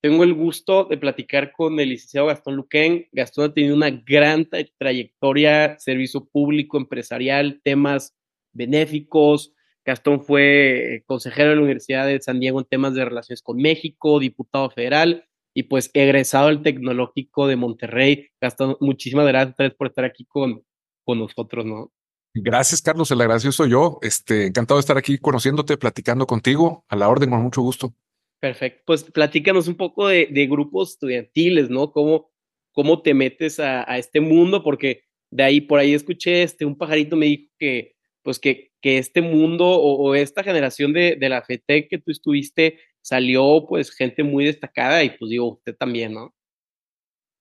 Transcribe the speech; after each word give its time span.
tengo 0.00 0.24
el 0.24 0.32
gusto 0.32 0.84
de 0.84 0.96
platicar 0.96 1.52
con 1.52 1.78
el 1.78 1.90
licenciado 1.90 2.28
Gastón 2.28 2.56
Luquén. 2.56 3.06
Gastón 3.12 3.50
ha 3.50 3.54
tenido 3.54 3.76
una 3.76 3.90
gran 3.90 4.48
trayectoria, 4.78 5.78
servicio 5.78 6.24
público, 6.24 6.78
empresarial, 6.78 7.60
temas 7.62 8.16
benéficos. 8.52 9.52
Gastón 9.84 10.22
fue 10.22 10.96
eh, 10.96 11.02
consejero 11.06 11.50
de 11.50 11.56
la 11.56 11.62
Universidad 11.62 12.06
de 12.06 12.20
San 12.20 12.40
Diego 12.40 12.60
en 12.60 12.66
temas 12.66 12.94
de 12.94 13.04
relaciones 13.04 13.42
con 13.42 13.58
México, 13.58 14.18
diputado 14.18 14.70
federal 14.70 15.26
y 15.52 15.64
pues 15.64 15.90
egresado 15.92 16.48
del 16.48 16.62
Tecnológico 16.62 17.46
de 17.46 17.56
Monterrey. 17.56 18.28
Gastón, 18.40 18.76
muchísimas 18.80 19.26
gracias 19.26 19.74
por 19.74 19.88
estar 19.88 20.04
aquí 20.04 20.24
con, 20.24 20.64
con 21.04 21.18
nosotros, 21.18 21.66
¿no? 21.66 21.92
Gracias, 22.32 22.80
Carlos. 22.80 23.10
El 23.10 23.20
agradecido 23.20 23.52
soy 23.52 23.70
yo. 23.70 23.98
Este, 24.02 24.46
encantado 24.46 24.78
de 24.78 24.82
estar 24.82 24.96
aquí 24.96 25.18
conociéndote, 25.18 25.76
platicando 25.76 26.26
contigo. 26.26 26.84
A 26.88 26.96
la 26.96 27.08
orden, 27.08 27.30
con 27.30 27.42
mucho 27.42 27.60
gusto. 27.60 27.92
Perfecto. 28.40 28.82
Pues 28.86 29.04
platícanos 29.04 29.68
un 29.68 29.76
poco 29.76 30.08
de, 30.08 30.26
grupos 30.50 30.92
estudiantiles, 30.92 31.68
¿no? 31.68 31.92
¿Cómo, 31.92 32.30
cómo 32.72 33.02
te 33.02 33.12
metes 33.14 33.60
a, 33.60 33.98
este 33.98 34.20
mundo? 34.20 34.62
Porque 34.62 35.04
de 35.30 35.42
ahí, 35.42 35.60
por 35.60 35.78
ahí 35.78 35.94
escuché, 35.94 36.42
este, 36.42 36.64
un 36.64 36.76
pajarito 36.76 37.16
me 37.16 37.26
dijo 37.26 37.52
que, 37.58 37.96
pues 38.22 38.38
que, 38.38 38.72
que 38.80 38.98
este 38.98 39.20
mundo 39.20 39.66
o, 39.68 40.14
esta 40.14 40.42
generación 40.42 40.92
de, 40.92 41.16
de 41.16 41.28
la 41.28 41.42
FETEC 41.42 41.90
que 41.90 41.98
tú 41.98 42.10
estuviste 42.10 42.78
salió, 43.02 43.66
pues, 43.68 43.90
gente 43.90 44.22
muy 44.22 44.46
destacada 44.46 45.04
y 45.04 45.10
pues 45.10 45.30
digo, 45.30 45.52
usted 45.52 45.76
también, 45.76 46.14
¿no? 46.14 46.34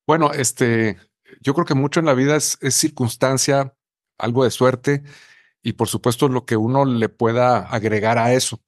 Bueno, 0.06 0.32
este, 0.34 0.98
yo 1.42 1.54
creo 1.54 1.66
que 1.66 1.76
mucho 1.76 2.00
en 2.00 2.08
la 2.08 2.14
vida 2.14 2.36
es, 2.36 2.58
es 2.62 2.76
circunstancia, 2.76 3.74
algo 4.18 4.44
de 4.44 4.52
suerte 4.52 5.04
y 5.62 5.74
por 5.74 5.88
supuesto 5.88 6.28
lo 6.28 6.46
que 6.46 6.58
uno 6.58 6.86
le 6.86 7.10
pueda 7.10 7.60
agregar 7.60 8.18
a 8.18 8.34
eso. 8.34 8.62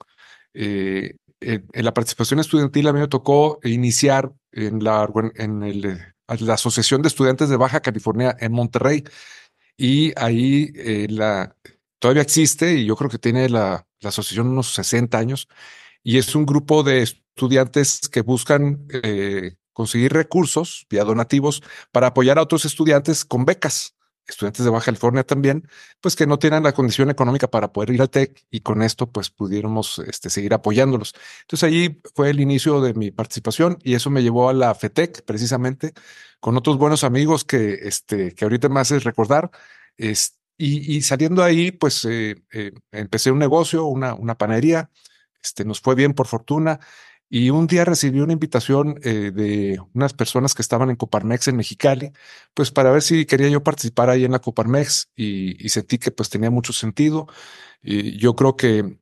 Eh, 0.54 1.16
en, 1.42 1.68
la 1.74 1.94
participación 1.94 2.40
estudiantil 2.40 2.88
a 2.88 2.94
mí 2.94 3.00
me 3.00 3.08
tocó 3.08 3.60
iniciar 3.64 4.32
en 4.52 4.84
la, 4.84 5.10
la 6.40 6.54
Asociación 6.54 7.02
de 7.02 7.08
Estudiantes 7.08 7.50
de 7.50 7.58
Baja 7.58 7.82
California 7.82 8.36
en 8.40 8.52
Monterrey. 8.52 9.04
Y 9.78 10.14
ahí 10.18 10.72
eh, 10.76 11.08
todavía 12.00 12.22
existe 12.22 12.76
y 12.76 12.86
yo 12.86 12.96
creo 12.96 13.10
que 13.10 13.18
tiene 13.18 13.50
la, 13.50 13.86
asociación 14.04 14.48
unos 14.48 14.74
60 14.74 15.18
años. 15.18 15.48
Y 16.04 16.18
es 16.18 16.36
un 16.36 16.46
grupo 16.46 16.84
de 16.84 17.02
estudiantes 17.02 18.02
que 18.12 18.22
buscan 18.22 18.88
eh, 19.04 19.56
conseguir 19.74 20.14
recursos 20.14 20.86
vía 20.90 21.04
donativos 21.04 21.62
para 21.92 22.08
apoyar 22.08 22.38
a 22.38 22.44
otros 22.44 22.66
estudiantes 22.66 23.26
con 23.26 23.46
becas 23.46 23.96
estudiantes 24.28 24.64
de 24.64 24.72
Baja 24.72 24.86
California 24.86 25.24
también, 25.24 25.68
pues 26.00 26.16
que 26.16 26.28
no 26.28 26.40
tienen 26.40 26.64
la 26.64 26.74
condición 26.74 27.10
económica 27.10 27.50
para 27.50 27.72
poder 27.72 27.92
ir 27.92 28.02
al 28.02 28.10
TEC 28.10 28.46
y 28.50 28.62
con 28.62 28.82
esto 28.82 29.12
pues 29.12 29.30
pudiéramos 29.30 30.00
este, 30.00 30.30
seguir 30.30 30.54
apoyándolos. 30.54 31.14
Entonces 31.42 31.68
ahí 31.68 32.02
fue 32.16 32.30
el 32.30 32.40
inicio 32.40 32.82
de 32.82 32.94
mi 32.94 33.12
participación 33.12 33.78
y 33.84 33.96
eso 33.96 34.10
me 34.10 34.24
llevó 34.24 34.50
a 34.50 34.54
la 34.54 34.74
FETEC 34.76 35.24
precisamente 35.26 35.94
con 36.40 36.58
otros 36.58 36.78
buenos 36.78 37.04
amigos 37.04 37.46
que, 37.46 37.74
este, 37.84 38.34
que 38.34 38.46
ahorita 38.46 38.70
me 38.70 38.80
haces 38.80 39.04
recordar. 39.04 39.52
y, 39.98 40.96
y, 40.98 41.02
saliendo 41.02 41.44
ahí 41.44 41.72
pues 41.72 42.06
eh, 42.06 42.36
eh, 42.52 42.72
empecé 42.92 43.32
un 43.32 43.40
negocio, 43.40 43.86
una, 43.86 44.14
una 44.14 44.38
panadería, 44.38 44.92
este, 45.44 45.66
nos 45.66 45.82
fue 45.82 45.96
bien 45.96 46.14
por 46.14 46.28
fortuna 46.28 46.80
y 47.34 47.50
un 47.50 47.66
día 47.66 47.86
recibí 47.86 48.20
una 48.20 48.34
invitación 48.34 49.00
eh, 49.04 49.32
de 49.34 49.80
unas 49.94 50.12
personas 50.14 50.54
que 50.54 50.62
estaban 50.62 50.90
en 50.90 50.98
Coparmex 50.98 51.48
en 51.48 51.56
Mexicali, 51.56 52.12
pues 52.54 52.72
para 52.72 52.92
ver 52.92 53.02
si 53.02 53.26
quería 53.26 53.48
yo 53.48 53.64
participar 53.64 54.10
ahí 54.10 54.26
en 54.26 54.34
la 54.34 54.40
Coparmex 54.40 55.12
y, 55.16 55.70
sentí 55.70 55.98
que 55.98 56.12
pues 56.12 56.30
tenía 56.30 56.52
mucho 56.52 56.74
sentido. 56.74 57.28
Y 57.82 58.18
yo 58.18 58.36
creo 58.36 58.58
que 58.58 59.00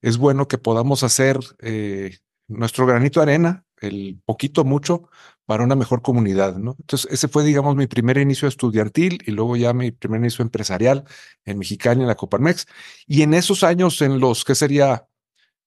es 0.00 0.16
bueno 0.16 0.46
que 0.46 0.58
podamos 0.58 1.02
hacer 1.02 1.40
eh, 1.60 2.18
nuestro 2.46 2.86
granito 2.86 3.18
de 3.18 3.24
arena, 3.24 3.64
el 3.80 4.20
poquito 4.24 4.64
mucho, 4.64 5.08
para 5.44 5.64
una 5.64 5.74
mejor 5.74 6.02
comunidad, 6.02 6.58
¿no? 6.58 6.76
Entonces, 6.78 7.10
ese 7.10 7.26
fue, 7.26 7.42
digamos, 7.42 7.74
mi 7.74 7.88
primer 7.88 8.16
inicio 8.16 8.46
estudiantil 8.46 9.18
y 9.26 9.32
luego 9.32 9.56
ya 9.56 9.72
mi 9.72 9.90
primer 9.90 10.20
inicio 10.20 10.44
empresarial 10.44 11.04
en 11.44 11.58
Mexicali, 11.58 12.00
en 12.02 12.06
la 12.06 12.14
Coparmex. 12.14 12.66
Y 13.08 13.22
en 13.22 13.34
esos 13.34 13.64
años, 13.64 14.00
en 14.02 14.20
los 14.20 14.44
que 14.44 14.54
sería 14.54 15.08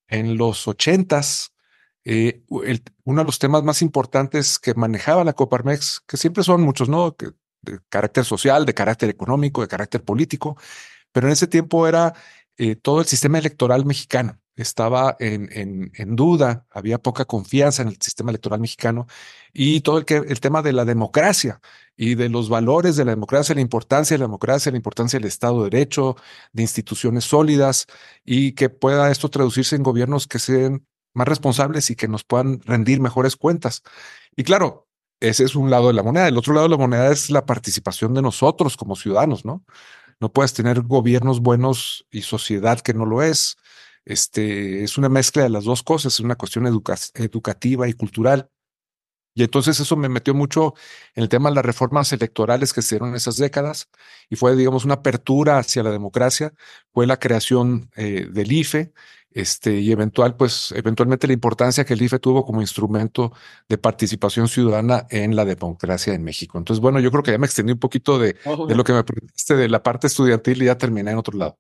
en 0.08 0.38
los 0.38 0.66
ochentas, 0.70 1.55
eh, 2.06 2.44
uno 2.48 3.22
de 3.22 3.26
los 3.26 3.40
temas 3.40 3.64
más 3.64 3.82
importantes 3.82 4.60
que 4.60 4.76
manejaba 4.76 5.24
la 5.24 5.34
Coparmex, 5.34 6.02
que 6.08 6.18
siempre 6.18 6.44
son 6.44 6.62
muchos, 6.62 6.88
¿no? 6.88 7.16
de 7.66 7.80
carácter 7.90 8.24
social, 8.26 8.66
de 8.66 8.74
carácter 8.76 9.10
económico, 9.10 9.62
de 9.62 9.68
carácter 9.68 10.04
político, 10.04 10.56
pero 11.12 11.28
en 11.28 11.34
ese 11.34 11.48
tiempo 11.48 11.88
era 11.88 12.14
eh, 12.58 12.76
todo 12.76 13.02
el 13.02 13.08
sistema 13.08 13.40
electoral 13.40 13.86
mexicano. 13.86 14.40
Estaba 14.56 15.18
en, 15.20 15.50
en, 15.52 15.92
en, 15.96 16.16
duda, 16.16 16.66
había 16.72 16.98
poca 17.00 17.26
confianza 17.26 17.82
en 17.82 17.90
el 17.90 17.98
sistema 18.00 18.30
electoral 18.32 18.62
mexicano 18.62 19.06
y 19.52 19.82
todo 19.82 19.98
el, 19.98 20.06
que, 20.06 20.16
el 20.16 20.40
tema 20.40 20.62
de 20.62 20.72
la 20.72 20.86
democracia 20.86 21.60
y 21.98 22.16
de 22.16 22.30
los 22.30 22.48
valores 22.48 22.96
de 22.96 23.04
la 23.04 23.12
democracia, 23.12 23.54
la 23.56 23.62
importancia 23.62 24.16
de 24.16 24.20
la 24.20 24.28
democracia, 24.28 24.72
la 24.72 24.78
importancia 24.78 25.20
del 25.20 25.28
Estado 25.28 25.64
de 25.64 25.72
Derecho, 25.72 26.16
de 26.54 26.62
instituciones 26.62 27.26
sólidas 27.26 27.88
y 28.24 28.54
que 28.54 28.70
pueda 28.70 29.12
esto 29.12 29.30
traducirse 29.30 29.76
en 29.76 29.84
gobiernos 29.84 30.28
que 30.28 30.40
sean 30.40 30.86
más 31.16 31.28
responsables 31.28 31.90
y 31.90 31.96
que 31.96 32.08
nos 32.08 32.24
puedan 32.24 32.62
rendir 32.62 33.00
mejores 33.02 33.36
cuentas. 33.36 33.82
Y 34.36 34.44
claro, 34.44 34.88
ese 35.20 35.44
es 35.46 35.56
un 35.56 35.70
lado 35.70 35.88
de 35.88 35.94
la 35.94 36.04
moneda. 36.04 36.28
El 36.28 36.38
otro 36.38 36.54
lado 36.54 36.68
de 36.68 36.72
la 36.72 36.78
moneda 36.78 37.12
es 37.12 37.30
la 37.32 37.46
participación 37.46 38.14
de 38.14 38.22
nosotros 38.22 38.78
como 38.78 38.96
ciudadanos, 38.96 39.46
¿no? 39.46 39.66
No 40.20 40.32
puedes 40.32 40.54
tener 40.54 40.82
gobiernos 40.82 41.42
buenos 41.42 42.06
y 42.12 42.22
sociedad 42.22 42.80
que 42.80 42.94
no 42.94 43.06
lo 43.06 43.22
es. 43.22 43.58
Este 44.06 44.84
es 44.84 44.98
una 44.98 45.10
mezcla 45.10 45.44
de 45.44 45.50
las 45.50 45.64
dos 45.66 45.84
cosas, 45.84 46.14
es 46.14 46.20
una 46.20 46.36
cuestión 46.36 46.68
educativa 46.68 47.88
y 47.88 47.94
cultural. 47.94 48.50
Y 49.38 49.44
entonces 49.44 49.80
eso 49.82 49.98
me 49.98 50.08
metió 50.08 50.34
mucho 50.34 50.76
en 51.14 51.24
el 51.24 51.30
tema 51.30 51.50
de 51.50 51.56
las 51.56 51.66
reformas 51.66 52.14
electorales 52.14 52.72
que 52.72 52.82
se 52.82 52.96
dieron 52.96 53.10
en 53.10 53.16
esas 53.16 53.36
décadas 53.36 53.90
y 54.30 54.38
fue, 54.38 54.56
digamos, 54.56 54.86
una 54.86 54.96
apertura 54.96 55.58
hacia 55.58 55.84
la 55.84 55.92
democracia. 55.92 56.54
Fue 56.94 57.06
la 57.06 57.20
creación 57.20 57.92
eh, 57.98 58.28
del 58.32 58.52
IFE, 58.54 58.94
este, 59.36 59.82
y 59.82 59.92
eventual, 59.92 60.38
pues, 60.38 60.72
eventualmente 60.72 61.28
la 61.28 61.34
importancia 61.34 61.84
que 61.84 61.94
el 61.94 62.02
IFE 62.02 62.20
tuvo 62.20 62.46
como 62.46 62.62
instrumento 62.62 63.34
de 63.68 63.78
participación 63.78 64.48
ciudadana 64.48 65.06
en 65.10 65.36
la 65.36 65.44
democracia 65.44 66.14
en 66.14 66.24
México. 66.24 66.58
Entonces, 66.58 66.82
bueno, 66.82 67.02
yo 67.02 67.12
creo 67.12 67.22
que 67.22 67.32
ya 67.32 67.38
me 67.38 67.46
extendí 67.46 67.74
un 67.74 67.80
poquito 67.80 68.18
de, 68.18 68.34
de 68.34 68.76
lo 68.76 68.84
que 68.86 68.94
me 68.94 69.04
preguntaste 69.04 69.58
de 69.58 69.68
la 69.68 69.84
parte 69.84 70.08
estudiantil 70.08 70.62
y 70.62 70.68
ya 70.68 70.78
terminé 70.78 71.12
en 71.12 71.18
otro 71.18 71.38
lado. 71.38 71.60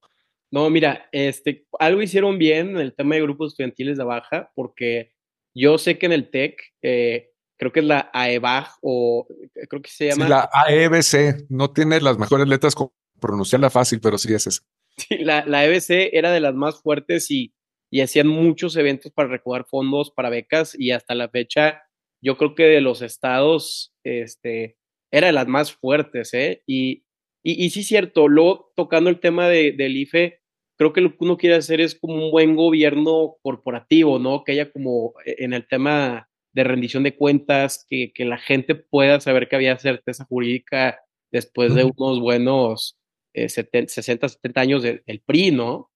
No, 0.51 0.69
mira, 0.69 1.09
este, 1.11 1.65
algo 1.77 2.01
hicieron 2.01 2.37
bien 2.37 2.69
en 2.69 2.77
el 2.77 2.95
tema 2.95 3.15
de 3.15 3.23
grupos 3.23 3.51
estudiantiles 3.51 3.97
de 3.97 4.05
baja, 4.05 4.51
porque 4.55 5.11
yo 5.53 5.77
sé 5.77 5.97
que 5.97 6.05
en 6.05 6.13
el 6.13 6.29
TEC, 6.29 6.57
eh, 6.81 7.31
creo 7.57 7.73
que 7.73 7.81
es 7.81 7.85
la 7.85 8.09
AEBAG 8.13 8.69
o 8.83 9.27
creo 9.67 9.81
que 9.81 9.89
se 9.89 10.07
llama. 10.07 10.23
Sí, 10.23 10.29
la 10.29 10.49
AEBC, 10.53 11.47
no 11.49 11.71
tiene 11.71 11.99
las 11.99 12.17
mejores 12.17 12.47
letras 12.47 12.73
pronunciarla 13.19 13.69
fácil, 13.69 13.99
pero 13.99 14.17
sí 14.17 14.33
es 14.33 14.47
esa. 14.47 14.61
Sí, 14.97 15.17
la, 15.17 15.45
la 15.45 15.65
EBC 15.65 16.13
era 16.13 16.31
de 16.31 16.39
las 16.39 16.55
más 16.55 16.81
fuertes 16.81 17.29
y 17.29 17.53
y 17.95 18.01
hacían 18.01 18.27
muchos 18.27 18.75
eventos 18.75 19.13
para 19.13 19.29
recaudar 19.29 19.65
fondos 19.69 20.11
para 20.11 20.29
becas 20.29 20.77
y 20.77 20.91
hasta 20.91 21.15
la 21.15 21.29
fecha 21.29 21.83
yo 22.21 22.35
creo 22.35 22.53
que 22.53 22.63
de 22.63 22.81
los 22.81 23.01
estados 23.01 23.93
este, 24.03 24.75
era 25.13 25.27
de 25.27 25.33
las 25.33 25.47
más 25.47 25.71
fuertes, 25.71 26.33
¿eh? 26.33 26.61
Y, 26.67 27.05
y, 27.41 27.69
sí, 27.69 27.83
cierto, 27.83 28.27
luego 28.27 28.73
tocando 28.75 29.09
el 29.09 29.21
tema 29.21 29.47
de, 29.47 29.71
del 29.71 29.95
IFE, 29.95 30.41
creo 30.77 30.91
que 30.91 30.99
lo 30.99 31.11
que 31.11 31.23
uno 31.23 31.37
quiere 31.37 31.55
hacer 31.55 31.79
es 31.79 31.95
como 31.95 32.15
un 32.15 32.31
buen 32.31 32.57
gobierno 32.57 33.37
corporativo, 33.41 34.19
¿no? 34.19 34.43
Que 34.43 34.51
haya 34.51 34.73
como 34.73 35.13
eh, 35.25 35.35
en 35.37 35.53
el 35.53 35.65
tema 35.65 36.27
de 36.51 36.65
rendición 36.65 37.03
de 37.03 37.15
cuentas, 37.15 37.85
que, 37.89 38.11
que 38.11 38.25
la 38.25 38.39
gente 38.39 38.75
pueda 38.75 39.21
saber 39.21 39.47
que 39.47 39.55
había 39.55 39.79
certeza 39.79 40.25
jurídica 40.25 40.99
después 41.31 41.73
de 41.73 41.85
unos 41.85 42.19
buenos 42.19 42.97
60, 43.33 43.87
70 43.87 44.59
años 44.59 44.83
del 44.83 45.23
PRI, 45.25 45.51
¿no? 45.51 45.91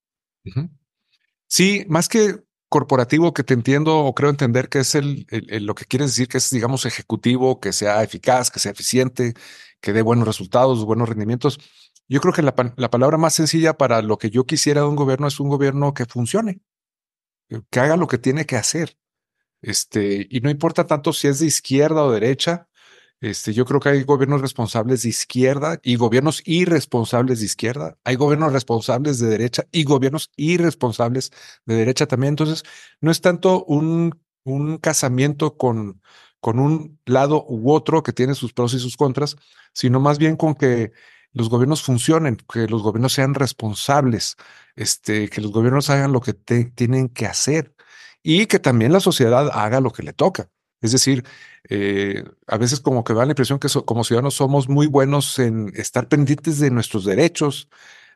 Sí, 1.50 1.84
más 1.90 2.08
que 2.08 2.44
corporativo 2.70 3.34
que 3.34 3.44
te 3.44 3.56
entiendo 3.56 3.98
o 3.98 4.14
creo 4.14 4.30
entender 4.30 4.70
que 4.70 4.80
es 4.80 4.94
el, 4.94 5.26
lo 5.32 5.74
que 5.74 5.86
quieres 5.86 6.12
decir 6.12 6.28
que 6.28 6.38
es, 6.38 6.50
digamos, 6.52 6.86
ejecutivo, 6.86 7.60
que 7.60 7.74
sea 7.74 8.04
eficaz, 8.04 8.52
que 8.52 8.60
sea 8.60 8.72
eficiente, 8.72 9.34
que 9.82 9.92
dé 9.92 10.04
buenos 10.04 10.28
resultados, 10.28 10.86
buenos 10.86 11.10
rendimientos. 11.10 11.60
Yo 12.08 12.22
creo 12.22 12.34
que 12.34 12.44
la, 12.44 12.54
la 12.78 12.90
palabra 12.92 13.18
más 13.18 13.34
sencilla 13.34 13.74
para 13.74 14.04
lo 14.04 14.18
que 14.20 14.30
yo 14.30 14.46
quisiera 14.46 14.82
de 14.82 14.88
un 14.88 14.96
gobierno 14.96 15.28
es 15.28 15.40
un 15.40 15.50
gobierno 15.50 15.94
que 15.96 16.06
funcione, 16.06 16.62
que 17.72 17.80
haga 17.80 17.98
lo 17.98 18.08
que 18.08 18.20
tiene 18.20 18.46
que 18.46 18.56
hacer. 18.56 18.98
Este, 19.62 20.28
y 20.30 20.40
no 20.42 20.52
importa 20.52 20.86
tanto 20.86 21.14
si 21.14 21.28
es 21.28 21.40
de 21.40 21.48
izquierda 21.48 22.04
o 22.04 22.12
derecha, 22.12 22.69
este, 23.22 23.54
yo 23.54 23.66
creo 23.66 23.80
que 23.82 23.90
hay 23.90 24.04
gobiernos 24.04 24.42
responsables 24.42 25.04
de 25.04 25.10
izquierda 25.10 25.80
y 25.84 25.98
gobiernos 25.98 26.42
irresponsables 26.46 27.40
de 27.40 27.46
izquierda. 27.46 27.98
Hay 28.06 28.16
gobiernos 28.16 28.54
responsables 28.54 29.20
de 29.20 29.28
derecha 29.28 29.66
y 29.72 29.84
gobiernos 29.84 30.32
irresponsables 30.38 31.32
de 31.66 31.76
derecha 31.76 32.08
también. 32.08 32.32
Entonces, 32.32 32.64
no 33.02 33.12
es 33.12 33.20
tanto 33.22 33.66
un, 33.66 34.20
un 34.44 34.78
casamiento 34.78 35.58
con, 35.58 36.02
con 36.40 36.60
un 36.60 37.00
lado 37.06 37.46
u 37.48 37.72
otro 37.72 38.04
que 38.04 38.14
tiene 38.14 38.36
sus 38.36 38.54
pros 38.54 38.74
y 38.74 38.80
sus 38.80 38.96
contras, 38.96 39.36
sino 39.74 40.00
más 40.00 40.18
bien 40.18 40.38
con 40.38 40.56
que 40.56 40.92
los 41.34 41.50
gobiernos 41.50 41.84
funcionen, 41.84 42.38
que 42.52 42.68
los 42.68 42.82
gobiernos 42.82 43.14
sean 43.14 43.34
responsables, 43.36 44.36
este, 44.76 45.30
que 45.30 45.42
los 45.42 45.52
gobiernos 45.52 45.90
hagan 45.90 46.14
lo 46.14 46.22
que 46.22 46.34
tienen 46.34 47.10
que 47.10 47.26
hacer 47.26 47.76
y 48.24 48.46
que 48.48 48.60
también 48.60 48.94
la 48.94 49.00
sociedad 49.00 49.50
haga 49.54 49.82
lo 49.82 49.92
que 49.92 50.04
le 50.04 50.14
toca. 50.14 50.50
Es 50.82 50.92
decir, 50.94 51.26
eh, 51.70 52.24
a 52.48 52.58
veces 52.58 52.80
como 52.80 53.04
que 53.04 53.14
da 53.14 53.26
la 53.26 53.32
impresión 53.32 53.60
que 53.60 53.68
como 53.86 54.04
ciudadanos 54.04 54.36
somos 54.36 54.70
muy 54.70 54.88
buenos 54.88 55.40
en 55.40 55.72
estar 55.76 56.08
pendientes 56.08 56.60
de 56.60 56.72
nuestros 56.72 57.06
derechos, 57.06 57.70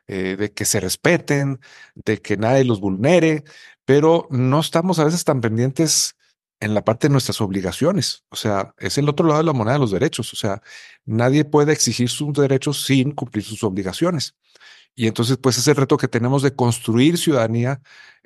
eh, 0.06 0.36
de 0.36 0.52
que 0.52 0.64
se 0.64 0.80
respeten, 0.80 1.60
de 1.94 2.20
que 2.20 2.36
nadie 2.36 2.64
los 2.64 2.80
vulnere, 2.80 3.44
pero 3.84 4.26
no 4.30 4.60
estamos 4.60 4.98
a 4.98 5.04
veces 5.04 5.24
tan 5.24 5.40
pendientes 5.40 6.16
en 6.60 6.74
la 6.74 6.84
parte 6.84 7.08
de 7.08 7.12
nuestras 7.12 7.40
obligaciones. 7.40 8.24
O 8.30 8.36
sea, 8.36 8.74
es 8.78 8.98
el 8.98 9.08
otro 9.08 9.26
lado 9.26 9.40
de 9.40 9.46
la 9.46 9.52
moneda 9.52 9.74
de 9.74 9.80
los 9.80 9.90
derechos. 9.90 10.32
O 10.32 10.36
sea, 10.36 10.62
nadie 11.04 11.44
puede 11.44 11.72
exigir 11.72 12.08
sus 12.08 12.32
derechos 12.32 12.84
sin 12.84 13.12
cumplir 13.12 13.44
sus 13.44 13.62
obligaciones. 13.64 14.34
Y 14.94 15.06
entonces, 15.08 15.38
pues 15.38 15.58
es 15.58 15.66
el 15.68 15.76
reto 15.76 15.96
que 15.96 16.08
tenemos 16.08 16.42
de 16.42 16.54
construir 16.54 17.18
ciudadanía 17.18 17.80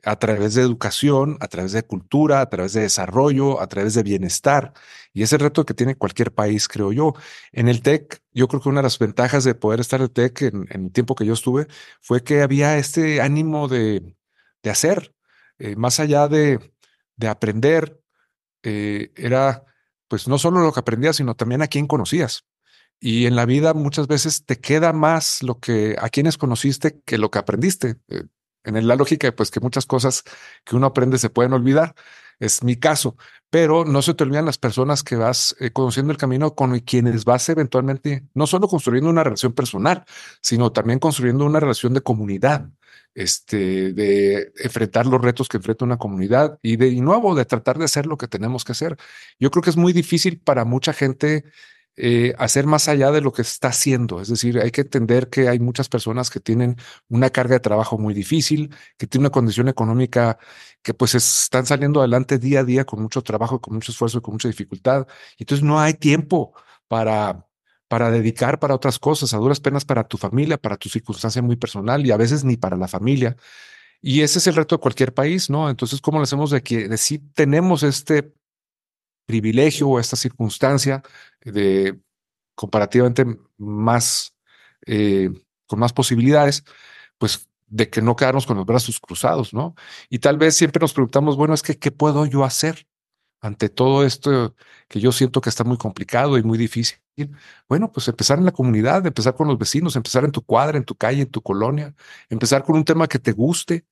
a 0.04 0.16
través 0.18 0.54
de 0.54 0.62
educación, 0.62 1.36
a 1.40 1.48
través 1.48 1.72
de 1.72 1.82
cultura, 1.82 2.40
a 2.40 2.48
través 2.48 2.72
de 2.72 2.82
desarrollo, 2.82 3.60
a 3.60 3.66
través 3.68 3.94
de 3.94 4.02
bienestar. 4.02 4.72
Y 5.12 5.22
ese 5.22 5.38
reto 5.38 5.64
que 5.66 5.74
tiene 5.74 5.96
cualquier 5.96 6.32
país, 6.32 6.68
creo 6.68 6.92
yo. 6.92 7.14
En 7.52 7.68
el 7.68 7.82
TEC, 7.82 8.20
yo 8.32 8.48
creo 8.48 8.60
que 8.60 8.68
una 8.68 8.80
de 8.80 8.84
las 8.84 8.98
ventajas 8.98 9.44
de 9.44 9.54
poder 9.54 9.80
estar 9.80 10.00
en 10.00 10.04
el 10.04 10.10
TEC 10.10 10.42
en, 10.42 10.66
el 10.70 10.92
tiempo 10.92 11.14
que 11.14 11.26
yo 11.26 11.34
estuve 11.34 11.66
fue 12.00 12.22
que 12.22 12.42
había 12.42 12.78
este 12.78 13.20
ánimo 13.20 13.68
de, 13.68 14.16
de 14.62 14.70
hacer, 14.70 15.14
eh, 15.58 15.76
más 15.76 16.00
allá 16.00 16.28
de, 16.28 16.72
de 17.16 17.28
aprender, 17.28 18.00
eh, 18.62 19.12
era 19.16 19.64
pues 20.08 20.28
no 20.28 20.38
solo 20.38 20.60
lo 20.60 20.72
que 20.72 20.80
aprendías, 20.80 21.16
sino 21.16 21.34
también 21.36 21.62
a 21.62 21.68
quién 21.68 21.86
conocías. 21.86 22.44
Y 23.00 23.26
en 23.26 23.36
la 23.36 23.46
vida 23.46 23.74
muchas 23.74 24.08
veces 24.08 24.44
te 24.44 24.58
queda 24.58 24.92
más 24.92 25.42
lo 25.42 25.60
que 25.60 25.96
a 26.00 26.08
quienes 26.08 26.36
conociste 26.36 27.00
que 27.04 27.18
lo 27.18 27.30
que 27.30 27.38
aprendiste. 27.38 27.96
Eh, 28.08 28.24
en 28.64 28.86
la 28.86 28.96
lógica, 28.96 29.30
pues 29.32 29.50
que 29.50 29.60
muchas 29.60 29.86
cosas 29.86 30.24
que 30.64 30.76
uno 30.76 30.86
aprende 30.86 31.18
se 31.18 31.30
pueden 31.30 31.52
olvidar. 31.52 31.94
Es 32.38 32.62
mi 32.62 32.76
caso, 32.76 33.16
pero 33.50 33.84
no 33.84 34.02
se 34.02 34.14
te 34.14 34.24
olvidan 34.24 34.44
las 34.44 34.58
personas 34.58 35.02
que 35.02 35.16
vas 35.16 35.56
eh, 35.58 35.70
conociendo 35.70 36.12
el 36.12 36.18
camino 36.18 36.54
con 36.54 36.78
quienes 36.80 37.24
vas 37.24 37.48
eventualmente 37.48 38.24
no 38.34 38.46
solo 38.46 38.68
construyendo 38.68 39.10
una 39.10 39.24
relación 39.24 39.52
personal, 39.52 40.04
sino 40.40 40.70
también 40.72 41.00
construyendo 41.00 41.44
una 41.44 41.58
relación 41.60 41.94
de 41.94 42.00
comunidad, 42.00 42.70
este, 43.14 43.92
de 43.92 44.52
enfrentar 44.62 45.06
los 45.06 45.20
retos 45.20 45.48
que 45.48 45.56
enfrenta 45.56 45.84
una 45.84 45.98
comunidad 45.98 46.58
y 46.62 46.76
de 46.76 46.92
nuevo 47.00 47.34
de 47.34 47.44
tratar 47.44 47.78
de 47.78 47.86
hacer 47.86 48.06
lo 48.06 48.16
que 48.16 48.28
tenemos 48.28 48.64
que 48.64 48.72
hacer. 48.72 48.96
Yo 49.40 49.50
creo 49.50 49.62
que 49.62 49.70
es 49.70 49.76
muy 49.76 49.92
difícil 49.92 50.40
para 50.40 50.64
mucha 50.64 50.92
gente 50.92 51.44
eh, 52.00 52.34
hacer 52.38 52.66
más 52.66 52.88
allá 52.88 53.10
de 53.10 53.20
lo 53.20 53.32
que 53.32 53.42
está 53.42 53.68
haciendo. 53.68 54.20
Es 54.20 54.28
decir, 54.28 54.58
hay 54.60 54.70
que 54.70 54.82
entender 54.82 55.28
que 55.28 55.48
hay 55.48 55.58
muchas 55.58 55.88
personas 55.88 56.30
que 56.30 56.40
tienen 56.40 56.76
una 57.08 57.30
carga 57.30 57.54
de 57.54 57.60
trabajo 57.60 57.98
muy 57.98 58.14
difícil, 58.14 58.74
que 58.96 59.06
tienen 59.08 59.24
una 59.26 59.30
condición 59.30 59.68
económica 59.68 60.38
que 60.82 60.94
pues 60.94 61.14
están 61.16 61.66
saliendo 61.66 62.00
adelante 62.00 62.38
día 62.38 62.60
a 62.60 62.64
día 62.64 62.84
con 62.84 63.02
mucho 63.02 63.22
trabajo, 63.22 63.60
con 63.60 63.74
mucho 63.74 63.92
esfuerzo, 63.92 64.18
y 64.18 64.20
con 64.20 64.34
mucha 64.34 64.48
dificultad. 64.48 65.06
Entonces 65.38 65.64
no 65.64 65.80
hay 65.80 65.94
tiempo 65.94 66.54
para 66.88 67.44
para 67.88 68.10
dedicar 68.10 68.58
para 68.60 68.74
otras 68.74 68.98
cosas, 68.98 69.32
a 69.34 69.38
duras 69.38 69.60
penas 69.60 69.84
para 69.84 70.04
tu 70.06 70.18
familia, 70.18 70.58
para 70.58 70.76
tu 70.76 70.88
circunstancia 70.90 71.42
muy 71.42 71.56
personal 71.56 72.04
y 72.06 72.10
a 72.10 72.16
veces 72.18 72.44
ni 72.44 72.56
para 72.56 72.76
la 72.76 72.86
familia. 72.88 73.36
Y 74.00 74.22
ese 74.22 74.38
es 74.38 74.46
el 74.46 74.54
reto 74.56 74.76
de 74.76 74.80
cualquier 74.80 75.14
país, 75.14 75.50
¿no? 75.50 75.70
Entonces, 75.70 76.00
¿cómo 76.00 76.18
lo 76.18 76.24
hacemos 76.24 76.50
de 76.50 76.62
que 76.62 76.88
de 76.88 76.98
si 76.98 77.18
tenemos 77.18 77.82
este 77.82 78.32
privilegio 79.28 79.88
o 79.88 80.00
esta 80.00 80.16
circunstancia 80.16 81.02
de 81.42 82.00
comparativamente 82.54 83.26
más, 83.58 84.34
eh, 84.86 85.30
con 85.66 85.78
más 85.78 85.92
posibilidades, 85.92 86.64
pues 87.18 87.46
de 87.66 87.90
que 87.90 88.00
no 88.00 88.16
quedarnos 88.16 88.46
con 88.46 88.56
los 88.56 88.64
brazos 88.64 88.98
cruzados, 88.98 89.52
¿no? 89.52 89.74
Y 90.08 90.20
tal 90.20 90.38
vez 90.38 90.56
siempre 90.56 90.80
nos 90.80 90.94
preguntamos, 90.94 91.36
bueno, 91.36 91.52
es 91.52 91.62
que, 91.62 91.78
¿qué 91.78 91.90
puedo 91.90 92.24
yo 92.24 92.42
hacer 92.42 92.88
ante 93.42 93.68
todo 93.68 94.02
esto 94.02 94.56
que 94.88 94.98
yo 94.98 95.12
siento 95.12 95.42
que 95.42 95.50
está 95.50 95.62
muy 95.62 95.76
complicado 95.76 96.38
y 96.38 96.42
muy 96.42 96.56
difícil? 96.56 96.98
Bueno, 97.68 97.92
pues 97.92 98.08
empezar 98.08 98.38
en 98.38 98.46
la 98.46 98.52
comunidad, 98.52 99.06
empezar 99.06 99.34
con 99.34 99.46
los 99.46 99.58
vecinos, 99.58 99.94
empezar 99.94 100.24
en 100.24 100.32
tu 100.32 100.40
cuadra, 100.40 100.78
en 100.78 100.84
tu 100.84 100.94
calle, 100.94 101.22
en 101.22 101.30
tu 101.30 101.42
colonia, 101.42 101.94
empezar 102.30 102.64
con 102.64 102.76
un 102.76 102.84
tema 102.84 103.08
que 103.08 103.18
te 103.18 103.32
guste, 103.32 103.84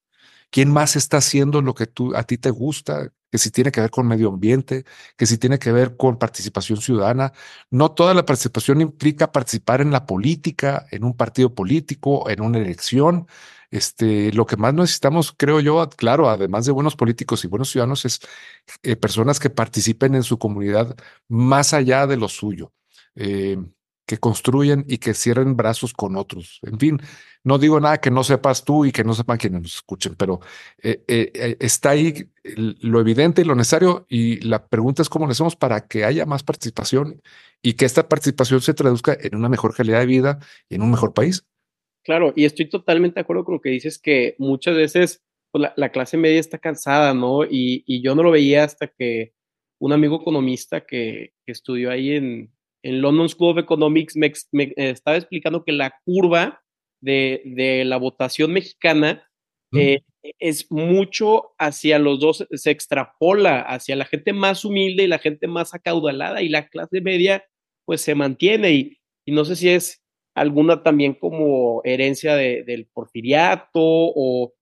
quién 0.51 0.73
más 0.73 0.97
está 0.97 1.19
haciendo 1.19 1.61
lo 1.61 1.75
que 1.75 1.87
tú, 1.87 2.17
a 2.17 2.23
ti 2.23 2.39
te 2.39 2.51
gusta, 2.51 3.13
que 3.31 3.39
si 3.39 3.51
tiene 3.51 3.73
que 3.73 3.81
ver 3.81 3.91
con 3.91 4.07
medio 4.07 4.29
ambiente, 4.29 4.85
que 5.17 5.27
si 5.27 5.39
tiene 5.39 5.59
que 5.59 5.73
ver 5.73 5.97
con 5.97 6.19
participación 6.19 6.81
ciudadana. 6.81 7.33
No 7.71 7.93
toda 7.93 8.15
la 8.15 8.25
participación 8.25 8.81
implica 8.81 9.33
participar 9.33 9.81
en 9.81 9.91
la 9.91 10.07
política, 10.07 10.87
en 10.91 11.05
un 11.05 11.17
partido 11.17 11.55
político, 11.55 12.29
en 12.31 12.43
una 12.43 12.59
elección. 12.59 13.27
Este, 13.71 14.33
lo 14.33 14.47
que 14.47 14.57
más 14.57 14.75
necesitamos, 14.75 15.35
creo 15.37 15.61
yo, 15.61 15.89
claro, 15.91 16.29
además 16.31 16.67
de 16.67 16.73
buenos 16.73 16.97
políticos 16.97 17.45
y 17.45 17.49
buenos 17.49 17.71
ciudadanos, 17.71 18.05
es 18.05 18.21
eh, 18.83 18.97
personas 18.97 19.41
que 19.41 19.51
participen 19.51 20.15
en 20.15 20.23
su 20.23 20.39
comunidad 20.39 20.97
más 21.29 21.75
allá 21.75 22.07
de 22.07 22.17
lo 22.17 22.29
suyo. 22.29 22.73
Eh, 23.17 23.59
que 24.07 24.19
construyen 24.19 24.85
y 24.89 24.99
que 24.99 25.15
cierren 25.15 25.57
brazos 25.57 25.93
con 25.93 26.17
otros. 26.17 26.61
En 26.63 26.79
fin, 26.79 27.01
no 27.43 27.59
digo 27.59 27.81
nada 27.81 27.99
que 27.99 28.11
no 28.11 28.23
sepas 28.25 28.65
tú 28.65 28.85
y 28.85 28.93
que 28.93 29.05
no 29.05 29.15
sepan 29.15 29.37
quienes 29.37 29.63
nos 29.63 29.75
escuchen, 29.75 30.15
pero 30.15 30.41
eh, 30.83 31.05
eh, 31.09 31.33
eh, 31.35 31.57
está 31.61 31.91
ahí 31.91 32.29
lo 32.45 33.01
evidente 33.01 33.43
y 33.43 33.45
lo 33.45 33.55
necesario 33.55 34.07
y 34.09 34.41
la 34.41 34.67
pregunta 34.69 35.03
es 35.03 35.09
cómo 35.09 35.27
le 35.27 35.33
hacemos 35.33 35.57
para 35.57 35.87
que 35.87 36.05
haya 36.05 36.25
más 36.25 36.45
participación 36.45 37.21
y 37.63 37.75
que 37.75 37.85
esta 37.85 38.09
participación 38.09 38.61
se 38.61 38.75
traduzca 38.75 39.17
en 39.21 39.35
una 39.35 39.49
mejor 39.49 39.75
calidad 39.75 40.01
de 40.01 40.07
vida 40.07 40.39
y 40.69 40.77
en 40.77 40.83
un 40.83 40.93
mejor 40.93 41.13
país. 41.13 41.45
Claro, 42.05 42.33
y 42.37 42.45
estoy 42.45 42.69
totalmente 42.69 43.17
de 43.17 43.23
acuerdo 43.23 43.45
con 43.45 43.55
lo 43.55 43.61
que 43.61 43.71
dices, 43.71 43.99
que 43.99 44.37
muchas 44.39 44.77
veces 44.77 45.25
pues, 45.51 45.71
la, 45.75 45.91
clase 45.91 46.17
media 46.17 46.39
está 46.39 46.59
cansada, 46.59 47.13
¿no? 47.15 47.45
Y, 47.45 47.83
y, 47.85 48.01
yo 48.03 48.15
no 48.15 48.23
lo 48.23 48.31
veía 48.31 48.63
hasta 48.63 48.87
que 48.87 49.33
un 49.81 49.93
amigo 49.93 50.21
economista 50.21 50.87
que, 50.87 51.33
que 51.45 51.53
estudió 51.53 51.91
ahí 51.91 52.13
en, 52.13 52.56
en 52.83 53.01
London 53.01 53.29
School 53.29 53.53
of 53.53 53.59
Economics 53.59 54.17
me, 54.17 54.33
estaba 54.77 55.17
explicando 55.17 55.65
que 55.65 55.73
la 55.73 55.95
curva 56.05 56.63
de, 57.01 57.83
la 57.85 57.97
votación 57.97 58.53
mexicana 58.53 59.29
eh, 59.73 60.01
es 60.39 60.71
mucho 60.71 61.55
hacia 61.59 61.99
los 61.99 62.21
dos, 62.21 62.47
se 62.51 62.71
extrapola 62.71 63.61
hacia 63.61 63.97
la 63.97 64.05
gente 64.05 64.33
más 64.33 64.65
humilde 64.65 65.05
y 65.05 65.09
la 65.09 65.19
gente 65.19 65.47
más 65.47 65.75
acaudalada 65.75 66.43
y 66.43 66.49
la 66.49 66.69
clase 66.69 67.01
media 67.01 67.45
pues 67.85 68.01
se 68.01 68.15
mantiene 68.15 68.73
y, 68.73 68.99
no 69.27 69.45
sé 69.45 69.57
si 69.57 69.69
es 69.71 70.03
alguna 70.35 70.83
también 70.83 71.15
como 71.15 71.81
herencia 71.85 72.37
del 72.37 72.87
porfiriato 72.93 73.73
o, 73.75 74.53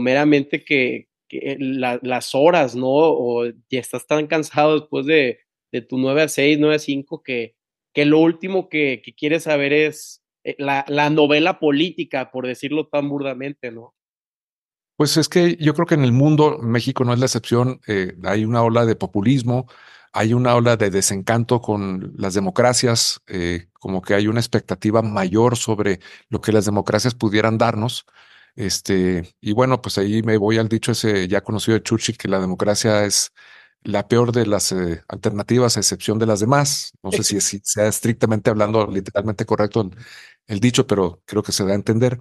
meramente 0.00 0.64
que, 0.64 1.08
las 1.30 2.34
horas, 2.34 2.74
¿no? 2.74 2.88
O 2.88 3.46
ya 3.46 3.80
estás 3.80 4.06
tan 4.06 4.26
cansado 4.26 4.80
después 4.80 5.06
de, 5.06 5.38
de 5.72 5.82
tu 5.82 5.98
9 5.98 6.22
a 6.22 6.28
6, 6.28 6.58
9 6.60 6.76
a 6.76 6.78
5, 6.78 7.22
que, 7.22 7.56
que 7.92 8.04
lo 8.04 8.18
último 8.18 8.68
que, 8.68 9.02
quieres 9.16 9.44
saber 9.44 9.72
es 9.72 10.22
eh, 10.44 10.54
la, 10.58 10.84
la, 10.88 11.10
novela 11.10 11.58
política, 11.58 12.30
por 12.30 12.46
decirlo 12.46 12.86
tan 12.86 13.08
burdamente, 13.08 13.72
¿no? 13.72 13.94
Pues 14.96 15.16
es 15.16 15.28
que 15.28 15.56
yo 15.56 15.74
creo 15.74 15.86
que 15.86 15.94
en 15.94 16.04
el 16.04 16.12
mundo, 16.12 16.58
México 16.62 17.04
no 17.04 17.12
es 17.12 17.18
la 17.18 17.26
excepción, 17.26 17.80
eh, 17.88 18.14
hay 18.24 18.44
una 18.44 18.62
ola 18.62 18.84
de 18.84 18.94
populismo, 18.94 19.66
hay 20.12 20.34
una 20.34 20.54
ola 20.54 20.76
de 20.76 20.90
desencanto 20.90 21.60
con 21.60 22.12
las 22.16 22.34
democracias, 22.34 23.20
eh, 23.26 23.68
como 23.72 24.02
que 24.02 24.14
hay 24.14 24.28
una 24.28 24.40
expectativa 24.40 25.00
mayor 25.02 25.56
sobre 25.56 26.00
lo 26.28 26.40
que 26.40 26.52
las 26.52 26.66
democracias 26.66 27.14
pudieran 27.14 27.56
darnos. 27.58 28.04
Este, 28.54 29.34
y 29.40 29.52
bueno, 29.52 29.80
pues 29.80 29.96
ahí 29.96 30.22
me 30.22 30.36
voy 30.36 30.58
al 30.58 30.68
dicho 30.68 30.92
ese 30.92 31.26
ya 31.28 31.40
conocido 31.40 31.78
de 31.78 31.82
Churchill, 31.82 32.18
que 32.18 32.28
la 32.28 32.40
democracia 32.40 33.04
es 33.04 33.32
la 33.84 34.08
peor 34.08 34.32
de 34.32 34.46
las 34.46 34.72
eh, 34.72 35.02
alternativas 35.08 35.76
a 35.76 35.80
excepción 35.80 36.18
de 36.18 36.26
las 36.26 36.40
demás. 36.40 36.92
No 37.02 37.12
sé 37.12 37.22
si, 37.24 37.40
sea 37.64 37.88
estrictamente 37.88 38.50
hablando 38.50 38.86
literalmente 38.86 39.46
correcto 39.46 39.90
el, 40.46 40.60
dicho, 40.60 40.86
pero 40.86 41.22
creo 41.24 41.42
que 41.42 41.52
se 41.52 41.64
da 41.64 41.72
a 41.72 41.74
entender. 41.74 42.20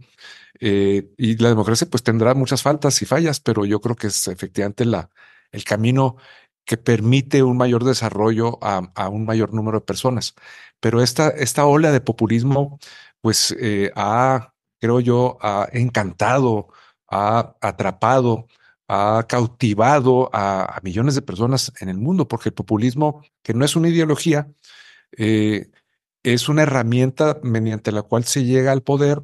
Eh, 0.60 1.12
y 1.18 1.38
la 1.38 1.50
democracia 1.50 1.88
pues 1.90 2.04
tendrá 2.04 2.34
muchas 2.34 2.62
faltas 2.62 3.02
y 3.02 3.06
fallas, 3.06 3.40
pero 3.40 3.66
yo 3.66 3.82
creo 3.82 3.96
que 3.96 4.08
es 4.08 4.28
efectivamente 4.28 4.86
la, 4.86 5.10
el 5.52 5.64
camino 5.64 6.18
que 6.66 6.78
permite 6.78 7.44
un 7.44 7.58
mayor 7.58 7.84
desarrollo 7.84 8.60
a, 8.62 9.10
un 9.10 9.26
mayor 9.26 9.54
número 9.54 9.80
de 9.80 9.86
personas. 9.86 10.36
Pero 10.80 11.02
esta, 11.02 11.30
esta 11.30 11.66
ola 11.66 11.92
de 11.92 12.02
populismo 12.02 12.80
pues 13.22 13.56
eh, 13.60 13.92
ha, 13.96 14.54
creo 14.80 15.00
yo, 15.00 15.38
ha 15.42 15.68
encantado, 15.74 16.70
ha 17.10 17.56
atrapado 17.62 18.48
ha 18.94 19.26
cautivado 19.26 20.30
a, 20.34 20.82
millones 20.84 21.16
de 21.16 21.22
personas 21.22 21.72
en 21.80 21.88
el 21.88 21.98
mundo, 21.98 22.28
porque 22.28 22.50
el 22.50 22.54
populismo, 22.54 23.24
que 23.42 23.54
no 23.54 23.64
es 23.64 23.78
una 23.78 23.88
ideología, 23.88 24.52
eh, 25.18 25.72
es 26.24 26.50
una 26.50 26.64
herramienta 26.64 27.40
mediante 27.42 27.94
la 27.94 28.02
cual 28.02 28.26
se 28.26 28.44
llega 28.44 28.74
al 28.74 28.84
poder 28.84 29.22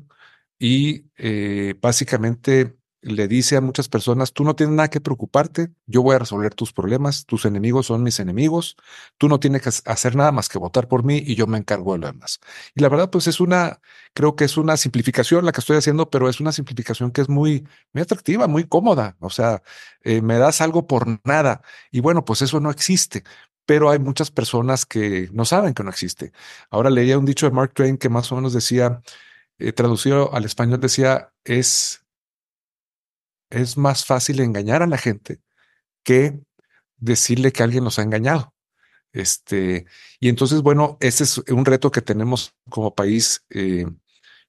y 0.58 1.08
eh, 1.18 1.76
básicamente 1.82 2.77
le 3.02 3.28
dice 3.28 3.56
a 3.58 3.62
muchas 3.62 3.90
personas, 3.90 4.34
tú 4.34 4.44
no 4.44 4.56
tienes 4.56 4.76
nada 4.76 4.90
que 4.90 5.02
preocuparte, 5.02 5.70
yo 5.86 6.02
voy 6.02 6.16
a 6.16 6.20
resolver 6.20 6.54
tus 6.56 6.74
problemas, 6.74 7.26
tus 7.26 7.46
enemigos 7.46 7.88
son 7.88 8.04
mis 8.04 8.20
enemigos, 8.20 8.76
tú 9.18 9.30
no 9.30 9.40
tienes 9.40 9.62
que 9.62 9.70
hacer 9.86 10.16
nada 10.16 10.32
más 10.32 10.50
que 10.50 10.58
votar 10.58 10.88
por 10.88 11.04
mí 11.04 11.22
y 11.26 11.36
yo 11.36 11.48
me 11.48 11.58
encargo 11.58 11.94
de 11.94 12.00
lo 12.00 12.08
demás. 12.08 12.40
Y 12.76 12.82
la 12.82 12.90
verdad, 12.90 13.10
pues 13.10 13.28
es 13.28 13.40
una, 13.40 13.80
creo 14.14 14.36
que 14.36 14.46
es 14.46 14.58
una 14.58 14.78
simplificación 14.78 15.46
la 15.46 15.52
que 15.52 15.62
estoy 15.62 15.78
haciendo, 15.78 16.10
pero 16.10 16.30
es 16.30 16.40
una 16.40 16.52
simplificación 16.52 17.12
que 17.12 17.22
es 17.22 17.30
muy, 17.30 17.68
muy 17.94 18.02
atractiva, 18.04 18.48
muy 18.48 18.66
cómoda. 18.66 19.16
O 19.20 19.30
sea, 19.30 19.62
eh, 20.04 20.22
me 20.22 20.38
das 20.38 20.62
algo 20.62 20.88
por 20.88 21.20
nada. 21.26 21.62
Y 21.92 22.00
bueno, 22.02 22.26
pues 22.26 22.42
eso 22.42 22.60
no 22.60 22.72
existe. 22.72 23.24
pero 23.66 23.90
hay 23.90 24.00
muchas 24.00 24.32
personas 24.32 24.86
que 24.86 25.30
no 25.34 25.46
saben 25.46 25.74
que 25.74 25.84
no 25.84 25.90
existe. 25.90 26.32
Ahora 26.72 26.90
leía 26.90 27.18
un 27.20 27.26
dicho 27.26 27.46
de 27.46 27.52
Mark 27.54 27.74
Twain 27.74 27.98
que 27.98 28.10
más 28.10 28.32
o 28.32 28.36
menos 28.36 28.54
decía, 28.54 29.02
eh, 29.60 29.74
traducido 29.74 30.34
al 30.34 30.46
español 30.46 30.80
decía, 30.80 31.34
es, 31.44 32.06
es 33.50 33.78
más 33.78 34.06
fácil 34.06 34.40
engañar 34.40 34.84
a 34.84 34.88
la 34.88 34.98
gente 34.98 35.42
que 36.04 36.40
decirle 36.98 37.52
que 37.52 37.64
alguien 37.64 37.84
nos 37.84 38.00
ha 38.00 38.04
engañado. 38.04 38.54
Este, 39.14 39.86
y 40.20 40.30
entonces, 40.30 40.62
bueno, 40.62 40.98
ese 41.00 41.24
es 41.24 41.38
un 41.50 41.66
reto 41.66 41.92
que 41.92 42.02
tenemos 42.02 42.54
como 42.70 42.94
país 42.94 43.46
eh, 43.50 43.86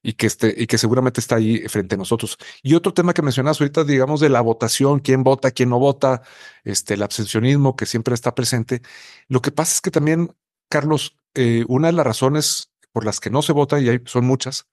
y, 0.03 0.13
que 0.13 0.27
este, 0.27 0.53
y 0.55 0.67
que 0.67 0.77
seguramente 0.77 1.19
está 1.19 1.35
ahí 1.35 1.59
frente 1.67 1.95
a 1.95 1.97
nosotros. 1.97 2.37
Y 2.61 2.75
otro 2.75 2.93
tema 2.93 3.13
que 3.13 3.21
mencionas 3.21 3.59
ahorita, 3.59 3.83
digamos, 3.83 4.19
de 4.19 4.29
la 4.29 4.41
votación, 4.41 4.99
quién 4.99 5.23
vota, 5.23 5.51
quién 5.51 5.69
no 5.69 5.79
vota, 5.79 6.21
este, 6.63 6.95
el 6.95 7.03
abstencionismo 7.03 7.75
que 7.75 7.85
siempre 7.85 8.13
está 8.13 8.35
presente. 8.35 8.81
Lo 9.27 9.41
que 9.41 9.51
pasa 9.51 9.75
es 9.75 9.81
que 9.81 9.91
también, 9.91 10.35
Carlos, 10.69 11.17
eh, 11.35 11.65
una 11.67 11.87
de 11.87 11.93
las 11.93 12.05
razones 12.05 12.71
por 12.91 13.05
las 13.05 13.19
que 13.19 13.29
no 13.29 13.41
se 13.41 13.53
vota, 13.53 13.79
y 13.79 13.89
hay, 13.89 14.01
son 14.05 14.25
muchas, 14.25 14.67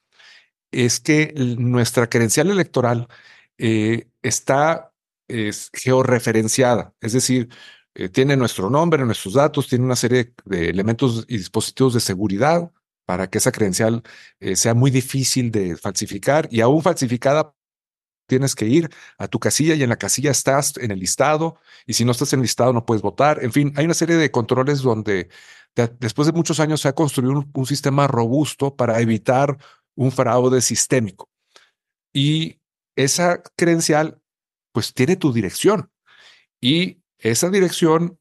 es 0.72 1.00
que 1.00 1.32
nuestra 1.36 2.08
credencial 2.08 2.50
electoral 2.50 3.08
eh, 3.58 4.08
está 4.22 4.92
es 5.28 5.70
georreferenciada, 5.72 6.94
es 7.00 7.12
decir, 7.12 7.48
eh, 7.94 8.08
tiene 8.10 8.36
nuestro 8.36 8.70
nombre, 8.70 9.04
nuestros 9.04 9.34
datos, 9.34 9.68
tiene 9.68 9.84
una 9.84 9.96
serie 9.96 10.34
de 10.44 10.68
elementos 10.68 11.24
y 11.28 11.38
dispositivos 11.38 11.94
de 11.94 12.00
seguridad 12.00 12.70
para 13.06 13.28
que 13.30 13.38
esa 13.38 13.52
credencial 13.52 14.02
eh, 14.40 14.56
sea 14.56 14.74
muy 14.74 14.90
difícil 14.90 15.50
de 15.50 15.76
falsificar 15.76 16.48
y 16.50 16.60
aún 16.60 16.82
falsificada 16.82 17.54
tienes 18.26 18.54
que 18.54 18.66
ir 18.66 18.90
a 19.18 19.28
tu 19.28 19.38
casilla 19.38 19.74
y 19.74 19.82
en 19.82 19.88
la 19.88 19.96
casilla 19.96 20.30
estás 20.30 20.76
en 20.76 20.90
el 20.90 20.98
listado 20.98 21.56
y 21.86 21.94
si 21.94 22.04
no 22.04 22.12
estás 22.12 22.32
en 22.32 22.40
el 22.40 22.44
listado 22.44 22.72
no 22.72 22.84
puedes 22.84 23.02
votar. 23.02 23.42
En 23.42 23.52
fin, 23.52 23.72
hay 23.76 23.84
una 23.86 23.94
serie 23.94 24.16
de 24.16 24.30
controles 24.30 24.82
donde 24.82 25.30
después 25.98 26.26
de 26.26 26.32
muchos 26.32 26.60
años 26.60 26.80
se 26.80 26.88
ha 26.88 26.94
construido 26.94 27.46
un 27.52 27.66
sistema 27.66 28.06
robusto 28.08 28.76
para 28.76 29.00
evitar 29.00 29.56
un 29.94 30.12
fraude 30.12 30.60
sistémico. 30.60 31.30
Y 32.12 32.60
esa 32.96 33.42
credencial 33.56 34.20
pues 34.72 34.92
tiene 34.94 35.16
tu 35.16 35.32
dirección 35.32 35.90
y 36.60 37.02
esa 37.18 37.50
dirección 37.50 38.18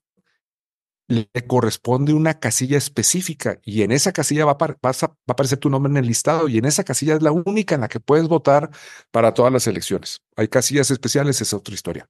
le 1.08 1.28
corresponde 1.48 2.14
una 2.14 2.40
casilla 2.40 2.78
específica 2.78 3.60
y 3.64 3.84
en 3.84 3.92
esa 3.92 4.12
casilla 4.12 4.46
va 4.46 4.54
a, 4.54 4.56
va 4.58 4.90
a, 4.90 5.16
aparecer 5.28 5.60
tu 5.60 5.70
nombre 5.70 5.92
en 5.92 5.98
el 5.98 6.08
listado 6.08 6.48
y 6.48 6.58
en 6.58 6.66
esa 6.66 6.84
casilla 6.84 7.16
es 7.16 7.22
la 7.22 7.32
única 7.32 7.76
en 7.76 7.82
la 7.82 7.88
que 7.88 8.00
puedes 8.00 8.28
votar 8.28 8.72
para 9.12 9.34
todas 9.34 9.54
las 9.54 9.68
elecciones. 9.68 10.22
Hay 10.36 10.48
casillas 10.48 10.90
especiales, 10.92 11.42
es 11.42 11.54
otra 11.54 11.76
historia. 11.76 12.10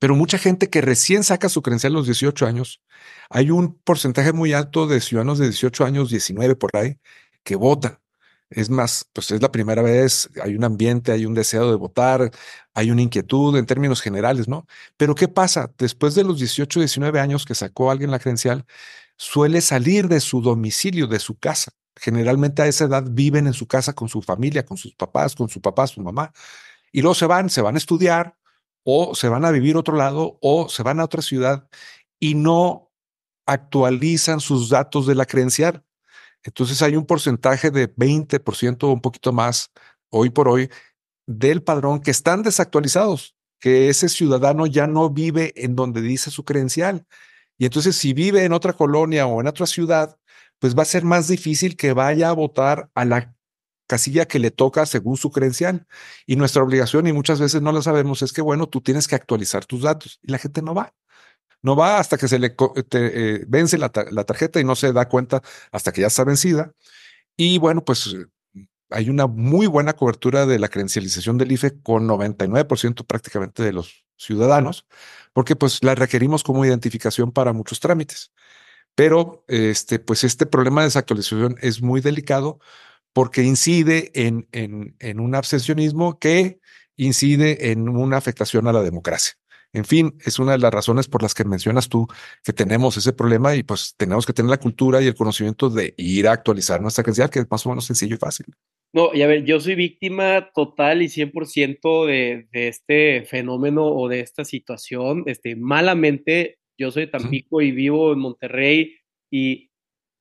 Pero 0.00 0.16
mucha 0.16 0.38
gente 0.38 0.68
que 0.68 0.80
recién 0.80 1.22
saca 1.22 1.48
su 1.48 1.62
credencial 1.62 1.92
a 1.92 1.96
los 1.96 2.06
18 2.06 2.46
años, 2.46 2.82
hay 3.30 3.50
un 3.50 3.78
porcentaje 3.78 4.32
muy 4.32 4.52
alto 4.52 4.86
de 4.86 5.00
ciudadanos 5.00 5.38
de 5.38 5.46
18 5.46 5.84
años, 5.84 6.10
19 6.10 6.56
por 6.56 6.70
ahí, 6.76 6.98
que 7.44 7.56
votan. 7.56 7.98
Es 8.54 8.70
más, 8.70 9.08
pues 9.12 9.32
es 9.32 9.42
la 9.42 9.50
primera 9.50 9.82
vez, 9.82 10.30
hay 10.42 10.54
un 10.54 10.62
ambiente, 10.62 11.10
hay 11.10 11.26
un 11.26 11.34
deseo 11.34 11.70
de 11.70 11.76
votar, 11.76 12.30
hay 12.72 12.90
una 12.92 13.02
inquietud 13.02 13.56
en 13.56 13.66
términos 13.66 14.00
generales, 14.00 14.46
¿no? 14.46 14.66
Pero 14.96 15.16
¿qué 15.16 15.26
pasa? 15.26 15.72
Después 15.76 16.14
de 16.14 16.22
los 16.22 16.38
18, 16.38 16.78
19 16.80 17.18
años 17.18 17.44
que 17.44 17.54
sacó 17.56 17.90
alguien 17.90 18.12
la 18.12 18.20
credencial, 18.20 18.64
suele 19.16 19.60
salir 19.60 20.08
de 20.08 20.20
su 20.20 20.40
domicilio, 20.40 21.08
de 21.08 21.18
su 21.18 21.36
casa. 21.36 21.72
Generalmente 21.96 22.62
a 22.62 22.66
esa 22.66 22.84
edad 22.84 23.04
viven 23.10 23.46
en 23.48 23.54
su 23.54 23.66
casa 23.66 23.92
con 23.92 24.08
su 24.08 24.22
familia, 24.22 24.64
con 24.64 24.76
sus 24.76 24.94
papás, 24.94 25.34
con 25.34 25.48
su 25.48 25.60
papá, 25.60 25.86
su 25.88 26.00
mamá, 26.00 26.32
y 26.92 27.02
luego 27.02 27.14
se 27.14 27.26
van, 27.26 27.50
se 27.50 27.60
van 27.62 27.74
a 27.76 27.78
estudiar 27.78 28.36
o 28.84 29.14
se 29.14 29.28
van 29.28 29.44
a 29.44 29.50
vivir 29.50 29.76
otro 29.76 29.96
lado 29.96 30.38
o 30.42 30.68
se 30.68 30.82
van 30.82 31.00
a 31.00 31.04
otra 31.04 31.22
ciudad 31.22 31.68
y 32.20 32.34
no 32.34 32.92
actualizan 33.46 34.40
sus 34.40 34.70
datos 34.70 35.06
de 35.06 35.14
la 35.14 35.26
credencial. 35.26 35.83
Entonces 36.44 36.82
hay 36.82 36.96
un 36.96 37.06
porcentaje 37.06 37.70
de 37.70 37.92
20% 37.94 38.84
o 38.84 38.92
un 38.92 39.00
poquito 39.00 39.32
más 39.32 39.70
hoy 40.10 40.30
por 40.30 40.48
hoy 40.48 40.70
del 41.26 41.62
padrón 41.62 42.00
que 42.00 42.10
están 42.10 42.42
desactualizados, 42.42 43.34
que 43.58 43.88
ese 43.88 44.08
ciudadano 44.08 44.66
ya 44.66 44.86
no 44.86 45.10
vive 45.10 45.52
en 45.56 45.74
donde 45.74 46.02
dice 46.02 46.30
su 46.30 46.44
credencial. 46.44 47.06
Y 47.58 47.64
entonces 47.66 47.96
si 47.96 48.12
vive 48.12 48.44
en 48.44 48.52
otra 48.52 48.74
colonia 48.74 49.26
o 49.26 49.40
en 49.40 49.46
otra 49.46 49.66
ciudad, 49.66 50.16
pues 50.58 50.76
va 50.76 50.82
a 50.82 50.86
ser 50.86 51.04
más 51.04 51.28
difícil 51.28 51.76
que 51.76 51.92
vaya 51.92 52.28
a 52.28 52.32
votar 52.32 52.90
a 52.94 53.04
la 53.04 53.34
casilla 53.86 54.26
que 54.26 54.38
le 54.38 54.50
toca 54.50 54.86
según 54.86 55.16
su 55.16 55.30
credencial. 55.30 55.86
Y 56.26 56.36
nuestra 56.36 56.62
obligación, 56.62 57.06
y 57.06 57.12
muchas 57.12 57.40
veces 57.40 57.62
no 57.62 57.72
la 57.72 57.82
sabemos, 57.82 58.22
es 58.22 58.32
que, 58.32 58.42
bueno, 58.42 58.68
tú 58.68 58.80
tienes 58.80 59.08
que 59.08 59.14
actualizar 59.14 59.64
tus 59.66 59.82
datos 59.82 60.20
y 60.22 60.32
la 60.32 60.38
gente 60.38 60.62
no 60.62 60.74
va. 60.74 60.94
No 61.64 61.76
va 61.76 61.98
hasta 61.98 62.18
que 62.18 62.28
se 62.28 62.38
le 62.38 62.54
eh, 62.92 63.44
vence 63.48 63.78
la, 63.78 63.88
tarjeta 63.88 64.60
y 64.60 64.64
no 64.64 64.76
se 64.76 64.92
da 64.92 65.08
cuenta 65.08 65.42
hasta 65.72 65.92
que 65.92 66.02
ya 66.02 66.08
está 66.08 66.22
vencida. 66.22 66.74
Y 67.38 67.56
bueno, 67.58 67.84
pues 67.84 68.14
hay 68.90 69.08
una 69.08 69.26
muy 69.26 69.66
buena 69.66 69.94
cobertura 69.94 70.44
de 70.44 70.58
la 70.58 70.68
credencialización 70.68 71.38
del 71.38 71.52
IFE 71.52 71.80
con 71.82 72.06
99% 72.06 73.06
prácticamente 73.06 73.62
de 73.62 73.72
los 73.72 74.04
ciudadanos, 74.18 74.86
porque 75.32 75.56
pues 75.56 75.82
la 75.82 75.94
requerimos 75.94 76.44
como 76.44 76.66
identificación 76.66 77.32
para 77.32 77.54
muchos 77.54 77.80
trámites. 77.80 78.30
Pero 78.94 79.44
este, 79.48 79.98
pues 79.98 80.22
este 80.22 80.44
problema 80.44 80.82
de 80.82 80.88
desactualización 80.88 81.56
es 81.62 81.80
muy 81.80 82.02
delicado 82.02 82.60
porque 83.14 83.42
incide 83.42 84.10
en, 84.14 84.48
en, 84.52 85.20
un 85.20 85.34
abstencionismo 85.34 86.18
que 86.18 86.60
incide 86.96 87.70
en 87.72 87.88
una 87.88 88.18
afectación 88.18 88.68
a 88.68 88.72
la 88.72 88.82
democracia. 88.82 89.34
En 89.74 89.84
fin, 89.84 90.16
es 90.24 90.38
una 90.38 90.52
de 90.52 90.58
las 90.58 90.72
razones 90.72 91.08
por 91.08 91.20
las 91.20 91.34
que 91.34 91.44
mencionas 91.44 91.88
tú 91.88 92.06
que 92.44 92.52
tenemos 92.52 92.96
ese 92.96 93.12
problema 93.12 93.56
y 93.56 93.64
pues 93.64 93.94
tenemos 93.96 94.24
que 94.24 94.32
tener 94.32 94.48
la 94.48 94.60
cultura 94.60 95.02
y 95.02 95.08
el 95.08 95.16
conocimiento 95.16 95.68
de 95.68 95.94
ir 95.96 96.28
a 96.28 96.32
actualizar 96.32 96.80
nuestra 96.80 97.02
credencial, 97.02 97.28
que 97.28 97.40
es 97.40 97.50
más 97.50 97.66
o 97.66 97.70
menos 97.70 97.84
sencillo 97.84 98.14
y 98.14 98.18
fácil. 98.18 98.46
No, 98.92 99.10
y 99.12 99.22
a 99.22 99.26
ver, 99.26 99.44
yo 99.44 99.58
soy 99.58 99.74
víctima 99.74 100.48
total 100.54 101.02
y 101.02 101.08
100% 101.08 102.06
de, 102.06 102.46
de 102.52 102.68
este 102.68 103.24
fenómeno 103.24 103.84
o 103.84 104.08
de 104.08 104.20
esta 104.20 104.44
situación. 104.44 105.24
Este, 105.26 105.56
malamente, 105.56 106.58
yo 106.78 106.92
soy 106.92 107.06
de 107.06 107.10
Tampico 107.10 107.60
y 107.60 107.72
vivo 107.72 108.12
en 108.12 108.20
Monterrey 108.20 108.94
y, 109.28 109.72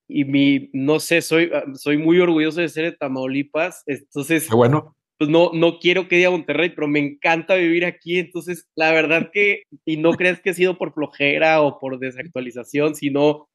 y 0.08 0.26
mi, 0.26 0.72
no 0.74 1.00
sé, 1.00 1.22
soy, 1.22 1.52
soy 1.76 2.00
muy 2.00 2.20
orgulloso 2.20 2.60
de 2.60 2.70
ser 2.70 2.86
de 2.86 2.98
Tamaulipas. 2.98 3.84
Entonces, 3.86 4.50
bueno 4.50 4.96
pues 5.18 5.30
no, 5.30 5.52
no 5.54 5.80
quiero 5.80 6.08
que 6.08 6.18
diga 6.18 6.32
Monterrey, 6.32 6.70
pero 6.70 6.88
me 6.88 7.00
encanta 7.00 7.56
vivir 7.56 7.86
aquí. 7.86 8.20
Entonces, 8.20 8.68
la 8.76 8.92
verdad 8.92 9.30
que, 9.32 9.64
y 9.86 9.98
no 9.98 10.14
crees 10.14 10.42
que 10.42 10.52
he 10.52 10.54
sido 10.54 10.78
por 10.78 10.94
flojera 10.94 11.62
o 11.62 11.80
por 11.80 12.00
desactualización, 12.00 12.96
sino 12.96 13.48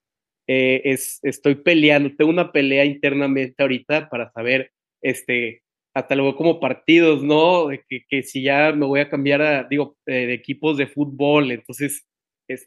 eh, 0.49 0.83
es, 0.85 1.21
estoy 1.23 1.57
peleando, 1.57 2.11
tengo 2.17 2.31
una 2.31 2.53
pelea 2.53 2.85
internamente 2.85 3.62
ahorita 3.62 4.09
para 4.09 4.31
saber, 4.33 4.73
este, 5.03 5.62
hasta 5.95 6.15
luego 6.17 6.37
como 6.37 6.61
partidos, 6.61 7.23
¿no? 7.23 7.69
Que, 7.88 8.05
que 8.09 8.23
si 8.23 8.43
ya 8.43 8.73
me 8.73 8.87
voy 8.87 9.00
a 9.00 9.11
cambiar 9.11 9.43
a, 9.43 9.65
digo, 9.65 9.97
eh, 10.07 10.27
de 10.27 10.35
equipos 10.35 10.79
de 10.79 10.87
fútbol, 10.87 11.50
entonces 11.53 12.07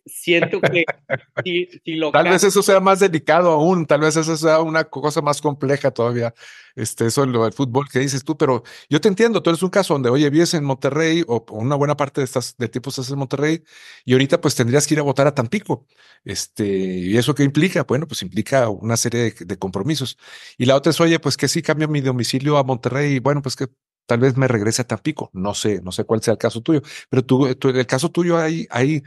siento 0.05 0.61
que 0.61 0.85
si, 1.45 1.67
si 1.83 1.95
lo 1.95 2.11
tal 2.11 2.29
vez 2.29 2.43
eso 2.43 2.61
sea 2.61 2.79
más 2.79 2.99
delicado 2.99 3.51
aún, 3.51 3.85
tal 3.85 4.01
vez 4.01 4.15
eso 4.15 4.37
sea 4.37 4.61
una 4.61 4.83
cosa 4.83 5.21
más 5.21 5.41
compleja 5.41 5.91
todavía, 5.91 6.33
este, 6.75 7.07
eso 7.07 7.25
lo 7.25 7.43
del 7.43 7.53
fútbol 7.53 7.87
que 7.89 7.99
dices 7.99 8.23
tú, 8.23 8.37
pero 8.37 8.63
yo 8.89 9.01
te 9.01 9.07
entiendo, 9.07 9.41
tú 9.41 9.49
eres 9.49 9.63
un 9.63 9.69
caso 9.69 9.93
donde, 9.93 10.09
oye, 10.09 10.29
vives 10.29 10.53
en 10.53 10.63
Monterrey 10.63 11.23
o 11.27 11.45
una 11.51 11.75
buena 11.75 11.97
parte 11.97 12.21
de 12.21 12.25
estas 12.25 12.55
de 12.57 12.69
tipos 12.69 12.97
estás 12.97 13.11
en 13.11 13.19
Monterrey 13.19 13.63
y 14.05 14.13
ahorita 14.13 14.39
pues 14.39 14.55
tendrías 14.55 14.87
que 14.87 14.93
ir 14.93 14.99
a 14.99 15.03
votar 15.03 15.27
a 15.27 15.35
Tampico, 15.35 15.87
este, 16.23 16.65
y 16.65 17.17
eso 17.17 17.33
qué 17.35 17.43
implica, 17.43 17.83
bueno, 17.83 18.07
pues 18.07 18.21
implica 18.21 18.69
una 18.69 18.97
serie 18.97 19.33
de, 19.33 19.57
compromisos. 19.57 20.17
Y 20.57 20.65
la 20.65 20.75
otra 20.75 20.91
es, 20.91 20.99
oye, 21.01 21.19
pues 21.19 21.37
que 21.37 21.47
si 21.47 21.61
cambio 21.61 21.87
mi 21.87 22.01
domicilio 22.01 22.57
a 22.57 22.63
Monterrey, 22.63 23.19
bueno, 23.19 23.41
pues 23.41 23.55
que 23.55 23.67
tal 24.05 24.19
vez 24.19 24.37
me 24.37 24.47
regrese 24.47 24.81
a 24.81 24.87
Tampico, 24.87 25.29
no 25.33 25.53
sé, 25.53 25.81
no 25.81 25.91
sé 25.91 26.03
cuál 26.03 26.21
sea 26.21 26.33
el 26.33 26.37
caso 26.37 26.61
tuyo, 26.61 26.81
pero 27.09 27.23
tú, 27.25 27.53
tú 27.55 27.69
el 27.69 27.85
caso 27.87 28.09
tuyo 28.09 28.37
hay, 28.37 28.67
hay 28.69 29.03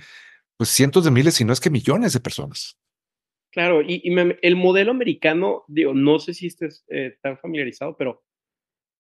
pues 0.56 0.70
cientos 0.70 1.04
de 1.04 1.11
miles, 1.11 1.34
si 1.34 1.44
no 1.44 1.52
es 1.52 1.61
que 1.61 1.70
millones 1.70 2.12
de 2.12 2.20
personas. 2.20 2.78
Claro, 3.50 3.82
y, 3.82 4.02
el 4.42 4.56
modelo 4.56 4.90
americano, 4.90 5.62
digo, 5.68 5.94
no 5.94 6.18
sé 6.18 6.34
si 6.34 6.49
estés 6.49 6.84
eh, 6.88 7.16
tan 7.23 7.38
familiarizado, 7.38 7.96
pero 7.96 8.25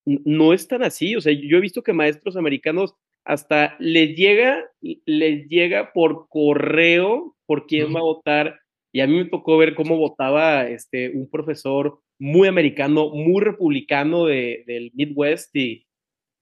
no 0.06 0.52
es 0.52 0.68
tan 0.68 0.82
así. 0.82 1.16
O 1.16 1.20
sea, 1.20 1.32
yo 1.32 1.58
he 1.58 1.60
visto 1.60 1.82
que 1.82 1.92
maestros 1.92 2.36
americanos 2.36 2.94
hasta 3.24 3.76
les 3.80 4.16
llega, 4.16 4.62
les 4.80 5.48
llega 5.48 5.92
por 5.92 6.28
correo 6.28 7.36
por 7.46 7.66
quién 7.66 7.94
va 7.94 8.00
a 8.00 8.04
votar. 8.04 8.60
Y 8.92 9.00
a 9.00 9.06
mí 9.06 9.16
me 9.16 9.24
tocó 9.24 9.56
ver 9.56 9.74
cómo 9.74 9.96
votaba 9.96 10.68
este, 10.68 11.10
un 11.10 11.28
profesor 11.28 12.00
muy 12.18 12.46
americano, 12.46 13.10
muy 13.10 13.42
republicano 13.42 14.26
de, 14.26 14.62
del 14.66 14.92
Midwest 14.94 15.54
y, 15.56 15.86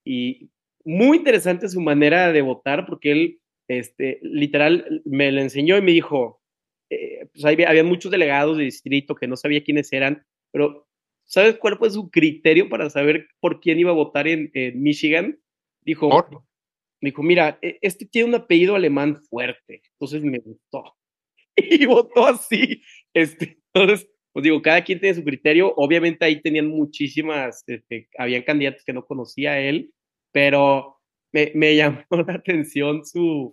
y 0.04 0.50
muy 0.85 1.19
interesante 1.19 1.69
su 1.69 1.81
manera 1.81 2.31
de 2.31 2.42
votar 2.42 2.85
porque 2.85 3.12
él 3.12 3.42
este, 3.69 4.19
literal, 4.23 5.02
me 5.04 5.31
lo 5.33 5.40
enseñó 5.40 5.76
y 5.76 5.83
me 5.83 5.92
dijo, 5.92 6.42
eh, 6.90 7.26
pues 7.33 7.45
había, 7.45 7.85
muchos 7.85 8.11
delegados 8.11 8.59
de 8.59 8.64
distrito 8.64 9.14
que 9.14 9.26
no 9.26 9.37
sabía 9.37 9.64
quiénes 9.64 9.92
eran, 9.92 10.25
pero 10.50 10.87
¿sabes 11.25 11.57
cuál 11.57 11.78
fue 11.78 11.90
su 11.90 12.11
criterio 12.11 12.69
para 12.69 12.90
saber 12.90 13.28
por 13.40 13.61
quién 13.61 13.78
iba 13.78 13.90
a 13.90 13.95
votar 13.95 14.28
en, 14.28 14.50
Michigan? 14.75 15.38
Dijo, 15.81 16.45
dijo, 17.00 17.23
mira, 17.23 17.59
e, 17.62 17.78
este 17.81 18.07
tiene 18.07 18.28
un 18.28 18.35
apellido 18.35 18.75
alemán 18.75 19.16
fuerte, 19.16 19.83
entonces 19.95 20.23
me 20.23 20.38
gustó. 20.38 20.97
y 21.57 21.87
votó 21.87 22.26
así. 22.26 22.83
Este, 23.14 23.59
entonces, 23.73 24.09
pues 24.33 24.45
digo, 24.45 24.62
cada 24.62 24.83
quien 24.83 25.00
tiene 25.00 25.14
su 25.14 25.25
criterio. 25.25 25.73
Obviamente 25.76 26.25
ahí 26.25 26.40
tenían 26.40 26.69
muchísimas, 26.69 27.64
este, 27.66 28.09
habían 28.19 28.42
candidatos 28.42 28.85
que 28.85 28.92
no 28.92 29.04
conocía 29.04 29.52
a 29.52 29.61
él, 29.61 29.92
pero 30.33 31.02
me, 31.33 31.53
me 31.55 31.77
llamó 31.77 32.03
la 32.11 32.35
atención 32.35 33.05
su, 33.05 33.53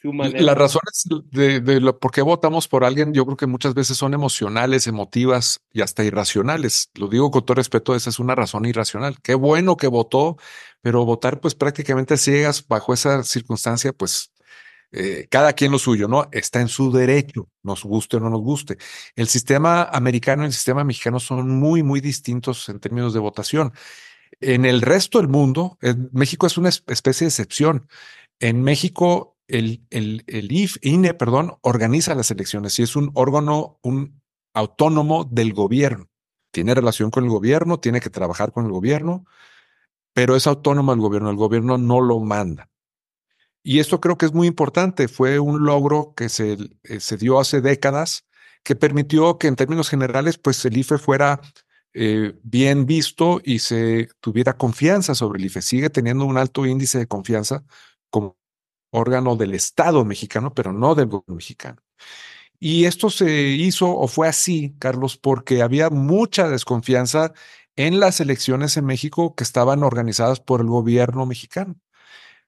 su 0.00 0.12
manera. 0.12 0.40
Las 0.40 0.58
razones 0.58 1.04
de, 1.30 1.60
de 1.60 1.80
lo, 1.80 1.98
por 1.98 2.12
qué 2.12 2.22
votamos 2.22 2.68
por 2.68 2.84
alguien, 2.84 3.12
yo 3.12 3.24
creo 3.24 3.36
que 3.36 3.46
muchas 3.46 3.74
veces 3.74 3.96
son 3.96 4.14
emocionales, 4.14 4.86
emotivas 4.86 5.60
y 5.72 5.82
hasta 5.82 6.04
irracionales. 6.04 6.90
Lo 6.94 7.08
digo 7.08 7.30
con 7.30 7.44
todo 7.44 7.56
respeto, 7.56 7.94
esa 7.94 8.10
es 8.10 8.18
una 8.18 8.34
razón 8.34 8.64
irracional. 8.66 9.16
Qué 9.22 9.34
bueno 9.34 9.76
que 9.76 9.88
votó, 9.88 10.36
pero 10.80 11.04
votar 11.04 11.40
pues 11.40 11.54
prácticamente 11.54 12.16
ciegas 12.16 12.66
bajo 12.66 12.94
esa 12.94 13.22
circunstancia, 13.24 13.92
pues 13.92 14.32
eh, 14.90 15.26
cada 15.30 15.52
quien 15.52 15.70
lo 15.70 15.78
suyo, 15.78 16.08
¿no? 16.08 16.28
Está 16.32 16.60
en 16.60 16.68
su 16.68 16.90
derecho, 16.90 17.48
nos 17.62 17.84
guste 17.84 18.16
o 18.16 18.20
no 18.20 18.30
nos 18.30 18.40
guste. 18.40 18.78
El 19.16 19.28
sistema 19.28 19.82
americano 19.82 20.44
y 20.44 20.46
el 20.46 20.52
sistema 20.52 20.82
mexicano 20.82 21.20
son 21.20 21.50
muy, 21.50 21.82
muy 21.82 22.00
distintos 22.00 22.68
en 22.68 22.80
términos 22.80 23.12
de 23.12 23.20
votación. 23.20 23.72
En 24.40 24.64
el 24.64 24.82
resto 24.82 25.18
del 25.18 25.28
mundo, 25.28 25.78
México 26.12 26.46
es 26.46 26.58
una 26.58 26.68
especie 26.68 27.24
de 27.24 27.28
excepción. 27.28 27.88
En 28.40 28.62
México, 28.62 29.36
el, 29.48 29.84
el, 29.90 30.24
el 30.26 30.52
IF, 30.52 30.76
INE, 30.82 31.14
perdón, 31.14 31.56
organiza 31.62 32.14
las 32.14 32.30
elecciones 32.30 32.78
y 32.78 32.82
es 32.82 32.96
un 32.96 33.10
órgano, 33.14 33.78
un 33.82 34.20
autónomo 34.54 35.24
del 35.24 35.52
gobierno. 35.52 36.08
Tiene 36.50 36.74
relación 36.74 37.10
con 37.10 37.24
el 37.24 37.30
gobierno, 37.30 37.80
tiene 37.80 38.00
que 38.00 38.10
trabajar 38.10 38.52
con 38.52 38.64
el 38.64 38.72
gobierno, 38.72 39.24
pero 40.12 40.36
es 40.36 40.46
autónomo 40.46 40.92
el 40.92 41.00
gobierno. 41.00 41.30
El 41.30 41.36
gobierno 41.36 41.78
no 41.78 42.00
lo 42.00 42.20
manda. 42.20 42.70
Y 43.62 43.80
esto 43.80 44.00
creo 44.00 44.16
que 44.16 44.26
es 44.26 44.32
muy 44.32 44.46
importante. 44.46 45.08
Fue 45.08 45.38
un 45.38 45.64
logro 45.64 46.14
que 46.16 46.28
se, 46.28 46.56
eh, 46.84 47.00
se 47.00 47.16
dio 47.16 47.38
hace 47.38 47.60
décadas 47.60 48.24
que 48.62 48.76
permitió 48.76 49.38
que 49.38 49.46
en 49.46 49.56
términos 49.56 49.88
generales, 49.88 50.38
pues 50.38 50.64
el 50.64 50.76
IFE 50.76 50.98
fuera 50.98 51.40
eh, 51.94 52.34
bien 52.42 52.86
visto 52.86 53.40
y 53.44 53.60
se 53.60 54.08
tuviera 54.20 54.56
confianza 54.56 55.14
sobre 55.14 55.38
el 55.38 55.46
IFE. 55.46 55.62
Sigue 55.62 55.90
teniendo 55.90 56.24
un 56.24 56.38
alto 56.38 56.66
índice 56.66 56.98
de 56.98 57.08
confianza 57.08 57.64
como 58.10 58.36
órgano 58.90 59.36
del 59.36 59.54
Estado 59.54 60.04
mexicano, 60.04 60.54
pero 60.54 60.72
no 60.72 60.94
del 60.94 61.06
gobierno 61.06 61.36
mexicano. 61.36 61.82
Y 62.60 62.86
esto 62.86 63.10
se 63.10 63.30
hizo 63.50 63.88
o 63.96 64.08
fue 64.08 64.28
así, 64.28 64.74
Carlos, 64.78 65.16
porque 65.16 65.62
había 65.62 65.90
mucha 65.90 66.48
desconfianza 66.48 67.32
en 67.76 68.00
las 68.00 68.20
elecciones 68.20 68.76
en 68.76 68.86
México 68.86 69.34
que 69.36 69.44
estaban 69.44 69.82
organizadas 69.84 70.40
por 70.40 70.60
el 70.60 70.66
gobierno 70.68 71.26
mexicano. 71.26 71.76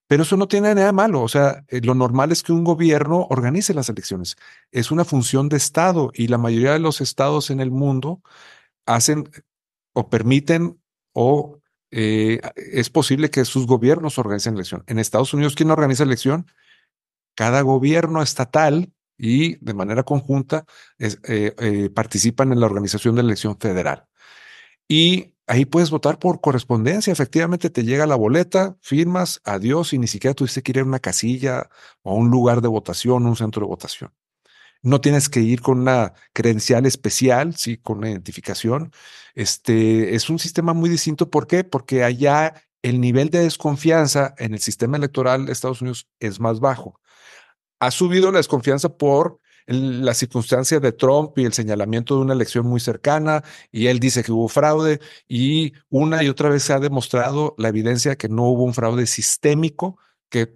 Pero 0.09 0.25
eso 0.25 0.37
no 0.37 0.49
tiene 0.49 0.75
nada 0.75 0.93
malo. 0.93 1.23
O 1.23 1.29
sea, 1.29 1.65
eh, 1.69 1.81
lo 1.83 1.95
normal 1.95 2.33
es 2.33 2.43
que 2.43 2.53
un 2.53 2.65
gobierno 2.65 3.27
organice 3.31 3.75
las 3.75 3.89
elecciones. 3.89 4.37
Es 4.73 4.91
una 4.91 5.05
función 5.05 5.49
de 5.49 5.57
Estado 5.57 6.11
y 6.15 6.29
la 6.29 6.39
mayoría 6.39 6.73
de 6.73 6.81
los 6.81 7.01
estados 7.01 7.51
en 7.51 7.61
el 7.61 7.71
mundo 7.71 8.21
hacen 8.95 9.29
o 9.93 10.09
permiten 10.09 10.81
o 11.13 11.59
eh, 11.91 12.41
es 12.57 12.91
posible 12.91 13.31
que 13.31 13.45
sus 13.45 13.67
gobiernos 13.67 14.19
organicen 14.19 14.55
elección. 14.55 14.85
En 14.87 14.99
Estados 14.99 15.35
Unidos, 15.35 15.55
¿quién 15.55 15.71
organiza 15.71 16.05
elección? 16.05 16.47
Cada 17.35 17.63
gobierno 17.63 18.23
estatal 18.23 18.93
y 19.19 19.57
de 19.57 19.75
manera 19.75 20.03
conjunta 20.03 20.65
eh, 20.99 21.91
participan 21.95 22.53
en 22.53 22.61
la 22.61 22.67
organización 22.67 23.17
de 23.17 23.23
la 23.23 23.29
elección 23.29 23.59
federal. 23.59 24.07
Y 24.89 25.35
ahí 25.47 25.65
puedes 25.67 25.91
votar 25.91 26.19
por 26.19 26.41
correspondencia. 26.41 27.13
Efectivamente, 27.13 27.71
te 27.71 27.85
llega 27.85 28.07
la 28.07 28.17
boleta, 28.17 28.77
firmas, 28.81 29.41
adiós, 29.45 29.93
y 29.93 29.99
ni 29.99 30.07
siquiera 30.07 30.35
tuviste 30.35 30.63
que 30.63 30.73
ir 30.73 30.79
a 30.81 30.85
una 30.85 31.01
casilla 31.01 31.69
o 32.03 32.13
a 32.13 32.15
un 32.15 32.31
lugar 32.31 32.61
de 32.61 32.69
votación, 32.69 33.27
un 33.27 33.37
centro 33.37 33.63
de 33.63 33.69
votación. 33.69 34.13
No 34.83 35.01
tienes 35.01 35.29
que 35.29 35.41
ir 35.41 35.61
con 35.61 35.81
una 35.81 36.15
credencial 36.33 36.87
especial, 36.87 37.55
sí, 37.57 37.77
con 37.77 37.99
una 37.99 38.11
identificación. 38.11 38.93
Este 39.35 40.15
es 40.15 40.31
un 40.31 40.39
sistema 40.39 40.73
muy 40.73 40.89
distinto. 40.91 41.31
¿Por 41.31 41.47
qué? 41.47 41.65
Porque 41.65 42.03
allá 42.05 42.55
el 42.83 43.01
nivel 43.01 43.31
de 43.31 43.41
desconfianza 43.41 44.35
en 44.39 44.55
el 44.55 44.61
sistema 44.61 44.97
electoral 44.97 45.47
de 45.47 45.53
Estados 45.53 45.83
Unidos 45.83 46.09
es 46.19 46.41
más 46.41 46.61
bajo. 46.61 47.01
Ha 47.81 47.91
subido 47.91 48.31
la 48.33 48.39
desconfianza 48.39 48.89
por 48.97 49.41
la 49.67 50.15
circunstancia 50.15 50.81
de 50.81 50.93
Trump 50.93 51.39
y 51.39 51.45
el 51.45 51.53
señalamiento 51.53 52.17
de 52.17 52.23
una 52.23 52.35
elección 52.35 52.67
muy 52.67 52.81
cercana, 52.81 53.45
y 53.71 53.87
él 53.87 54.01
dice 54.01 54.25
que 54.25 54.33
hubo 54.33 54.49
fraude, 54.49 55.01
y 55.29 55.75
una 55.89 56.25
y 56.25 56.29
otra 56.29 56.49
vez 56.49 56.65
se 56.65 56.73
ha 56.73 56.81
demostrado 56.81 57.55
la 57.59 57.69
evidencia 57.69 58.17
que 58.17 58.29
no 58.29 58.45
hubo 58.49 58.65
un 58.65 58.75
fraude 58.75 59.07
sistémico 59.07 59.99
que 60.29 60.55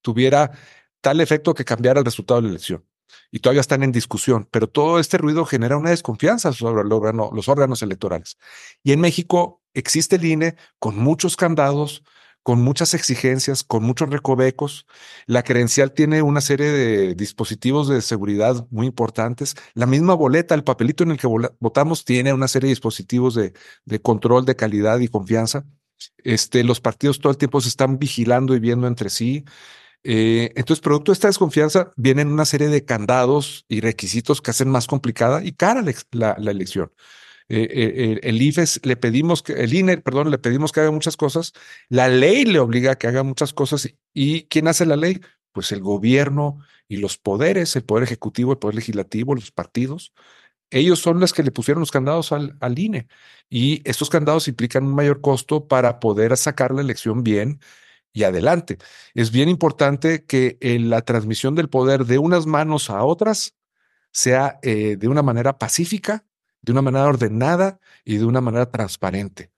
tuviera 0.00 0.52
tal 1.00 1.20
efecto 1.20 1.54
que 1.54 1.64
cambiara 1.64 2.00
el 2.00 2.06
resultado 2.06 2.40
de 2.40 2.46
la 2.46 2.50
elección. 2.50 2.87
Y 3.30 3.40
todavía 3.40 3.60
están 3.60 3.82
en 3.82 3.92
discusión, 3.92 4.48
pero 4.50 4.68
todo 4.68 4.98
este 4.98 5.18
ruido 5.18 5.44
genera 5.44 5.76
una 5.76 5.90
desconfianza 5.90 6.52
sobre 6.52 6.84
los 6.84 7.48
órganos 7.48 7.82
electorales. 7.82 8.38
Y 8.82 8.92
en 8.92 9.00
México 9.00 9.62
existe 9.74 10.16
el 10.16 10.24
INE 10.24 10.56
con 10.78 10.96
muchos 10.96 11.36
candados, 11.36 12.02
con 12.48 12.62
muchas 12.62 12.94
exigencias, 12.94 13.62
con 13.62 13.82
muchos 13.82 14.08
recovecos. 14.08 14.86
La 15.26 15.42
credencial 15.42 15.92
tiene 15.92 16.22
una 16.22 16.40
serie 16.40 16.70
de 16.70 17.14
dispositivos 17.14 17.88
de 17.88 18.00
seguridad 18.00 18.66
muy 18.70 18.86
importantes. 18.86 19.54
La 19.74 19.84
misma 19.84 20.14
boleta, 20.14 20.54
el 20.54 20.64
papelito 20.64 21.04
en 21.04 21.10
el 21.10 21.18
que 21.18 21.26
votamos, 21.26 22.06
tiene 22.06 22.32
una 22.32 22.48
serie 22.48 22.68
de 22.68 22.72
dispositivos 22.72 23.34
de, 23.34 23.52
control 24.00 24.46
de 24.46 24.56
calidad 24.56 24.98
y 25.00 25.08
confianza. 25.08 25.66
Este, 26.24 26.64
los 26.64 26.80
partidos 26.80 27.18
todo 27.18 27.32
el 27.32 27.38
tiempo 27.38 27.60
se 27.60 27.68
están 27.68 27.98
vigilando 27.98 28.54
y 28.54 28.60
viendo 28.60 28.86
entre 28.86 29.10
sí. 29.10 29.44
Eh, 30.04 30.52
entonces, 30.54 30.80
producto 30.80 31.12
de 31.12 31.14
esta 31.14 31.28
desconfianza, 31.28 31.92
vienen 31.96 32.28
una 32.28 32.44
serie 32.44 32.68
de 32.68 32.84
candados 32.84 33.64
y 33.68 33.80
requisitos 33.80 34.40
que 34.40 34.50
hacen 34.50 34.68
más 34.70 34.86
complicada 34.86 35.44
y 35.44 35.52
cara 35.52 35.84
la, 36.12 36.32
elección. 36.50 36.92
Eh, 37.48 37.68
eh, 37.72 38.20
el 38.22 38.40
IFES 38.40 38.80
le 38.84 38.96
pedimos 38.96 39.42
que, 39.42 39.54
el 39.54 39.74
INE, 39.74 39.98
perdón, 39.98 40.30
le 40.30 40.38
pedimos 40.38 40.72
que 40.72 40.80
haga 40.80 40.90
muchas 40.90 41.16
cosas. 41.16 41.52
La 41.88 42.08
ley 42.08 42.44
le 42.44 42.58
obliga 42.60 42.92
a 42.92 42.96
que 42.96 43.08
haga 43.08 43.22
muchas 43.22 43.52
cosas. 43.52 43.88
¿Y 44.14 44.44
quién 44.44 44.68
hace 44.68 44.86
la 44.86 44.96
ley? 44.96 45.20
Pues 45.52 45.72
el 45.72 45.80
gobierno 45.80 46.58
y 46.88 46.98
los 46.98 47.18
poderes, 47.18 47.74
el 47.76 47.84
poder 47.84 48.04
ejecutivo, 48.04 48.52
el 48.52 48.58
poder 48.58 48.76
legislativo, 48.76 49.34
los 49.34 49.50
partidos. 49.52 50.12
Ellos 50.70 51.00
son 51.00 51.20
los 51.20 51.32
que 51.32 51.42
le 51.42 51.50
pusieron 51.52 51.80
los 51.80 51.90
candados 51.90 52.32
al, 52.32 52.56
al 52.60 52.78
INE. 52.78 53.08
Y 53.50 53.82
estos 53.88 54.10
candados 54.10 54.48
implican 54.48 54.84
un 54.84 54.94
mayor 54.94 55.20
costo 55.20 55.66
para 55.68 56.00
poder 56.00 56.36
sacar 56.36 56.72
la 56.72 56.82
elección 56.82 57.24
bien 57.24 57.60
y 58.12 58.24
adelante. 58.24 58.78
Es 59.14 59.30
bien 59.30 59.48
importante 59.48 60.24
que 60.24 60.58
la 60.60 61.02
transmisión 61.02 61.54
del 61.54 61.68
poder 61.68 62.04
de 62.04 62.18
unas 62.18 62.46
manos 62.46 62.90
a 62.90 63.04
otras 63.04 63.54
sea 64.10 64.58
eh, 64.62 64.96
de 64.96 65.08
una 65.08 65.22
manera 65.22 65.58
pacífica 65.58 66.24
de 66.62 66.72
una 66.72 66.82
manera 66.82 67.06
ordenada 67.06 67.80
y 68.04 68.18
de 68.18 68.24
una 68.24 68.40
manera 68.40 68.70
transparente. 68.70 69.50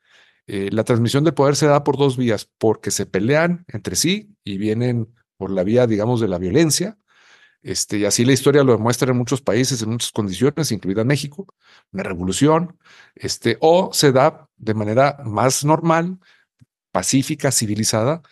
Eh, 0.47 0.69
la 0.73 0.85
transmisión 0.85 1.25
de 1.25 1.33
poder 1.33 1.57
se 1.57 1.67
da 1.67 1.85
por 1.85 1.97
dos 1.97 2.17
vías, 2.17 2.49
porque 2.59 2.91
se 2.91 3.07
pelean 3.07 3.65
entre 3.69 3.97
sí 3.97 4.35
y 4.45 4.59
vienen 4.59 5.09
por 5.37 5.51
la 5.51 5.63
vía, 5.63 5.87
digamos, 5.87 6.21
de 6.21 6.29
la 6.29 6.39
violencia. 6.39 6.99
Este, 7.63 7.99
y 7.99 8.05
así 8.07 8.25
la 8.25 8.33
historia 8.33 8.65
lo 8.65 8.73
demuestra 8.73 9.11
en 9.11 9.19
muchos 9.19 9.43
países, 9.43 9.83
en 9.83 9.91
muchas 9.91 10.13
condiciones, 10.13 10.73
incluida 10.73 11.05
México, 11.05 11.47
una 11.93 12.03
revolución, 12.03 12.79
este, 13.15 13.59
o 13.61 13.91
se 13.93 14.13
da 14.13 14.49
de 14.57 14.75
manera 14.75 15.19
más 15.25 15.65
normal, 15.65 16.19
pacífica, 16.93 17.51
civilizada, 17.53 18.23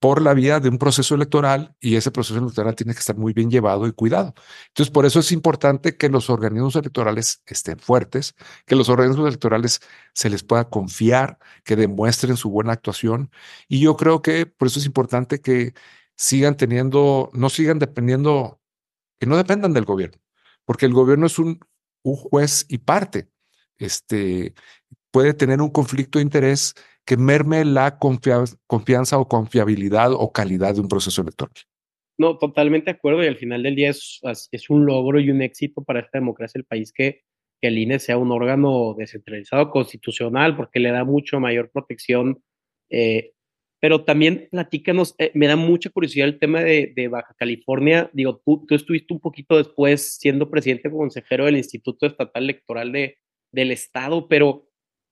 por 0.00 0.22
la 0.22 0.34
vía 0.34 0.60
de 0.60 0.68
un 0.68 0.78
proceso 0.78 1.14
electoral 1.14 1.74
y 1.80 1.96
ese 1.96 2.10
proceso 2.10 2.38
electoral 2.38 2.74
tiene 2.76 2.94
que 2.94 3.00
estar 3.00 3.16
muy 3.16 3.32
bien 3.32 3.50
llevado 3.50 3.86
y 3.86 3.92
cuidado. 3.92 4.34
Entonces, 4.68 4.92
por 4.92 5.06
eso 5.06 5.20
es 5.20 5.32
importante 5.32 5.96
que 5.96 6.08
los 6.08 6.30
organismos 6.30 6.76
electorales 6.76 7.42
estén 7.46 7.78
fuertes, 7.78 8.34
que 8.66 8.76
los 8.76 8.88
organismos 8.88 9.26
electorales 9.26 9.80
se 10.14 10.30
les 10.30 10.44
pueda 10.44 10.68
confiar, 10.68 11.38
que 11.64 11.76
demuestren 11.76 12.36
su 12.36 12.50
buena 12.50 12.72
actuación. 12.72 13.30
Y 13.68 13.80
yo 13.80 13.96
creo 13.96 14.22
que 14.22 14.46
por 14.46 14.68
eso 14.68 14.78
es 14.78 14.86
importante 14.86 15.40
que 15.40 15.74
sigan 16.16 16.56
teniendo, 16.56 17.30
no 17.32 17.48
sigan 17.50 17.78
dependiendo, 17.78 18.60
que 19.18 19.26
no 19.26 19.36
dependan 19.36 19.72
del 19.72 19.84
gobierno, 19.84 20.18
porque 20.64 20.86
el 20.86 20.92
gobierno 20.94 21.26
es 21.26 21.38
un, 21.38 21.60
un 22.02 22.16
juez 22.16 22.66
y 22.68 22.78
parte. 22.78 23.28
Este 23.78 24.54
puede 25.10 25.34
tener 25.34 25.60
un 25.62 25.70
conflicto 25.70 26.18
de 26.18 26.24
interés 26.24 26.74
que 27.08 27.16
merme 27.16 27.64
la 27.64 27.98
confianza 27.98 29.16
o 29.18 29.26
confiabilidad 29.26 30.12
o 30.12 30.30
calidad 30.30 30.74
de 30.74 30.82
un 30.82 30.88
proceso 30.88 31.22
electoral. 31.22 31.54
No, 32.18 32.36
totalmente 32.36 32.90
de 32.90 32.98
acuerdo 32.98 33.24
y 33.24 33.28
al 33.28 33.38
final 33.38 33.62
del 33.62 33.76
día 33.76 33.88
es, 33.88 34.20
es 34.52 34.68
un 34.68 34.84
logro 34.84 35.18
y 35.18 35.30
un 35.30 35.40
éxito 35.40 35.82
para 35.82 36.00
esta 36.00 36.18
democracia 36.18 36.58
del 36.58 36.66
país 36.66 36.92
que, 36.92 37.22
que 37.62 37.68
el 37.68 37.78
INE 37.78 37.98
sea 37.98 38.18
un 38.18 38.30
órgano 38.30 38.94
descentralizado 38.98 39.70
constitucional 39.70 40.54
porque 40.54 40.80
le 40.80 40.90
da 40.90 41.04
mucho 41.04 41.40
mayor 41.40 41.70
protección. 41.70 42.42
Eh, 42.90 43.32
pero 43.80 44.04
también 44.04 44.46
platícanos, 44.50 45.14
eh, 45.16 45.30
me 45.32 45.46
da 45.46 45.56
mucha 45.56 45.88
curiosidad 45.88 46.28
el 46.28 46.38
tema 46.38 46.60
de, 46.60 46.92
de 46.94 47.08
Baja 47.08 47.34
California. 47.38 48.10
Digo, 48.12 48.42
tú, 48.44 48.66
tú, 48.68 48.74
estuviste 48.74 49.14
un 49.14 49.20
poquito 49.20 49.56
después 49.56 50.18
siendo 50.18 50.50
presidente 50.50 50.90
consejero 50.90 51.46
del 51.46 51.56
Instituto 51.56 52.04
Estatal 52.04 52.42
Electoral 52.42 52.92
de, 52.92 53.16
del 53.50 53.70
Estado, 53.70 54.28
pero 54.28 54.67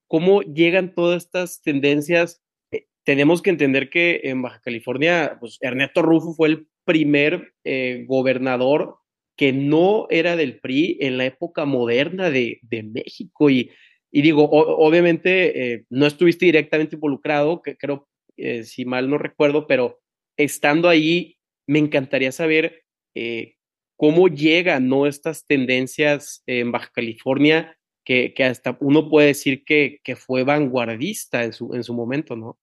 cómo 0.06 0.42
llegan 0.42 0.94
todas 0.94 1.24
estas 1.24 1.62
tendencias. 1.62 2.42
Eh, 2.70 2.86
tenemos 3.04 3.42
que 3.42 3.50
entender 3.50 3.90
que 3.90 4.20
en 4.24 4.42
Baja 4.42 4.60
California, 4.60 5.36
pues 5.40 5.58
Ernesto 5.60 6.02
Rufo 6.02 6.34
fue 6.34 6.48
el 6.48 6.68
primer 6.84 7.54
eh, 7.64 8.04
gobernador 8.06 8.96
que 9.36 9.52
no 9.52 10.06
era 10.08 10.34
del 10.34 10.58
PRI 10.60 10.96
en 11.00 11.18
la 11.18 11.26
época 11.26 11.66
moderna 11.66 12.30
de, 12.30 12.58
de 12.62 12.82
México. 12.82 13.50
Y, 13.50 13.70
y 14.10 14.22
digo, 14.22 14.48
obviamente 14.50 15.74
eh, 15.74 15.84
no 15.90 16.06
estuviste 16.06 16.46
directamente 16.46 16.96
involucrado, 16.96 17.60
que 17.60 17.76
creo, 17.76 18.08
eh, 18.38 18.64
si 18.64 18.86
mal 18.86 19.10
no 19.10 19.18
recuerdo, 19.18 19.66
pero 19.66 20.00
estando 20.38 20.88
ahí, 20.88 21.36
me 21.66 21.78
encantaría 21.78 22.32
saber 22.32 22.84
eh, 23.14 23.56
cómo 23.96 24.28
llegan 24.28 24.88
¿no? 24.88 25.06
estas 25.06 25.46
tendencias 25.46 26.42
en 26.46 26.72
Baja 26.72 26.90
California, 26.94 27.75
que, 28.06 28.32
que 28.32 28.44
hasta 28.44 28.78
uno 28.80 29.10
puede 29.10 29.26
decir 29.28 29.64
que, 29.64 30.00
que, 30.04 30.14
fue 30.14 30.44
vanguardista 30.44 31.42
en 31.42 31.52
su, 31.52 31.74
en 31.74 31.82
su 31.82 31.92
momento, 31.92 32.36
¿no? 32.36 32.56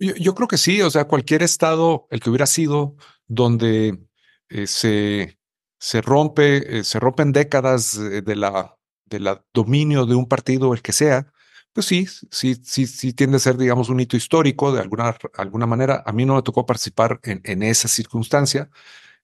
Yo, 0.00 0.14
yo, 0.16 0.34
creo 0.34 0.48
que 0.48 0.58
sí, 0.58 0.82
o 0.82 0.90
sea, 0.90 1.04
cualquier 1.04 1.44
estado, 1.44 2.08
el 2.10 2.18
que 2.18 2.28
hubiera 2.28 2.46
sido, 2.46 2.96
donde 3.28 4.00
eh, 4.48 4.66
se, 4.66 5.38
se 5.78 6.02
rompe, 6.02 6.78
eh, 6.80 6.84
se 6.84 6.98
rompen 6.98 7.30
décadas 7.30 7.98
de 7.98 8.36
la, 8.36 8.76
de 9.06 9.20
la 9.20 9.44
dominio 9.54 10.06
de 10.06 10.16
un 10.16 10.26
partido, 10.26 10.74
el 10.74 10.82
que 10.82 10.92
sea, 10.92 11.32
pues 11.72 11.86
sí, 11.86 12.06
sí, 12.30 12.56
sí, 12.64 12.86
sí 12.88 13.12
tiende 13.12 13.36
a 13.36 13.40
ser, 13.40 13.56
digamos, 13.56 13.90
un 13.90 14.00
hito 14.00 14.16
histórico 14.16 14.72
de 14.72 14.80
alguna, 14.80 15.16
alguna 15.36 15.66
manera. 15.66 16.02
A 16.04 16.12
mí 16.12 16.26
no 16.26 16.34
me 16.34 16.42
tocó 16.42 16.66
participar 16.66 17.20
en, 17.22 17.40
en 17.44 17.62
esa 17.62 17.86
circunstancia, 17.86 18.68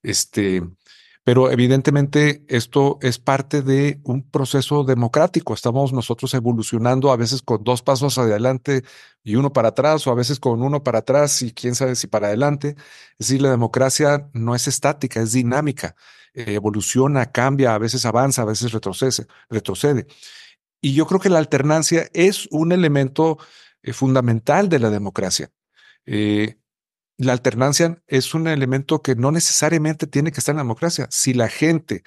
este, 0.02 0.62
pero 1.24 1.50
evidentemente 1.50 2.44
esto 2.48 2.98
es 3.02 3.18
parte 3.18 3.62
de 3.62 4.00
un 4.04 4.22
proceso 4.22 4.84
democrático. 4.84 5.54
Estamos 5.54 5.92
nosotros 5.92 6.32
evolucionando 6.34 7.12
a 7.12 7.16
veces 7.16 7.42
con 7.42 7.64
dos 7.64 7.82
pasos 7.82 8.18
adelante 8.18 8.82
y 9.22 9.36
uno 9.36 9.52
para 9.52 9.68
atrás, 9.68 10.06
o 10.06 10.10
a 10.10 10.14
veces 10.14 10.40
con 10.40 10.62
uno 10.62 10.82
para 10.82 11.00
atrás 11.00 11.42
y 11.42 11.52
quién 11.52 11.74
sabe 11.74 11.96
si 11.96 12.06
para 12.06 12.28
adelante. 12.28 12.76
Es 13.18 13.28
decir, 13.28 13.42
la 13.42 13.50
democracia 13.50 14.30
no 14.32 14.54
es 14.54 14.68
estática, 14.68 15.20
es 15.20 15.32
dinámica, 15.32 15.96
eh, 16.34 16.54
evoluciona, 16.54 17.30
cambia, 17.30 17.74
a 17.74 17.78
veces 17.78 18.06
avanza, 18.06 18.42
a 18.42 18.46
veces 18.46 18.72
retrocede. 18.72 19.26
retrocede. 19.50 20.06
Y 20.80 20.94
yo 20.94 21.06
creo 21.06 21.20
que 21.20 21.28
la 21.30 21.38
alternancia 21.38 22.08
es 22.14 22.48
un 22.50 22.72
elemento 22.72 23.38
eh, 23.82 23.92
fundamental 23.92 24.68
de 24.68 24.78
la 24.78 24.90
democracia. 24.90 25.50
Eh, 26.06 26.56
la 27.18 27.32
alternancia 27.32 28.00
es 28.06 28.32
un 28.34 28.46
elemento 28.46 29.02
que 29.02 29.16
no 29.16 29.32
necesariamente 29.32 30.06
tiene 30.06 30.32
que 30.32 30.38
estar 30.40 30.52
en 30.52 30.58
la 30.58 30.62
democracia. 30.62 31.08
Si 31.10 31.34
la 31.34 31.48
gente 31.48 32.04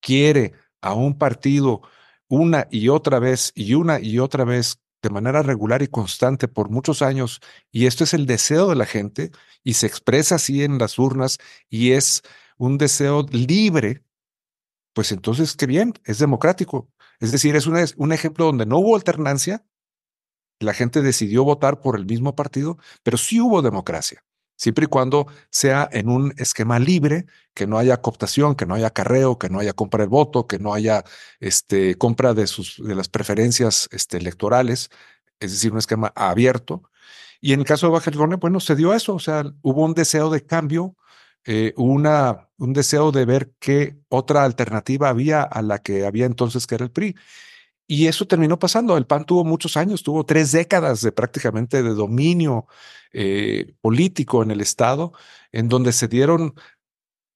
quiere 0.00 0.54
a 0.80 0.94
un 0.94 1.18
partido 1.18 1.82
una 2.28 2.66
y 2.70 2.88
otra 2.88 3.18
vez 3.18 3.52
y 3.54 3.74
una 3.74 4.00
y 4.00 4.18
otra 4.18 4.44
vez 4.44 4.80
de 5.02 5.10
manera 5.10 5.42
regular 5.42 5.82
y 5.82 5.88
constante 5.88 6.48
por 6.48 6.70
muchos 6.70 7.02
años, 7.02 7.40
y 7.70 7.86
esto 7.86 8.04
es 8.04 8.14
el 8.14 8.26
deseo 8.26 8.68
de 8.70 8.76
la 8.76 8.86
gente 8.86 9.30
y 9.62 9.74
se 9.74 9.86
expresa 9.86 10.36
así 10.36 10.64
en 10.64 10.78
las 10.78 10.98
urnas 10.98 11.38
y 11.68 11.92
es 11.92 12.22
un 12.56 12.78
deseo 12.78 13.26
libre, 13.30 14.04
pues 14.94 15.12
entonces 15.12 15.54
qué 15.56 15.66
bien, 15.66 15.94
es 16.04 16.18
democrático. 16.18 16.90
Es 17.20 17.32
decir, 17.32 17.56
es 17.56 17.66
un 17.66 18.12
ejemplo 18.12 18.46
donde 18.46 18.66
no 18.66 18.78
hubo 18.78 18.96
alternancia, 18.96 19.66
la 20.60 20.74
gente 20.74 21.02
decidió 21.02 21.44
votar 21.44 21.80
por 21.80 21.96
el 21.96 22.06
mismo 22.06 22.34
partido, 22.34 22.78
pero 23.02 23.18
sí 23.18 23.40
hubo 23.40 23.62
democracia 23.62 24.24
siempre 24.56 24.84
y 24.86 24.88
cuando 24.88 25.26
sea 25.50 25.88
en 25.92 26.08
un 26.08 26.34
esquema 26.38 26.78
libre, 26.78 27.26
que 27.54 27.66
no 27.66 27.78
haya 27.78 28.00
cooptación, 28.00 28.54
que 28.54 28.66
no 28.66 28.74
haya 28.74 28.90
carreo, 28.90 29.38
que 29.38 29.48
no 29.48 29.60
haya 29.60 29.72
compra 29.72 30.02
del 30.02 30.10
voto, 30.10 30.46
que 30.46 30.58
no 30.58 30.74
haya 30.74 31.04
este, 31.40 31.96
compra 31.96 32.34
de, 32.34 32.46
sus, 32.46 32.82
de 32.82 32.94
las 32.94 33.08
preferencias 33.08 33.88
este, 33.92 34.18
electorales, 34.18 34.90
es 35.40 35.52
decir, 35.52 35.72
un 35.72 35.78
esquema 35.78 36.12
abierto. 36.16 36.82
Y 37.40 37.52
en 37.52 37.60
el 37.60 37.66
caso 37.66 37.86
de 37.86 37.92
Baja 37.92 38.06
California, 38.06 38.38
bueno, 38.38 38.60
se 38.60 38.76
dio 38.76 38.94
eso, 38.94 39.14
o 39.14 39.18
sea, 39.18 39.44
hubo 39.62 39.84
un 39.84 39.94
deseo 39.94 40.30
de 40.30 40.44
cambio, 40.44 40.96
eh, 41.44 41.72
una, 41.76 42.48
un 42.58 42.72
deseo 42.72 43.12
de 43.12 43.24
ver 43.24 43.52
qué 43.60 43.96
otra 44.08 44.44
alternativa 44.44 45.08
había 45.08 45.42
a 45.42 45.62
la 45.62 45.78
que 45.78 46.04
había 46.06 46.26
entonces, 46.26 46.66
que 46.66 46.74
era 46.74 46.84
el 46.84 46.90
PRI. 46.90 47.14
Y 47.86 48.06
eso 48.06 48.26
terminó 48.26 48.58
pasando. 48.58 48.96
El 48.96 49.06
PAN 49.06 49.24
tuvo 49.24 49.44
muchos 49.44 49.76
años, 49.76 50.02
tuvo 50.02 50.24
tres 50.24 50.52
décadas 50.52 51.00
de 51.02 51.12
prácticamente 51.12 51.82
de 51.82 51.90
dominio 51.90 52.66
eh, 53.12 53.74
político 53.80 54.42
en 54.42 54.50
el 54.50 54.60
Estado, 54.60 55.12
en 55.52 55.68
donde 55.68 55.92
se 55.92 56.08
dieron 56.08 56.54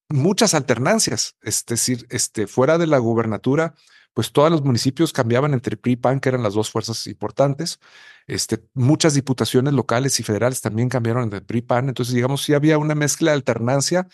muchas 0.08 0.54
alternancias. 0.54 1.36
Es 1.42 1.64
decir, 1.66 2.06
este, 2.10 2.46
fuera 2.46 2.78
de 2.78 2.86
la 2.86 2.98
gubernatura, 2.98 3.74
pues 4.12 4.32
todos 4.32 4.50
los 4.50 4.62
municipios 4.62 5.12
cambiaban 5.12 5.54
entre 5.54 5.76
PRI 5.76 5.92
y 5.92 5.96
PAN, 5.96 6.20
que 6.20 6.28
eran 6.30 6.42
las 6.42 6.54
dos 6.54 6.70
fuerzas 6.70 7.06
importantes. 7.06 7.78
Este, 8.26 8.64
muchas 8.74 9.14
diputaciones 9.14 9.72
locales 9.72 10.18
y 10.20 10.24
federales 10.24 10.60
también 10.60 10.88
cambiaron 10.88 11.24
entre 11.24 11.40
PRI 11.42 11.58
y 11.58 11.62
PAN. 11.62 11.88
Entonces, 11.88 12.14
digamos, 12.14 12.42
sí 12.42 12.54
había 12.54 12.78
una 12.78 12.94
mezcla 12.94 13.30
de 13.30 13.36
alternancia, 13.36 14.08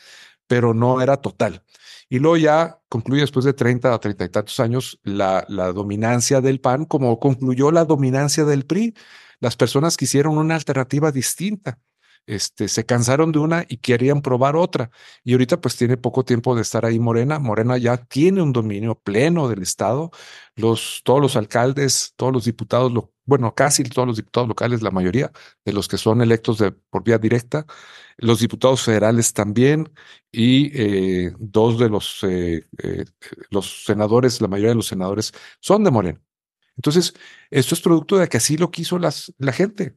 pero 0.46 0.74
no 0.74 1.00
era 1.00 1.16
total. 1.16 1.64
Y 2.08 2.18
luego 2.18 2.36
ya 2.36 2.80
concluye 2.88 3.22
después 3.22 3.44
de 3.44 3.52
30 3.52 3.94
o 3.94 4.00
30 4.00 4.24
y 4.24 4.28
tantos 4.28 4.60
años 4.60 5.00
la, 5.02 5.44
la 5.48 5.72
dominancia 5.72 6.40
del 6.40 6.60
PAN, 6.60 6.84
como 6.84 7.18
concluyó 7.18 7.70
la 7.72 7.84
dominancia 7.84 8.44
del 8.44 8.64
PRI. 8.64 8.94
Las 9.40 9.56
personas 9.56 9.96
quisieron 9.96 10.38
una 10.38 10.54
alternativa 10.54 11.10
distinta. 11.12 11.78
Este, 12.26 12.66
se 12.66 12.84
cansaron 12.84 13.30
de 13.30 13.38
una 13.38 13.64
y 13.68 13.76
querían 13.78 14.20
probar 14.20 14.56
otra. 14.56 14.90
Y 15.24 15.32
ahorita 15.32 15.60
pues 15.60 15.76
tiene 15.76 15.96
poco 15.96 16.24
tiempo 16.24 16.54
de 16.56 16.62
estar 16.62 16.84
ahí 16.84 16.98
Morena. 16.98 17.38
Morena 17.38 17.78
ya 17.78 17.96
tiene 17.98 18.42
un 18.42 18.52
dominio 18.52 18.96
pleno 18.96 19.48
del 19.48 19.62
Estado. 19.62 20.10
Los, 20.56 21.02
todos 21.04 21.20
los 21.20 21.36
alcaldes, 21.36 22.14
todos 22.16 22.32
los 22.32 22.44
diputados, 22.44 22.92
lo, 22.92 23.12
bueno, 23.26 23.54
casi 23.54 23.82
todos 23.84 24.08
los 24.08 24.16
diputados 24.16 24.48
locales, 24.48 24.82
la 24.82 24.90
mayoría 24.90 25.32
de 25.64 25.72
los 25.72 25.88
que 25.88 25.98
son 25.98 26.22
electos 26.22 26.58
de, 26.58 26.72
por 26.72 27.04
vía 27.04 27.18
directa, 27.18 27.66
los 28.18 28.40
diputados 28.40 28.82
federales 28.82 29.32
también 29.34 29.92
y 30.32 30.70
eh, 30.74 31.32
dos 31.38 31.78
de 31.78 31.88
los, 31.90 32.22
eh, 32.24 32.66
eh, 32.82 33.04
los 33.50 33.84
senadores, 33.84 34.40
la 34.40 34.48
mayoría 34.48 34.70
de 34.70 34.76
los 34.76 34.86
senadores 34.86 35.32
son 35.60 35.84
de 35.84 35.90
Morena. 35.90 36.20
Entonces, 36.76 37.14
esto 37.50 37.74
es 37.74 37.80
producto 37.80 38.18
de 38.18 38.28
que 38.28 38.38
así 38.38 38.56
lo 38.56 38.70
quiso 38.70 38.98
la 38.98 39.52
gente 39.52 39.96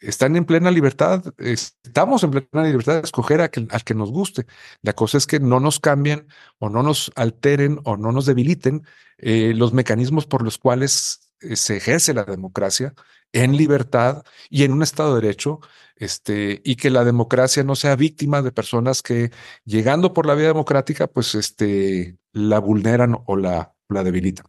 están 0.00 0.36
en 0.36 0.44
plena 0.44 0.70
libertad, 0.70 1.22
estamos 1.38 2.22
en 2.22 2.30
plena 2.30 2.66
libertad 2.66 2.94
de 2.94 3.00
escoger 3.00 3.40
a 3.40 3.50
al 3.70 3.84
que 3.84 3.94
nos 3.94 4.10
guste. 4.10 4.46
La 4.82 4.92
cosa 4.92 5.18
es 5.18 5.26
que 5.26 5.40
no 5.40 5.60
nos 5.60 5.80
cambien 5.80 6.28
o 6.58 6.68
no 6.68 6.82
nos 6.82 7.10
alteren 7.16 7.80
o 7.84 7.96
no 7.96 8.12
nos 8.12 8.26
debiliten 8.26 8.84
eh, 9.18 9.52
los 9.54 9.72
mecanismos 9.72 10.26
por 10.26 10.42
los 10.42 10.58
cuales 10.58 11.27
se 11.40 11.76
ejerce 11.76 12.14
la 12.14 12.24
democracia 12.24 12.94
en 13.32 13.56
libertad 13.56 14.22
y 14.48 14.64
en 14.64 14.72
un 14.72 14.82
Estado 14.82 15.14
de 15.14 15.22
Derecho, 15.22 15.60
este, 15.96 16.60
y 16.64 16.76
que 16.76 16.90
la 16.90 17.04
democracia 17.04 17.62
no 17.64 17.74
sea 17.74 17.96
víctima 17.96 18.42
de 18.42 18.52
personas 18.52 19.02
que, 19.02 19.30
llegando 19.64 20.14
por 20.14 20.26
la 20.26 20.34
vía 20.34 20.48
democrática, 20.48 21.06
pues 21.06 21.34
este, 21.34 22.16
la 22.32 22.58
vulneran 22.58 23.16
o 23.26 23.36
la, 23.36 23.74
la 23.88 24.04
debilitan. 24.04 24.46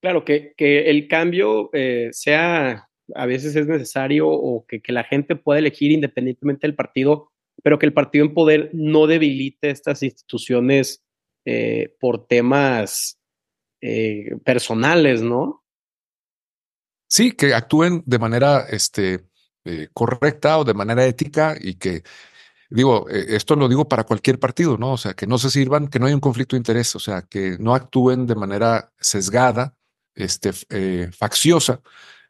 Claro, 0.00 0.24
que, 0.24 0.52
que 0.56 0.90
el 0.90 1.08
cambio 1.08 1.70
eh, 1.72 2.10
sea 2.12 2.88
a 3.14 3.26
veces 3.26 3.54
es 3.56 3.66
necesario 3.66 4.28
o 4.28 4.64
que, 4.66 4.80
que, 4.80 4.92
la 4.92 5.04
gente 5.04 5.36
pueda 5.36 5.58
elegir 5.58 5.92
independientemente 5.92 6.66
del 6.66 6.74
partido, 6.74 7.30
pero 7.62 7.78
que 7.78 7.86
el 7.86 7.92
partido 7.92 8.24
en 8.24 8.34
poder 8.34 8.70
no 8.72 9.06
debilite 9.06 9.70
estas 9.70 10.02
instituciones 10.02 11.04
eh, 11.44 11.94
por 12.00 12.26
temas 12.26 13.20
eh, 13.82 14.36
personales, 14.44 15.22
¿no? 15.22 15.63
Sí, 17.06 17.32
que 17.32 17.54
actúen 17.54 18.02
de 18.06 18.18
manera 18.18 18.66
este, 18.68 19.24
eh, 19.66 19.88
correcta 19.94 20.58
o 20.58 20.64
de 20.64 20.74
manera 20.74 21.06
ética 21.06 21.56
y 21.58 21.76
que, 21.76 22.02
digo, 22.68 23.08
eh, 23.08 23.24
esto 23.30 23.56
lo 23.56 23.66
digo 23.66 23.88
para 23.88 24.04
cualquier 24.04 24.38
partido, 24.38 24.76
¿no? 24.76 24.92
O 24.92 24.98
sea, 24.98 25.14
que 25.14 25.26
no 25.26 25.38
se 25.38 25.48
sirvan, 25.48 25.88
que 25.88 25.98
no 25.98 26.04
haya 26.04 26.14
un 26.14 26.20
conflicto 26.20 26.54
de 26.54 26.58
interés, 26.58 26.94
o 26.94 26.98
sea, 26.98 27.22
que 27.22 27.56
no 27.58 27.74
actúen 27.74 28.26
de 28.26 28.34
manera 28.34 28.92
sesgada, 29.00 29.74
este, 30.14 30.50
eh, 30.68 31.08
facciosa, 31.16 31.80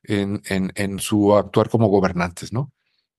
en, 0.05 0.43
en, 0.47 0.99
su 1.01 1.35
actuar 1.35 1.69
como 1.69 1.89
gobernantes, 1.89 2.53
¿no? 2.53 2.71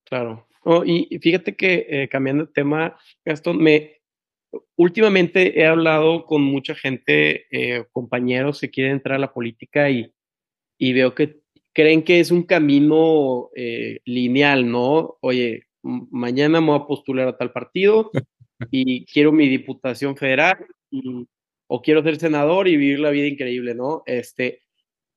Claro. 0.05 0.47
Oh, 0.63 0.83
y 0.85 1.19
fíjate 1.19 1.55
que 1.55 2.07
cambiando 2.11 2.45
de 2.45 2.53
tema, 2.53 2.95
Gastón, 3.25 3.57
me 3.57 4.01
últimamente 4.75 5.59
he 5.59 5.65
hablado 5.65 6.25
con 6.25 6.43
mucha 6.43 6.75
gente, 6.75 7.47
compañeros 7.91 8.61
que 8.61 8.69
quieren 8.69 8.93
entrar 8.93 9.15
a 9.15 9.19
la 9.19 9.33
política 9.33 9.89
y, 9.89 10.13
y 10.77 10.93
veo 10.93 11.15
que 11.15 11.44
creen 11.75 12.03
que 12.03 12.21
es 12.21 12.31
un 12.31 12.43
camino 12.43 13.49
eh, 13.53 13.99
lineal, 14.05 14.71
¿no? 14.71 15.17
Oye, 15.19 15.67
mañana 15.83 16.61
me 16.61 16.67
voy 16.67 16.79
a 16.79 16.87
postular 16.87 17.27
a 17.27 17.37
tal 17.37 17.51
partido 17.51 18.11
y 18.71 19.05
quiero 19.05 19.33
mi 19.33 19.49
diputación 19.49 20.15
federal 20.15 20.65
y, 20.89 21.27
o 21.67 21.81
quiero 21.81 22.01
ser 22.01 22.17
senador 22.17 22.69
y 22.69 22.77
vivir 22.77 22.99
la 22.99 23.09
vida 23.09 23.27
increíble, 23.27 23.75
¿no? 23.75 24.03
Este, 24.05 24.63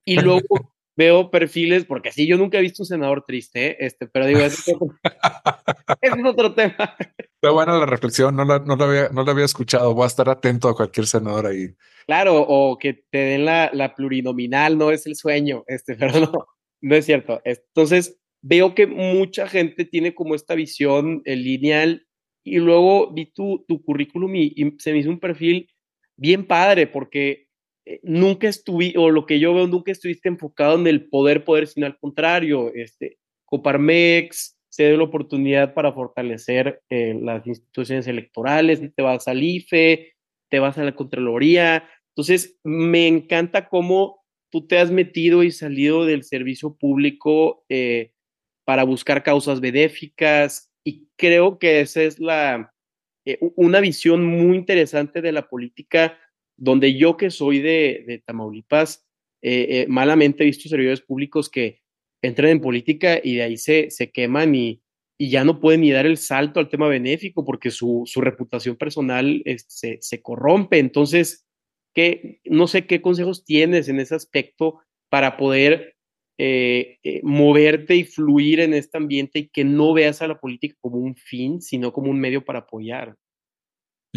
y 0.05 0.21
luego 0.21 0.75
veo 0.99 1.31
perfiles, 1.31 1.85
porque 1.85 2.11
sí, 2.11 2.27
yo 2.27 2.37
nunca 2.37 2.59
he 2.59 2.61
visto 2.61 2.83
un 2.83 2.89
senador 2.89 3.23
triste, 3.25 3.69
¿eh? 3.69 3.77
este, 3.79 4.09
pero 4.09 4.27
digo, 4.27 4.41
ese 4.41 4.73
es, 6.03 6.13
otro 6.25 6.55
tema. 6.55 6.97
Está 7.17 7.51
buena 7.53 7.79
la 7.79 7.87
reflexión, 7.87 8.35
no 8.35 8.45
la, 8.45 8.59
no, 8.59 8.75
la 8.75 8.85
había, 8.85 9.09
no 9.11 9.23
la 9.23 9.31
había 9.31 9.45
escuchado, 9.45 9.95
voy 9.95 10.03
a 10.03 10.09
estar 10.09 10.29
atento 10.29 10.69
a 10.69 10.75
cualquier 10.75 11.07
senador 11.07 11.47
ahí. 11.47 11.69
Claro, 12.05 12.41
o 12.41 12.77
que 12.79 13.05
te 13.13 13.19
den 13.19 13.45
la, 13.45 13.71
la 13.73 13.95
plurinominal, 13.95 14.77
no 14.77 14.91
es 14.91 15.07
el 15.07 15.15
sueño, 15.15 15.63
este, 15.69 15.95
pero 16.01 16.19
no, 16.19 16.47
no 16.81 16.97
es 16.97 17.07
cierto. 17.07 17.41
Entonces, 17.45 18.19
veo 18.43 18.75
que 18.75 18.89
mucha 18.89 19.47
gente 19.47 19.85
tiene 19.85 20.17
como 20.17 20.35
esta 20.35 20.57
visión 20.57 21.23
lineal 21.25 22.09
y 22.45 22.59
luego 22.59 23.13
vi 23.13 23.27
tu, 23.27 23.65
tu 23.69 23.85
currículum 23.85 24.35
y, 24.35 24.53
y 24.57 24.75
se 24.79 24.93
me 24.93 24.99
hizo 24.99 25.11
un 25.11 25.21
perfil 25.21 25.71
bien 26.17 26.45
padre, 26.45 26.89
porque 26.89 27.31
eh, 27.31 27.48
nunca 28.03 28.49
estuve, 28.49 28.95
o 28.97 29.11
lo 29.11 29.27
que 29.27 29.39
yo 29.39 29.55
veo, 29.55 29.67
nunca 29.67 29.93
estuviste 29.93 30.29
enfocado 30.29 30.79
en 30.79 30.87
el 30.87 31.09
poder, 31.09 31.45
poder, 31.45 31.67
sino 31.67 31.87
al 31.87 31.99
contrario, 31.99 32.73
este, 32.75 33.19
Coparmex 33.45 34.59
se 34.69 34.87
dio 34.87 34.97
la 34.97 35.05
oportunidad 35.05 35.75
para 35.75 35.93
fortalecer 35.93 36.83
eh, 36.91 37.19
las 37.21 37.47
instituciones 37.47 38.07
electorales, 38.07 38.81
te 38.95 39.03
vas 39.03 39.27
al 39.27 39.43
IFE, 39.43 40.13
te 40.51 40.59
vas 40.59 40.79
a 40.79 40.85
la 40.85 40.95
Contraloría, 40.95 41.89
entonces 42.11 42.59
me 42.63 43.07
encanta 43.07 43.69
cómo 43.69 44.25
tú 44.51 44.67
te 44.67 44.79
has 44.79 44.91
metido 44.91 45.43
y 45.43 45.51
salido 45.51 46.05
del 46.05 46.25
servicio 46.25 46.77
público 46.77 47.65
eh, 47.69 48.13
para 48.65 48.85
buscar 48.85 49.23
causas 49.23 49.61
benéficas 49.61 50.71
y 50.85 51.09
creo 51.17 51.59
que 51.59 51.81
esa 51.81 52.03
es 52.03 52.19
la, 52.19 52.73
eh, 53.25 53.39
una 53.57 53.81
visión 53.81 54.25
muy 54.25 54.57
interesante 54.57 55.21
de 55.21 55.33
la 55.33 55.49
política, 55.49 56.19
donde 56.59 56.95
yo 56.95 57.17
que 57.17 57.31
soy 57.31 57.61
de, 57.61 58.23
Tamaulipas, 58.27 59.07
eh, 59.41 59.87
malamente 59.89 60.43
he 60.43 60.47
visto 60.47 60.69
servidores 60.69 61.01
públicos 61.01 61.49
que 61.49 61.81
entran 62.23 62.51
en 62.51 62.61
política 62.61 63.21
y 63.23 63.37
de 63.37 63.43
ahí 63.45 63.57
se, 63.57 63.91
se 63.91 64.11
queman 64.11 64.55
y, 64.55 64.83
y 65.17 65.31
ya 65.31 65.45
no 65.45 65.61
pueden 65.61 65.81
ni 65.81 65.91
dar 65.91 66.05
el 66.05 66.19
salto 66.19 66.61
al 66.61 66.69
tema 66.69 66.89
benéfico 66.89 67.45
porque 67.45 67.71
su, 67.71 68.03
su 68.05 68.21
reputación 68.21 68.77
personal 68.77 69.43
se, 69.69 69.99
se 70.01 70.21
corrompe. 70.21 70.79
Entonces, 70.79 71.49
no 72.45 72.67
sé 72.67 72.87
qué 72.87 73.01
consejos 73.01 73.45
tienes 73.45 73.89
en 73.89 74.01
ese 74.01 74.15
aspecto 74.15 74.81
para 75.09 75.37
poder 75.37 75.97
eh, 76.39 76.99
eh, 77.03 77.21
moverte 77.25 77.97
y 77.97 78.05
fluir 78.05 78.61
en 78.61 78.75
este 78.75 78.97
ambiente 78.97 79.41
y 79.41 79.49
que 79.49 79.65
no 79.65 79.93
veas 79.93 80.23
a 80.23 80.29
la 80.29 80.39
política 80.39 80.77
como 80.81 80.99
un 80.99 81.17
fin, 81.17 81.61
sino 81.61 81.93
como 81.93 82.11
un 82.11 82.21
medio 82.21 82.45
para 82.45 82.61
apoyar. 82.61 83.17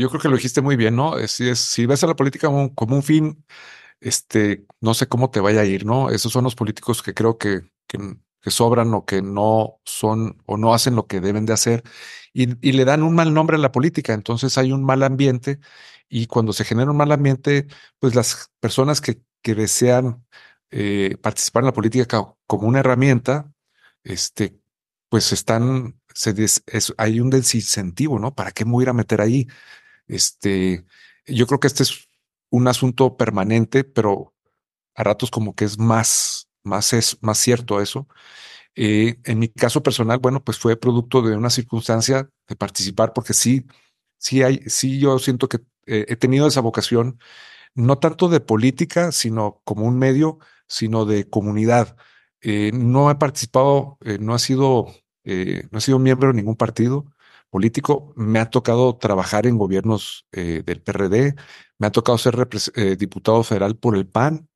Yo 0.02 0.10
creo 0.10 0.22
que 0.22 0.30
lo 0.30 0.36
dijiste 0.36 0.62
muy 0.62 0.76
bien, 0.78 0.96
¿no? 0.96 1.16
Si, 1.28 1.48
es, 1.50 1.60
si 1.60 1.86
ves 1.86 2.04
a 2.04 2.08
la 2.08 2.16
política 2.16 2.48
como, 2.48 2.96
un 2.96 3.04
fin, 3.04 3.46
este, 4.00 4.66
no 4.82 4.96
sé 4.96 5.08
cómo 5.08 5.30
te 5.30 5.40
vaya 5.42 5.62
a 5.62 5.66
ir, 5.66 5.86
¿no? 5.86 6.10
Esos 6.10 6.32
son 6.34 6.44
los 6.44 6.56
políticos 6.56 7.04
que 7.04 7.14
creo 7.14 7.38
que, 7.38 7.62
que, 7.88 8.00
sobran 8.50 8.94
o 8.96 9.06
que 9.06 9.22
no 9.22 9.80
son 9.86 10.42
o 10.48 10.58
no 10.58 10.74
hacen 10.74 10.96
lo 10.96 11.06
que 11.08 11.22
deben 11.22 11.46
de 11.46 11.54
hacer 11.54 11.84
y, 12.34 12.48
le 12.72 12.86
dan 12.86 13.04
un 13.04 13.14
mal 13.16 13.34
nombre 13.34 13.58
a 13.58 13.60
la 13.60 13.72
política. 13.72 14.14
Entonces 14.14 14.58
hay 14.58 14.72
un 14.72 14.84
mal 14.84 15.04
ambiente 15.04 15.60
y 16.10 16.28
cuando 16.28 16.54
se 16.54 16.66
genera 16.66 16.92
un 16.92 16.98
mal 16.98 17.12
ambiente, 17.12 17.68
pues 18.00 18.16
las 18.16 18.52
personas 18.60 19.02
que, 19.02 19.22
que 19.44 19.56
desean 19.56 20.26
eh, 20.72 21.18
participar 21.22 21.62
en 21.64 21.68
la 21.68 21.74
política 21.74 22.08
como 22.48 22.68
una 22.68 22.80
herramienta, 22.80 23.52
este, 24.04 24.58
pues 25.10 25.32
están, 25.34 26.00
se 26.14 26.34
hay 26.98 27.20
un 27.20 27.30
desincentivo, 27.30 28.20
¿no? 28.20 28.34
¿Para 28.36 28.52
qué 28.52 28.66
me 28.66 28.72
voy 28.72 28.86
a 28.88 28.94
meter 28.94 29.22
ahí? 29.22 29.48
Este, 30.12 30.86
yo 31.26 31.48
creo 31.48 31.60
que 31.60 31.68
este 31.68 31.84
es 31.84 32.10
un 32.50 32.68
asunto 32.68 33.18
permanente, 33.18 33.84
pero 33.86 34.36
a 34.96 35.04
ratos 35.04 35.32
como 35.32 35.56
que 35.56 35.66
es 35.66 35.80
más, 35.80 36.50
más 36.64 36.94
es 36.94 37.18
más 37.22 37.38
cierto 37.40 37.82
eso. 37.82 38.08
Eh, 38.76 39.18
en 39.26 39.40
mi 39.40 39.50
caso 39.50 39.84
personal, 39.84 40.20
bueno, 40.20 40.44
pues 40.44 40.60
fue 40.60 40.78
producto 40.78 41.22
de 41.22 41.36
una 41.38 41.50
circunstancia 41.50 42.30
de 42.48 42.56
participar, 42.58 43.14
porque 43.14 43.34
sí, 43.34 43.66
sí 44.18 44.44
hay, 44.44 44.60
sí 44.68 45.00
yo 45.00 45.20
siento 45.20 45.48
que 45.50 45.60
eh, 45.88 46.06
he 46.10 46.16
tenido 46.18 46.48
esa 46.48 46.62
vocación, 46.62 47.20
no 47.76 47.98
tanto 48.00 48.30
de 48.30 48.42
política, 48.42 49.12
sino 49.14 49.62
como 49.66 49.86
un 49.86 49.98
medio, 50.00 50.40
sino 50.68 51.06
de 51.06 51.30
comunidad. 51.30 51.98
Eh, 52.42 52.72
no 52.74 53.12
he 53.12 53.16
participado, 53.16 53.98
no, 54.20 54.34
ha 54.34 54.40
sido, 54.40 54.88
no 55.26 55.80
he 55.80 55.82
sido 55.82 56.00
miembro 56.00 56.30
de 56.30 56.36
ningún 56.36 56.56
partido 56.58 57.06
político. 57.52 58.14
Me 58.16 58.40
ha 58.40 58.50
tocado 58.50 58.98
trabajar 58.98 59.46
en 59.46 59.58
gobiernos 59.58 60.28
del 60.32 60.82
PRD, 60.82 61.36
me 61.78 61.88
ha 61.88 61.92
tocado 61.92 62.18
ser 62.18 62.48
diputado 62.98 63.44
federal 63.44 63.78
por 63.78 63.96
el 63.96 64.08
PAN, 64.08 64.50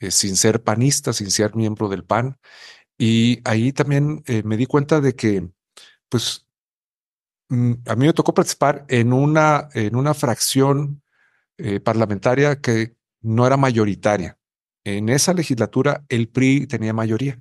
sin 0.00 0.36
ser 0.36 0.62
panista, 0.62 1.12
sin 1.12 1.30
ser 1.30 1.54
miembro 1.56 1.88
del 1.88 2.04
PAN. 2.04 2.38
Y 2.98 3.40
ahí 3.44 3.72
también 3.72 4.24
me 4.44 4.56
di 4.56 4.66
cuenta 4.66 5.00
de 5.00 5.14
que, 5.14 5.48
pues, 6.08 6.46
Mm, 7.48 7.74
a 7.86 7.94
mí 7.96 8.06
me 8.06 8.12
tocó 8.12 8.34
participar 8.34 8.84
en 8.88 9.12
una, 9.12 9.68
en 9.74 9.94
una 9.96 10.14
fracción 10.14 11.02
eh, 11.58 11.80
parlamentaria 11.80 12.60
que 12.60 12.96
no 13.20 13.46
era 13.46 13.56
mayoritaria. 13.56 14.38
En 14.84 15.08
esa 15.08 15.32
legislatura 15.34 16.04
el 16.08 16.28
PRI 16.28 16.66
tenía 16.66 16.92
mayoría 16.92 17.40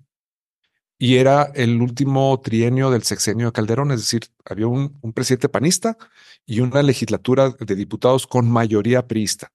y 0.98 1.18
era 1.18 1.52
el 1.56 1.82
último 1.82 2.40
trienio 2.42 2.90
del 2.90 3.04
sexenio 3.04 3.48
de 3.48 3.52
Calderón, 3.52 3.92
es 3.92 4.02
decir, 4.02 4.22
había 4.46 4.68
un, 4.68 4.92
presidente 5.14 5.50
panista 5.50 5.98
y 6.46 6.62
una 6.62 6.84
legislatura 6.84 7.50
de 7.52 7.76
diputados 7.76 8.28
con 8.28 8.50
mayoría 8.50 9.08
priista. 9.08 9.52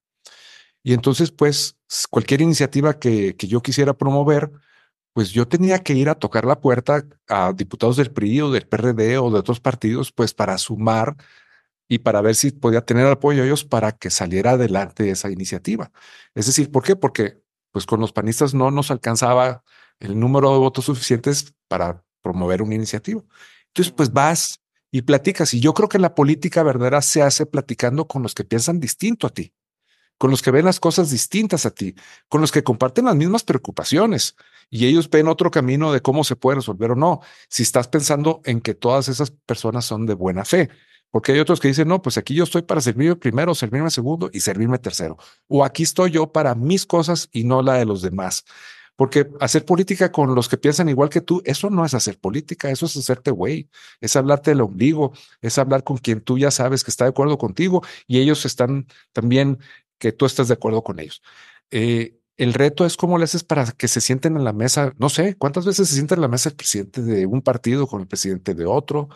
Y 0.82 0.94
entonces, 0.94 1.30
pues, 1.30 1.76
cualquier 2.10 2.40
iniciativa 2.42 2.98
que, 2.98 3.36
que 3.36 3.46
yo 3.48 3.62
quisiera 3.62 3.94
promover, 3.94 4.50
pues 5.12 5.30
yo 5.30 5.48
tenía 5.48 5.80
que 5.80 5.94
ir 5.94 6.08
a 6.08 6.14
tocar 6.14 6.44
la 6.44 6.60
puerta 6.60 7.04
a 7.28 7.52
diputados 7.52 7.96
del 7.96 8.12
PRI 8.12 8.42
o 8.42 8.50
del 8.50 8.66
PRD 8.66 9.18
o 9.18 9.30
de 9.30 9.38
otros 9.38 9.60
partidos, 9.60 10.12
pues 10.12 10.34
para 10.34 10.56
sumar 10.58 11.16
y 11.88 11.98
para 11.98 12.20
ver 12.20 12.36
si 12.36 12.52
podía 12.52 12.82
tener 12.82 13.06
apoyo 13.06 13.42
a 13.42 13.46
ellos 13.46 13.64
para 13.64 13.92
que 13.92 14.10
saliera 14.10 14.52
adelante 14.52 15.10
esa 15.10 15.30
iniciativa. 15.30 15.90
Es 16.34 16.46
decir, 16.46 16.70
¿por 16.70 16.84
qué? 16.84 16.96
Porque 16.96 17.42
pues 17.72 17.86
con 17.86 18.00
los 18.00 18.12
panistas 18.12 18.54
no 18.54 18.70
nos 18.70 18.90
alcanzaba 18.90 19.64
el 20.00 20.18
número 20.18 20.52
de 20.52 20.58
votos 20.58 20.86
suficientes 20.86 21.54
para 21.68 22.04
promover 22.22 22.62
una 22.62 22.74
iniciativa. 22.74 23.22
Entonces, 23.68 23.92
pues 23.92 24.12
vas 24.12 24.60
y 24.90 25.02
platicas. 25.02 25.54
Y 25.54 25.60
yo 25.60 25.72
creo 25.74 25.88
que 25.88 25.98
la 25.98 26.14
política 26.14 26.62
verdadera 26.62 27.00
se 27.02 27.22
hace 27.22 27.46
platicando 27.46 28.06
con 28.08 28.22
los 28.22 28.34
que 28.34 28.44
piensan 28.44 28.80
distinto 28.80 29.26
a 29.26 29.30
ti, 29.30 29.52
con 30.18 30.30
los 30.30 30.42
que 30.42 30.50
ven 30.50 30.64
las 30.64 30.80
cosas 30.80 31.10
distintas 31.10 31.66
a 31.66 31.70
ti, 31.70 31.94
con 32.28 32.40
los 32.40 32.50
que 32.50 32.64
comparten 32.64 33.04
las 33.04 33.16
mismas 33.16 33.44
preocupaciones 33.44 34.34
y 34.70 34.86
ellos 34.86 35.10
ven 35.10 35.28
otro 35.28 35.50
camino 35.50 35.92
de 35.92 36.00
cómo 36.00 36.22
se 36.22 36.36
puede 36.36 36.56
resolver 36.56 36.92
o 36.92 36.96
no. 36.96 37.20
Si 37.48 37.64
estás 37.64 37.88
pensando 37.88 38.40
en 38.44 38.60
que 38.60 38.74
todas 38.74 39.08
esas 39.08 39.32
personas 39.32 39.84
son 39.84 40.06
de 40.06 40.14
buena 40.14 40.44
fe, 40.44 40.70
porque 41.10 41.32
hay 41.32 41.40
otros 41.40 41.58
que 41.58 41.66
dicen, 41.66 41.88
no, 41.88 42.00
pues 42.00 42.16
aquí 42.18 42.34
yo 42.34 42.44
estoy 42.44 42.62
para 42.62 42.80
servirme 42.80 43.16
primero, 43.16 43.52
servirme 43.56 43.90
segundo 43.90 44.30
y 44.32 44.40
servirme 44.40 44.78
tercero. 44.78 45.18
O 45.48 45.64
aquí 45.64 45.82
estoy 45.82 46.12
yo 46.12 46.30
para 46.30 46.54
mis 46.54 46.86
cosas 46.86 47.28
y 47.32 47.42
no 47.42 47.62
la 47.62 47.74
de 47.74 47.84
los 47.84 48.00
demás. 48.00 48.44
Porque 49.00 49.30
hacer 49.40 49.64
política 49.64 50.12
con 50.12 50.34
los 50.34 50.46
que 50.46 50.58
piensan 50.58 50.90
igual 50.90 51.08
que 51.08 51.22
tú, 51.22 51.40
eso 51.46 51.70
no 51.70 51.86
es 51.86 51.94
hacer 51.94 52.18
política, 52.18 52.70
eso 52.70 52.84
es 52.84 52.94
hacerte 52.98 53.30
güey, 53.30 53.70
es 54.02 54.14
hablarte 54.14 54.50
del 54.50 54.60
ombligo, 54.60 55.14
es 55.40 55.56
hablar 55.56 55.84
con 55.84 55.96
quien 55.96 56.20
tú 56.20 56.36
ya 56.36 56.50
sabes 56.50 56.84
que 56.84 56.90
está 56.90 57.04
de 57.04 57.08
acuerdo 57.08 57.38
contigo 57.38 57.82
y 58.06 58.18
ellos 58.18 58.44
están 58.44 58.86
también 59.14 59.58
que 59.96 60.12
tú 60.12 60.26
estás 60.26 60.48
de 60.48 60.54
acuerdo 60.54 60.82
con 60.82 61.00
ellos. 61.00 61.22
Eh, 61.70 62.18
el 62.36 62.52
reto 62.52 62.84
es 62.84 62.98
cómo 62.98 63.16
le 63.16 63.24
haces 63.24 63.42
para 63.42 63.72
que 63.72 63.88
se 63.88 64.02
sienten 64.02 64.36
en 64.36 64.44
la 64.44 64.52
mesa. 64.52 64.92
No 64.98 65.08
sé 65.08 65.34
cuántas 65.34 65.64
veces 65.64 65.88
se 65.88 65.94
sienta 65.94 66.14
en 66.14 66.20
la 66.20 66.28
mesa 66.28 66.50
el 66.50 66.56
presidente 66.56 67.00
de 67.00 67.24
un 67.24 67.40
partido 67.40 67.86
con 67.86 68.02
el 68.02 68.06
presidente 68.06 68.52
de 68.54 68.66
otro. 68.66 69.08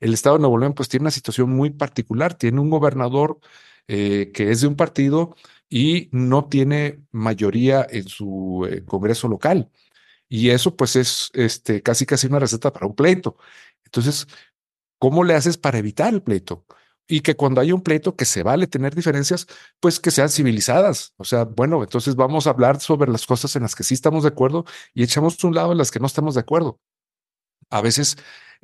El 0.00 0.14
estado 0.14 0.36
de 0.36 0.40
Nuevo 0.40 0.56
León 0.56 0.72
pues 0.72 0.88
tiene 0.88 1.02
una 1.02 1.10
situación 1.10 1.50
muy 1.50 1.68
particular. 1.68 2.32
Tiene 2.32 2.58
un 2.58 2.70
gobernador 2.70 3.38
eh, 3.86 4.32
que 4.32 4.50
es 4.50 4.62
de 4.62 4.66
un 4.66 4.76
partido 4.76 5.36
y 5.68 6.08
no 6.12 6.46
tiene 6.48 7.00
mayoría 7.12 7.86
en 7.90 8.08
su 8.08 8.66
eh, 8.70 8.84
Congreso 8.84 9.28
local. 9.28 9.70
Y 10.28 10.50
eso 10.50 10.76
pues 10.76 10.96
es 10.96 11.30
este, 11.34 11.82
casi 11.82 12.06
casi 12.06 12.26
una 12.26 12.38
receta 12.40 12.72
para 12.72 12.86
un 12.86 12.94
pleito. 12.94 13.36
Entonces, 13.84 14.26
¿cómo 14.98 15.24
le 15.24 15.34
haces 15.34 15.58
para 15.58 15.78
evitar 15.78 16.12
el 16.14 16.22
pleito? 16.22 16.66
y 17.08 17.20
que 17.20 17.36
cuando 17.36 17.60
hay 17.60 17.72
un 17.72 17.82
pleito 17.82 18.16
que 18.16 18.24
se 18.24 18.42
vale 18.42 18.66
tener 18.66 18.94
diferencias, 18.94 19.46
pues 19.80 20.00
que 20.00 20.10
sean 20.10 20.28
civilizadas. 20.28 21.14
O 21.16 21.24
sea, 21.24 21.44
bueno, 21.44 21.82
entonces 21.82 22.16
vamos 22.16 22.46
a 22.46 22.50
hablar 22.50 22.80
sobre 22.80 23.10
las 23.10 23.26
cosas 23.26 23.54
en 23.56 23.62
las 23.62 23.74
que 23.74 23.84
sí 23.84 23.94
estamos 23.94 24.24
de 24.24 24.30
acuerdo 24.30 24.64
y 24.94 25.02
echamos 25.02 25.42
un 25.44 25.54
lado 25.54 25.72
en 25.72 25.78
las 25.78 25.90
que 25.90 26.00
no 26.00 26.06
estamos 26.06 26.34
de 26.34 26.40
acuerdo. 26.40 26.80
A 27.70 27.80
veces 27.80 28.16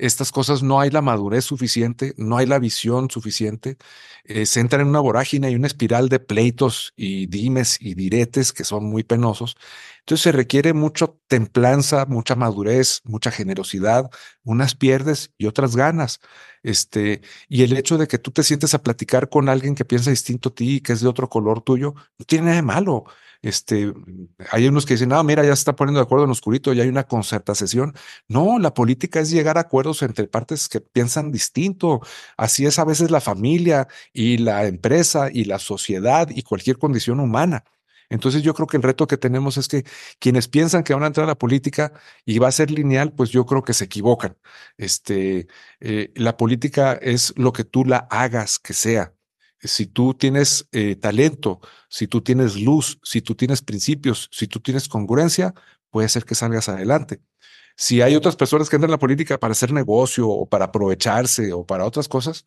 estas 0.07 0.33
cosas 0.33 0.63
no 0.63 0.81
hay 0.81 0.91
la 0.91 1.01
madurez 1.01 1.45
suficiente, 1.45 2.15
no 2.17 2.37
hay 2.37 2.47
la 2.47 2.59
visión 2.59 3.09
suficiente, 3.11 3.77
eh, 4.25 4.47
se 4.47 4.61
entran 4.61 4.83
en 4.83 4.89
una 4.89 5.01
vorágine 5.01 5.51
y 5.51 5.55
una 5.55 5.69
espiral 5.69 6.09
de 6.09 6.19
pleitos 6.19 6.93
y 6.97 7.27
dimes 7.27 7.79
y 7.81 7.95
diretes 7.95 8.53
que 8.53 8.65
son 8.65 8.85
muy 8.85 9.05
penosos. 9.05 9.57
Entonces 10.01 10.23
se 10.25 10.33
requiere 10.33 10.73
mucha 10.73 11.07
templanza, 11.29 12.07
mucha 12.07 12.35
madurez, 12.35 13.01
mucha 13.05 13.31
generosidad, 13.31 14.11
unas 14.43 14.75
pierdes 14.75 15.33
y 15.39 15.47
otras 15.47 15.77
ganas. 15.77 16.19
Este, 16.65 17.21
y 17.49 17.63
el 17.63 17.77
hecho 17.77 17.99
de 17.99 18.09
que 18.09 18.19
tú 18.19 18.33
te 18.33 18.43
sientes 18.43 18.75
a 18.75 18.83
platicar 18.83 19.29
con 19.29 19.49
alguien 19.49 19.75
que 19.77 19.85
piensa 19.85 20.11
distinto 20.11 20.49
a 20.51 20.55
ti 20.55 20.77
y 20.77 20.81
que 20.81 20.93
es 20.95 21.01
de 21.01 21.09
otro 21.09 21.29
color 21.29 21.63
tuyo, 21.63 21.95
no 22.19 22.25
tiene 22.27 22.47
nada 22.47 22.57
de 22.57 22.63
malo. 22.63 23.05
Este, 23.43 23.93
hay 24.53 24.69
unos 24.69 24.87
que 24.87 24.95
dicen, 24.95 25.13
ah, 25.13 25.23
mira, 25.25 25.43
ya 25.43 25.49
se 25.49 25.61
está 25.61 25.75
poniendo 25.75 25.99
de 26.01 26.05
acuerdo 26.05 26.25
en 26.25 26.31
oscurito, 26.31 26.73
ya 26.73 26.85
hay 26.85 26.89
una 26.89 27.05
concertación. 27.05 27.95
No, 28.29 28.59
la 28.61 28.73
política 28.73 29.21
es 29.21 29.31
llegar 29.31 29.59
a 29.59 29.63
acuerdos 29.63 30.03
entre 30.03 30.29
partes 30.29 30.69
que 30.69 30.81
piensan 30.81 31.33
distinto. 31.33 32.01
Así 32.37 32.67
es 32.67 32.79
a 32.79 32.85
veces 32.85 33.11
la 33.11 33.21
familia 33.21 33.89
y 34.13 34.39
la 34.39 34.67
empresa 34.67 35.29
y 35.33 35.45
la 35.45 35.59
sociedad 35.59 36.29
y 36.31 36.43
cualquier 36.43 36.79
condición 36.79 37.21
humana. 37.21 37.65
Entonces 38.11 38.43
yo 38.43 38.55
creo 38.55 38.67
que 38.67 38.77
el 38.77 38.83
reto 38.83 39.07
que 39.07 39.17
tenemos 39.17 39.57
es 39.57 39.69
que 39.69 39.85
quienes 40.19 40.47
piensan 40.49 40.85
que 40.85 40.95
van 40.95 41.03
a 41.03 41.07
entrar 41.07 41.25
a 41.25 41.29
la 41.29 41.39
política 41.39 41.93
y 42.27 42.39
va 42.39 42.49
a 42.49 42.53
ser 42.53 42.71
lineal, 42.71 43.13
pues 43.15 43.31
yo 43.31 43.47
creo 43.47 43.63
que 43.65 43.73
se 43.73 43.85
equivocan. 43.87 44.37
Este, 44.77 45.49
eh, 45.81 46.13
la 46.15 46.37
política 46.37 46.93
es 46.95 47.33
lo 47.37 47.53
que 47.53 47.65
tú 47.65 47.85
la 47.85 47.99
hagas 48.11 48.59
que 48.59 48.75
sea. 48.75 49.15
Si 49.63 49.87
tú 49.87 50.15
tienes 50.15 50.69
eh, 50.73 50.97
talento, 50.97 51.61
si 51.89 52.07
tú 52.09 52.21
tienes 52.21 52.57
luz, 52.61 52.99
si 53.03 53.23
tú 53.23 53.35
tienes 53.35 53.63
principios, 53.63 54.29
si 54.33 54.49
tú 54.49 54.61
tienes 54.61 54.89
congruencia, 54.89 55.55
puede 55.91 56.09
ser 56.09 56.25
que 56.25 56.35
salgas 56.35 56.69
adelante. 56.69 57.21
Si 57.77 58.03
hay 58.03 58.17
otras 58.17 58.37
personas 58.37 58.69
que 58.69 58.77
entran 58.77 58.91
en 58.91 58.93
la 58.93 58.99
política 58.99 59.39
para 59.39 59.53
hacer 59.53 59.73
negocio 59.73 60.29
o 60.29 60.47
para 60.49 60.67
aprovecharse 60.67 61.53
o 61.53 61.65
para 61.67 61.87
otras 61.87 62.09
cosas, 62.09 62.45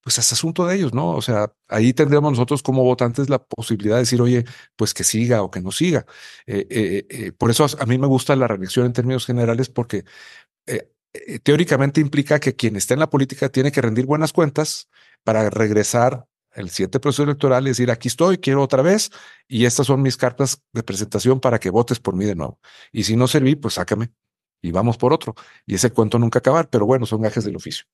pues 0.00 0.18
es 0.18 0.32
asunto 0.32 0.66
de 0.66 0.76
ellos, 0.76 0.94
¿no? 0.94 1.10
O 1.10 1.22
sea, 1.22 1.52
ahí 1.68 1.92
tendríamos 1.92 2.32
nosotros 2.32 2.62
como 2.62 2.84
votantes 2.84 3.28
la 3.28 3.42
posibilidad 3.42 3.96
de 3.96 4.02
decir, 4.02 4.22
oye, 4.22 4.44
pues 4.76 4.94
que 4.94 5.04
siga 5.04 5.42
o 5.42 5.50
que 5.50 5.60
no 5.60 5.72
siga. 5.72 6.06
Eh, 6.46 7.06
eh, 7.10 7.32
por 7.32 7.50
eso 7.50 7.66
a 7.78 7.86
mí 7.86 7.98
me 7.98 8.06
gusta 8.06 8.36
la 8.36 8.46
reelección 8.48 8.86
en 8.86 8.92
términos 8.92 9.26
generales 9.26 9.68
porque 9.68 10.04
teóricamente 11.42 12.00
implica 12.00 12.38
que 12.38 12.54
quien 12.54 12.76
está 12.76 12.94
en 12.94 13.00
la 13.00 13.10
política 13.10 13.48
tiene 13.48 13.72
que 13.72 13.80
rendir 13.80 14.06
buenas 14.06 14.32
cuentas 14.32 14.88
para 15.24 15.50
regresar 15.50 16.26
el 16.54 16.70
siguiente 16.70 17.00
proceso 17.00 17.24
electoral 17.24 17.64
y 17.64 17.70
decir, 17.70 17.90
aquí 17.90 18.08
estoy, 18.08 18.38
quiero 18.38 18.62
otra 18.62 18.82
vez, 18.82 19.10
y 19.46 19.64
estas 19.64 19.86
son 19.86 20.02
mis 20.02 20.16
cartas 20.16 20.62
de 20.72 20.82
presentación 20.82 21.40
para 21.40 21.58
que 21.58 21.70
votes 21.70 22.00
por 22.00 22.16
mí 22.16 22.24
de 22.24 22.34
nuevo. 22.34 22.58
Y 22.92 23.04
si 23.04 23.16
no 23.16 23.28
serví, 23.28 23.54
pues 23.54 23.74
sácame 23.74 24.10
y 24.62 24.70
vamos 24.70 24.96
por 24.96 25.12
otro. 25.12 25.34
Y 25.66 25.74
ese 25.74 25.90
cuento 25.90 26.18
nunca 26.18 26.40
acabar, 26.40 26.68
pero 26.70 26.86
bueno, 26.86 27.06
son 27.06 27.20
gajes 27.20 27.44
del 27.44 27.56
oficio. 27.56 27.84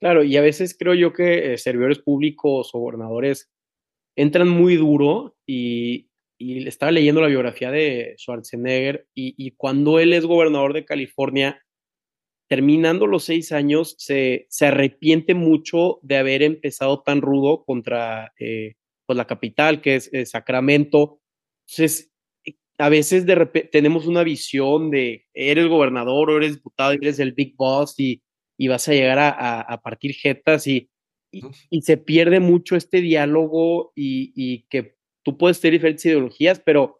Claro, 0.00 0.24
y 0.24 0.36
a 0.36 0.40
veces 0.40 0.76
creo 0.78 0.94
yo 0.94 1.12
que 1.12 1.52
eh, 1.52 1.58
servidores 1.58 1.98
públicos 1.98 2.70
o 2.72 2.78
gobernadores 2.78 3.50
entran 4.16 4.48
muy 4.48 4.76
duro 4.76 5.36
y, 5.46 6.06
estaba 6.42 6.90
leyendo 6.90 7.20
la 7.20 7.26
biografía 7.26 7.70
de 7.70 8.14
Schwarzenegger 8.16 9.06
y, 9.14 9.50
cuando 9.58 9.98
él 9.98 10.14
es 10.14 10.24
gobernador 10.24 10.72
de 10.72 10.86
California, 10.86 11.62
terminando 12.50 13.06
los 13.06 13.24
seis 13.24 13.52
años, 13.52 13.94
se, 13.98 14.46
se 14.50 14.66
arrepiente 14.66 15.34
mucho 15.34 16.00
de 16.02 16.16
haber 16.16 16.42
empezado 16.42 17.02
tan 17.02 17.22
rudo 17.22 17.64
contra 17.64 18.32
eh, 18.38 18.74
pues 19.06 19.16
la 19.16 19.26
capital, 19.26 19.80
que 19.80 19.94
es, 19.94 20.10
es 20.12 20.30
Sacramento. 20.30 21.20
Entonces, 21.68 22.12
a 22.76 22.88
veces 22.88 23.24
de 23.24 23.36
repente 23.36 23.68
tenemos 23.70 24.06
una 24.06 24.24
visión 24.24 24.90
de 24.90 25.26
eres 25.32 25.68
gobernador 25.68 26.30
o 26.30 26.36
eres 26.38 26.56
diputado, 26.56 26.92
eres 26.92 27.20
el 27.20 27.32
big 27.32 27.54
boss 27.56 27.94
y 27.98 28.22
y 28.60 28.68
vas 28.68 28.86
a 28.88 28.92
llegar 28.92 29.18
a, 29.18 29.60
a, 29.62 29.80
partir 29.80 30.12
jetas 30.12 30.66
y, 30.66 30.90
y, 31.32 31.80
se 31.80 31.96
pierde 31.96 32.40
mucho 32.40 32.76
este 32.76 33.00
diálogo 33.00 33.90
y, 33.96 34.34
y, 34.36 34.66
que 34.68 34.98
tú 35.24 35.38
puedes 35.38 35.62
tener 35.62 35.78
diferentes 35.80 36.04
ideologías, 36.04 36.60
pero 36.60 36.99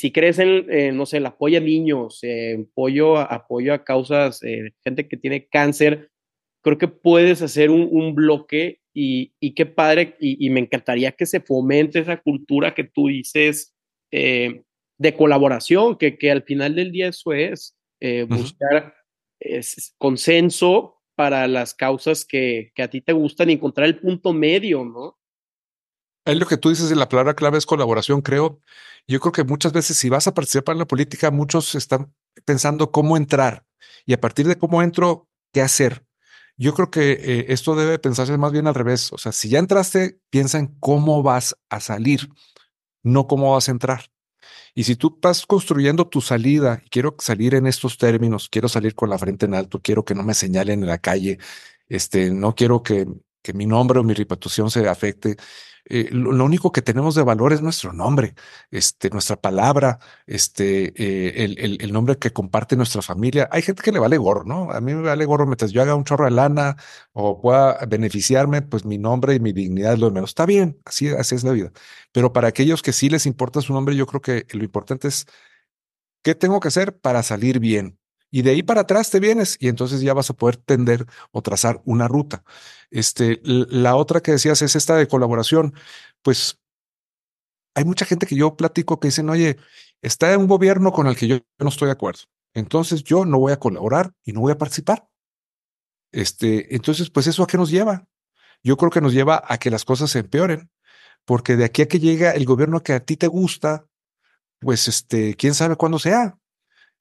si 0.00 0.12
crees 0.12 0.38
en, 0.38 0.64
eh, 0.70 0.92
no 0.92 1.04
sé, 1.04 1.18
el 1.18 1.26
apoyo 1.26 1.58
a 1.58 1.60
niños, 1.60 2.20
eh, 2.22 2.56
apoyo, 2.70 3.18
a, 3.18 3.24
apoyo 3.24 3.74
a 3.74 3.84
causas, 3.84 4.42
eh, 4.42 4.72
gente 4.82 5.06
que 5.06 5.18
tiene 5.18 5.46
cáncer, 5.46 6.10
creo 6.62 6.78
que 6.78 6.88
puedes 6.88 7.42
hacer 7.42 7.68
un, 7.68 7.86
un 7.90 8.14
bloque 8.14 8.80
y, 8.94 9.34
y, 9.40 9.52
qué 9.54 9.66
padre, 9.66 10.16
y, 10.18 10.46
y, 10.46 10.48
me 10.48 10.60
encantaría 10.60 11.12
que 11.12 11.26
se 11.26 11.40
fomente 11.40 11.98
esa 11.98 12.16
cultura 12.16 12.74
que 12.74 12.84
tú 12.84 13.08
dices 13.08 13.74
eh, 14.10 14.62
de 14.96 15.14
colaboración, 15.14 15.98
que, 15.98 16.16
que 16.16 16.30
al 16.30 16.44
final 16.44 16.74
del 16.76 16.92
día 16.92 17.08
eso 17.08 17.34
es, 17.34 17.76
eh, 18.00 18.22
buscar... 18.22 18.94
Es 19.42 19.94
consenso 19.98 21.02
para 21.14 21.46
las 21.46 21.74
causas 21.74 22.24
que, 22.24 22.72
que, 22.74 22.82
a 22.82 22.88
ti 22.88 23.02
te 23.02 23.12
gustan 23.12 23.50
y 23.50 23.54
encontrar 23.54 23.86
el 23.86 23.98
punto 23.98 24.32
medio, 24.32 24.82
¿no? 24.82 25.18
Es 26.24 26.36
lo 26.36 26.46
que 26.46 26.56
tú 26.56 26.68
dices, 26.68 26.90
la 26.92 27.08
palabra 27.08 27.34
clave 27.34 27.58
es 27.58 27.66
colaboración, 27.66 28.20
creo. 28.20 28.60
Yo 29.06 29.20
creo 29.20 29.32
que 29.32 29.44
muchas 29.44 29.72
veces 29.72 29.96
si 29.96 30.08
vas 30.08 30.26
a 30.26 30.34
participar 30.34 30.74
en 30.74 30.80
la 30.80 30.86
política, 30.86 31.30
muchos 31.30 31.74
están 31.74 32.12
pensando 32.44 32.90
cómo 32.90 33.16
entrar 33.16 33.64
y 34.06 34.12
a 34.12 34.20
partir 34.20 34.46
de 34.46 34.58
cómo 34.58 34.82
entro, 34.82 35.28
qué 35.52 35.62
hacer. 35.62 36.04
Yo 36.56 36.74
creo 36.74 36.90
que 36.90 37.12
eh, 37.12 37.46
esto 37.48 37.74
debe 37.74 37.98
pensarse 37.98 38.36
más 38.36 38.52
bien 38.52 38.66
al 38.66 38.74
revés. 38.74 39.12
O 39.12 39.18
sea, 39.18 39.32
si 39.32 39.48
ya 39.48 39.58
entraste, 39.58 40.20
piensa 40.30 40.58
en 40.58 40.66
cómo 40.78 41.22
vas 41.22 41.56
a 41.70 41.80
salir, 41.80 42.28
no 43.02 43.26
cómo 43.26 43.52
vas 43.54 43.68
a 43.68 43.72
entrar. 43.72 44.10
Y 44.74 44.84
si 44.84 44.94
tú 44.96 45.18
vas 45.20 45.46
construyendo 45.46 46.06
tu 46.06 46.20
salida, 46.20 46.82
quiero 46.90 47.16
salir 47.18 47.54
en 47.54 47.66
estos 47.66 47.98
términos, 47.98 48.48
quiero 48.48 48.68
salir 48.68 48.94
con 48.94 49.10
la 49.10 49.18
frente 49.18 49.46
en 49.46 49.54
alto, 49.54 49.80
quiero 49.80 50.04
que 50.04 50.14
no 50.14 50.22
me 50.22 50.34
señalen 50.34 50.82
en 50.82 50.88
la 50.88 50.98
calle, 50.98 51.38
este, 51.88 52.30
no 52.30 52.54
quiero 52.54 52.82
que, 52.82 53.06
que 53.42 53.52
mi 53.52 53.66
nombre 53.66 53.98
o 53.98 54.04
mi 54.04 54.14
reputación 54.14 54.70
se 54.70 54.88
afecte. 54.88 55.36
Eh, 55.86 56.08
lo, 56.12 56.44
único 56.44 56.72
que 56.72 56.82
tenemos 56.82 57.14
de 57.14 57.22
valor 57.22 57.52
es 57.52 57.62
nuestro 57.62 57.92
nombre, 57.92 58.34
este, 58.70 59.10
nuestra 59.10 59.36
palabra, 59.36 59.98
este, 60.26 60.92
eh, 60.96 61.44
el, 61.44 61.58
el, 61.58 61.78
el, 61.80 61.92
nombre 61.92 62.16
que 62.18 62.32
comparte 62.32 62.76
nuestra 62.76 63.02
familia. 63.02 63.48
Hay 63.50 63.62
gente 63.62 63.82
que 63.82 63.92
le 63.92 63.98
vale 63.98 64.18
gorro, 64.18 64.44
¿no? 64.44 64.70
A 64.70 64.80
mí 64.80 64.94
me 64.94 65.02
vale 65.02 65.24
gorro 65.24 65.46
mientras 65.46 65.72
yo 65.72 65.82
haga 65.82 65.94
un 65.94 66.04
chorro 66.04 66.24
de 66.26 66.30
lana 66.32 66.76
o 67.12 67.40
pueda 67.40 67.84
beneficiarme, 67.86 68.62
pues 68.62 68.84
mi 68.84 68.98
nombre 68.98 69.34
y 69.34 69.40
mi 69.40 69.52
dignidad 69.52 69.94
es 69.94 69.98
lo 69.98 70.06
de 70.06 70.12
menos. 70.12 70.30
Está 70.30 70.46
bien, 70.46 70.80
así, 70.84 71.08
así 71.08 71.34
es 71.34 71.44
la 71.44 71.52
vida. 71.52 71.72
Pero 72.12 72.32
para 72.32 72.48
aquellos 72.48 72.82
que 72.82 72.92
sí 72.92 73.08
les 73.10 73.26
importa 73.26 73.60
su 73.60 73.72
nombre, 73.72 73.96
yo 73.96 74.06
creo 74.06 74.20
que 74.20 74.46
lo 74.52 74.64
importante 74.64 75.08
es 75.08 75.26
qué 76.22 76.34
tengo 76.34 76.60
que 76.60 76.68
hacer 76.68 76.98
para 76.98 77.22
salir 77.22 77.60
bien 77.60 77.99
y 78.30 78.42
de 78.42 78.50
ahí 78.50 78.62
para 78.62 78.82
atrás 78.82 79.10
te 79.10 79.18
vienes 79.18 79.56
y 79.58 79.68
entonces 79.68 80.00
ya 80.00 80.14
vas 80.14 80.30
a 80.30 80.34
poder 80.34 80.56
tender 80.56 81.06
o 81.32 81.42
trazar 81.42 81.82
una 81.84 82.06
ruta. 82.06 82.44
Este, 82.90 83.40
la 83.42 83.96
otra 83.96 84.20
que 84.20 84.32
decías 84.32 84.62
es 84.62 84.76
esta 84.76 84.96
de 84.96 85.08
colaboración. 85.08 85.74
Pues 86.22 86.58
hay 87.74 87.84
mucha 87.84 88.04
gente 88.04 88.26
que 88.26 88.36
yo 88.36 88.56
platico 88.56 89.00
que 89.00 89.08
dicen, 89.08 89.28
oye, 89.30 89.56
está 90.00 90.32
en 90.32 90.40
un 90.40 90.48
gobierno 90.48 90.92
con 90.92 91.08
el 91.08 91.16
que 91.16 91.26
yo 91.26 91.38
no 91.58 91.68
estoy 91.68 91.86
de 91.86 91.92
acuerdo. 91.92 92.20
Entonces 92.54 93.02
yo 93.02 93.24
no 93.24 93.38
voy 93.38 93.52
a 93.52 93.58
colaborar 93.58 94.12
y 94.24 94.32
no 94.32 94.40
voy 94.40 94.52
a 94.52 94.58
participar. 94.58 95.08
Este, 96.12 96.74
entonces, 96.74 97.10
pues 97.10 97.26
eso 97.26 97.42
a 97.42 97.46
qué 97.46 97.56
nos 97.56 97.70
lleva? 97.70 98.06
Yo 98.62 98.76
creo 98.76 98.90
que 98.90 99.00
nos 99.00 99.12
lleva 99.12 99.42
a 99.46 99.58
que 99.58 99.70
las 99.70 99.84
cosas 99.84 100.10
se 100.10 100.20
empeoren, 100.20 100.70
porque 101.24 101.56
de 101.56 101.64
aquí 101.64 101.82
a 101.82 101.88
que 101.88 102.00
llega 102.00 102.32
el 102.32 102.44
gobierno 102.44 102.82
que 102.82 102.92
a 102.92 103.00
ti 103.00 103.16
te 103.16 103.28
gusta, 103.28 103.86
pues 104.58 104.88
este, 104.88 105.36
quién 105.36 105.54
sabe 105.54 105.76
cuándo 105.76 105.98
sea 105.98 106.39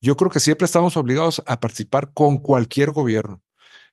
yo 0.01 0.15
creo 0.15 0.29
que 0.29 0.39
siempre 0.39 0.65
estamos 0.65 0.97
obligados 0.97 1.43
a 1.45 1.59
participar 1.59 2.13
con 2.13 2.37
cualquier 2.37 2.91
gobierno. 2.91 3.41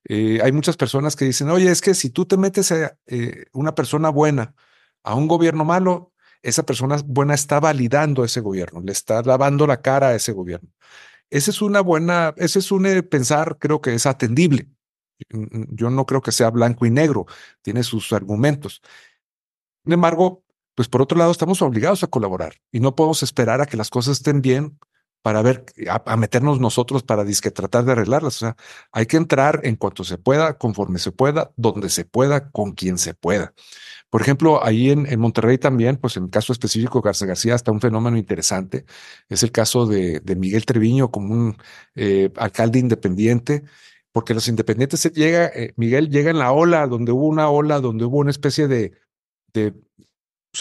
Eh, 0.08 0.40
hay 0.42 0.52
muchas 0.52 0.76
personas 0.76 1.16
que 1.16 1.24
dicen, 1.24 1.50
oye, 1.50 1.70
es 1.70 1.80
que 1.80 1.94
si 1.94 2.10
tú 2.10 2.26
te 2.26 2.36
metes 2.36 2.70
a 2.72 2.96
eh, 3.06 3.46
una 3.52 3.74
persona 3.74 4.08
buena 4.10 4.54
a 5.02 5.14
un 5.14 5.26
gobierno 5.28 5.64
malo, 5.64 6.12
esa 6.42 6.64
persona 6.64 6.96
buena 7.04 7.34
está 7.34 7.58
validando 7.60 8.24
ese 8.24 8.40
gobierno, 8.40 8.80
le 8.82 8.92
está 8.92 9.22
lavando 9.22 9.66
la 9.66 9.82
cara 9.82 10.08
a 10.08 10.14
ese 10.14 10.32
gobierno. 10.32 10.68
Ese 11.30 11.50
es 11.50 11.60
una 11.60 11.80
buena, 11.80 12.34
ese 12.36 12.60
es 12.60 12.70
un 12.70 12.86
eh, 12.86 13.02
pensar, 13.02 13.58
creo 13.58 13.80
que 13.80 13.94
es 13.94 14.06
atendible. 14.06 14.68
Yo 15.30 15.90
no 15.90 16.06
creo 16.06 16.20
que 16.22 16.30
sea 16.30 16.50
blanco 16.50 16.86
y 16.86 16.90
negro, 16.90 17.26
tiene 17.62 17.82
sus 17.82 18.12
argumentos. 18.12 18.82
Sin 19.84 19.92
embargo, 19.94 20.44
pues 20.74 20.88
por 20.88 21.02
otro 21.02 21.18
lado, 21.18 21.32
estamos 21.32 21.62
obligados 21.62 22.04
a 22.04 22.08
colaborar 22.08 22.54
y 22.70 22.80
no 22.80 22.94
podemos 22.94 23.22
esperar 23.22 23.60
a 23.60 23.66
que 23.66 23.76
las 23.78 23.90
cosas 23.90 24.18
estén 24.18 24.42
bien 24.42 24.78
para 25.26 25.42
ver, 25.42 25.64
a, 25.90 26.16
meternos 26.16 26.60
nosotros 26.60 27.02
para 27.02 27.24
disque 27.24 27.50
tratar 27.50 27.84
de 27.84 27.90
arreglarlas. 27.90 28.36
O 28.36 28.38
sea, 28.38 28.56
hay 28.92 29.06
que 29.06 29.16
entrar 29.16 29.58
en 29.64 29.74
cuanto 29.74 30.04
se 30.04 30.18
pueda, 30.18 30.56
conforme 30.56 31.00
se 31.00 31.10
pueda, 31.10 31.50
donde 31.56 31.88
se 31.88 32.04
pueda, 32.04 32.52
con 32.52 32.74
quien 32.74 32.96
se 32.96 33.12
pueda. 33.12 33.52
Por 34.08 34.22
ejemplo, 34.22 34.64
ahí 34.64 34.92
en, 34.92 35.04
en 35.04 35.18
Monterrey 35.18 35.58
también, 35.58 35.96
pues 35.96 36.16
en 36.16 36.26
el 36.26 36.30
caso 36.30 36.52
específico 36.52 37.02
Garza 37.02 37.26
García 37.26 37.56
está 37.56 37.72
un 37.72 37.80
fenómeno 37.80 38.16
interesante. 38.16 38.84
Es 39.28 39.42
el 39.42 39.50
caso 39.50 39.86
de, 39.86 40.20
de 40.20 40.36
Miguel 40.36 40.64
Treviño 40.64 41.10
como 41.10 41.34
un 41.34 41.56
eh, 41.96 42.30
alcalde 42.36 42.78
independiente, 42.78 43.64
porque 44.12 44.32
los 44.32 44.46
independientes 44.46 45.00
se 45.00 45.10
llega, 45.10 45.46
eh, 45.46 45.74
Miguel 45.74 46.08
llega 46.08 46.30
en 46.30 46.38
la 46.38 46.52
ola, 46.52 46.86
donde 46.86 47.10
hubo 47.10 47.26
una 47.26 47.50
ola, 47.50 47.80
donde 47.80 48.04
hubo 48.04 48.18
una 48.18 48.30
especie 48.30 48.68
de 48.68 48.92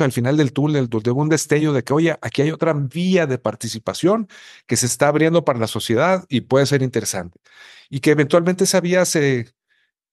al 0.03 0.11
final 0.11 0.37
del 0.37 0.53
túnel, 0.53 0.89
donde 0.89 1.11
hubo 1.11 1.21
un 1.21 1.29
destello 1.29 1.73
de 1.73 1.83
que, 1.83 1.93
oye, 1.93 2.17
aquí 2.21 2.41
hay 2.41 2.51
otra 2.51 2.73
vía 2.73 3.27
de 3.27 3.37
participación 3.37 4.27
que 4.67 4.75
se 4.77 4.85
está 4.85 5.07
abriendo 5.07 5.45
para 5.45 5.59
la 5.59 5.67
sociedad 5.67 6.25
y 6.29 6.41
puede 6.41 6.65
ser 6.65 6.81
interesante. 6.81 7.39
Y 7.89 7.99
que 7.99 8.11
eventualmente 8.11 8.65
esa 8.65 8.81
vía 8.81 9.05
se, 9.05 9.53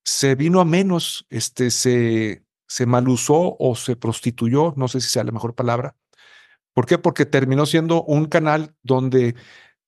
se 0.04 0.34
vino 0.34 0.60
a 0.60 0.64
menos, 0.64 1.26
este, 1.30 1.70
se, 1.70 2.44
se 2.66 2.86
malusó 2.86 3.56
o 3.58 3.76
se 3.76 3.96
prostituyó, 3.96 4.74
no 4.76 4.88
sé 4.88 5.00
si 5.00 5.08
sea 5.08 5.24
la 5.24 5.32
mejor 5.32 5.54
palabra. 5.54 5.96
¿Por 6.74 6.86
qué? 6.86 6.98
Porque 6.98 7.26
terminó 7.26 7.66
siendo 7.66 8.02
un 8.04 8.26
canal 8.26 8.74
donde 8.82 9.34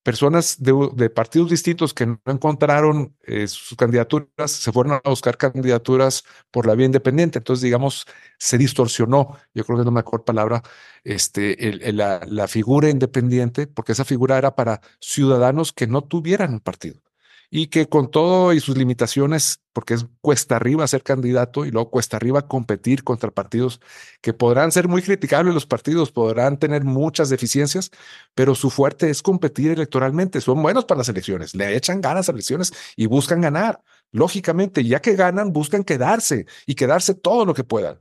personas 0.04 0.62
de, 0.62 1.10
partidos 1.10 1.50
distintos 1.50 1.94
que 1.94 2.06
no 2.06 2.20
encontraron 2.26 3.16
eh, 3.24 3.48
sus 3.48 3.76
candidaturas 3.76 4.50
se 4.50 4.70
fueron 4.70 5.00
a 5.02 5.08
buscar 5.08 5.38
candidaturas 5.38 6.24
por 6.52 6.66
la 6.66 6.74
vía 6.74 6.86
independiente. 6.86 7.38
Entonces, 7.38 7.62
digamos, 7.62 8.06
se 8.38 8.58
distorsionó, 8.58 9.36
yo 9.54 9.64
creo 9.64 9.78
que 9.78 9.82
es 9.82 9.86
la 9.86 9.92
mejor 9.92 10.24
palabra, 10.24 10.62
este, 11.04 11.68
el, 11.68 11.96
la, 11.96 12.20
la 12.28 12.46
figura 12.48 12.90
independiente, 12.90 13.66
porque 13.66 13.92
esa 13.92 14.04
figura 14.04 14.38
era 14.38 14.54
para 14.54 14.80
ciudadanos 15.00 15.72
que 15.72 15.86
no 15.86 16.02
tuvieran 16.02 16.52
un 16.54 16.60
partido 16.60 17.03
y 17.50 17.68
que 17.68 17.88
con 17.88 18.10
todo 18.10 18.52
y 18.52 18.60
sus 18.60 18.76
limitaciones, 18.76 19.60
porque 19.72 19.94
es 19.94 20.06
cuesta 20.20 20.56
arriba 20.56 20.86
ser 20.86 21.02
candidato 21.02 21.64
y 21.64 21.70
luego 21.70 21.90
cuesta 21.90 22.16
arriba 22.16 22.46
competir 22.48 23.04
contra 23.04 23.30
partidos 23.30 23.80
que 24.20 24.32
podrán 24.32 24.72
ser 24.72 24.88
muy 24.88 25.02
criticables 25.02 25.54
los 25.54 25.66
partidos, 25.66 26.12
podrán 26.12 26.58
tener 26.58 26.84
muchas 26.84 27.28
deficiencias, 27.28 27.90
pero 28.34 28.54
su 28.54 28.70
fuerte 28.70 29.10
es 29.10 29.22
competir 29.22 29.70
electoralmente, 29.70 30.40
son 30.40 30.62
buenos 30.62 30.84
para 30.84 30.98
las 30.98 31.08
elecciones, 31.08 31.54
le 31.54 31.76
echan 31.76 32.00
ganas 32.00 32.28
a 32.28 32.32
las 32.32 32.36
elecciones 32.36 32.72
y 32.96 33.06
buscan 33.06 33.40
ganar, 33.40 33.82
lógicamente, 34.10 34.84
ya 34.84 35.00
que 35.00 35.14
ganan, 35.14 35.52
buscan 35.52 35.84
quedarse 35.84 36.46
y 36.66 36.74
quedarse 36.74 37.14
todo 37.14 37.44
lo 37.44 37.54
que 37.54 37.64
puedan. 37.64 37.98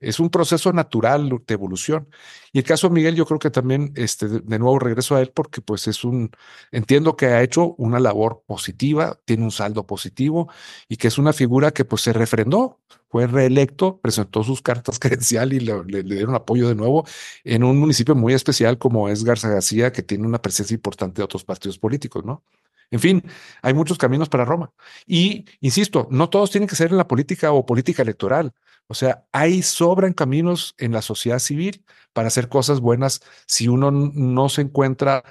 Es 0.00 0.20
un 0.20 0.30
proceso 0.30 0.72
natural 0.72 1.28
de 1.28 1.54
evolución. 1.54 2.08
Y 2.52 2.58
el 2.58 2.64
caso 2.64 2.88
de 2.88 2.94
Miguel, 2.94 3.14
yo 3.14 3.26
creo 3.26 3.38
que 3.38 3.50
también, 3.50 3.92
este, 3.96 4.28
de, 4.28 4.58
nuevo 4.58 4.78
regreso 4.78 5.16
a 5.16 5.20
él 5.20 5.30
porque 5.34 5.60
pues 5.60 5.88
es 5.88 6.04
un, 6.04 6.30
entiendo 6.72 7.16
que 7.16 7.26
ha 7.26 7.42
hecho 7.42 7.74
una 7.78 8.00
labor 8.00 8.42
positiva, 8.46 9.18
tiene 9.24 9.44
un 9.44 9.50
saldo 9.50 9.86
positivo 9.86 10.50
y 10.88 10.96
que 10.96 11.08
es 11.08 11.18
una 11.18 11.32
figura 11.32 11.70
que 11.72 11.84
pues 11.84 12.02
se 12.02 12.12
refrendó, 12.12 12.80
fue 13.08 13.26
reelecto, 13.26 13.98
presentó 14.00 14.42
sus 14.44 14.62
cartas 14.62 14.98
credencial 15.00 15.52
y 15.52 15.60
le, 15.60 15.84
le, 15.84 16.02
dieron 16.02 16.34
apoyo 16.34 16.68
de 16.68 16.74
nuevo 16.74 17.06
en 17.44 17.64
un 17.64 17.78
municipio 17.78 18.14
muy 18.14 18.34
especial 18.34 18.78
como 18.78 19.08
es 19.08 19.24
Garza 19.24 19.48
García, 19.48 19.92
que 19.92 20.02
tiene 20.02 20.26
una 20.26 20.40
presencia 20.42 20.74
importante 20.74 21.20
de 21.20 21.24
otros 21.24 21.44
partidos 21.44 21.78
políticos, 21.78 22.24
¿no? 22.24 22.42
En 22.90 23.00
fin, 23.00 23.22
hay 23.62 23.74
muchos 23.74 23.98
caminos 23.98 24.28
para 24.28 24.44
Roma. 24.44 24.72
Y, 25.06 25.44
insisto, 25.60 26.06
no 26.10 26.30
todos 26.30 26.50
tienen 26.50 26.68
que 26.68 26.76
ser 26.76 26.90
en 26.90 26.96
la 26.96 27.08
política 27.08 27.52
o 27.52 27.66
política 27.66 28.02
electoral. 28.02 28.52
O 28.88 28.94
sea, 28.94 29.26
hay 29.32 29.62
sobran 29.62 30.12
caminos 30.12 30.74
en 30.78 30.92
la 30.92 31.02
sociedad 31.02 31.38
civil 31.38 31.84
para 32.12 32.28
hacer 32.28 32.48
cosas 32.48 32.80
buenas 32.80 33.20
si 33.46 33.68
uno 33.68 33.90
no 33.90 34.48
se 34.48 34.62
encuentra 34.62 35.24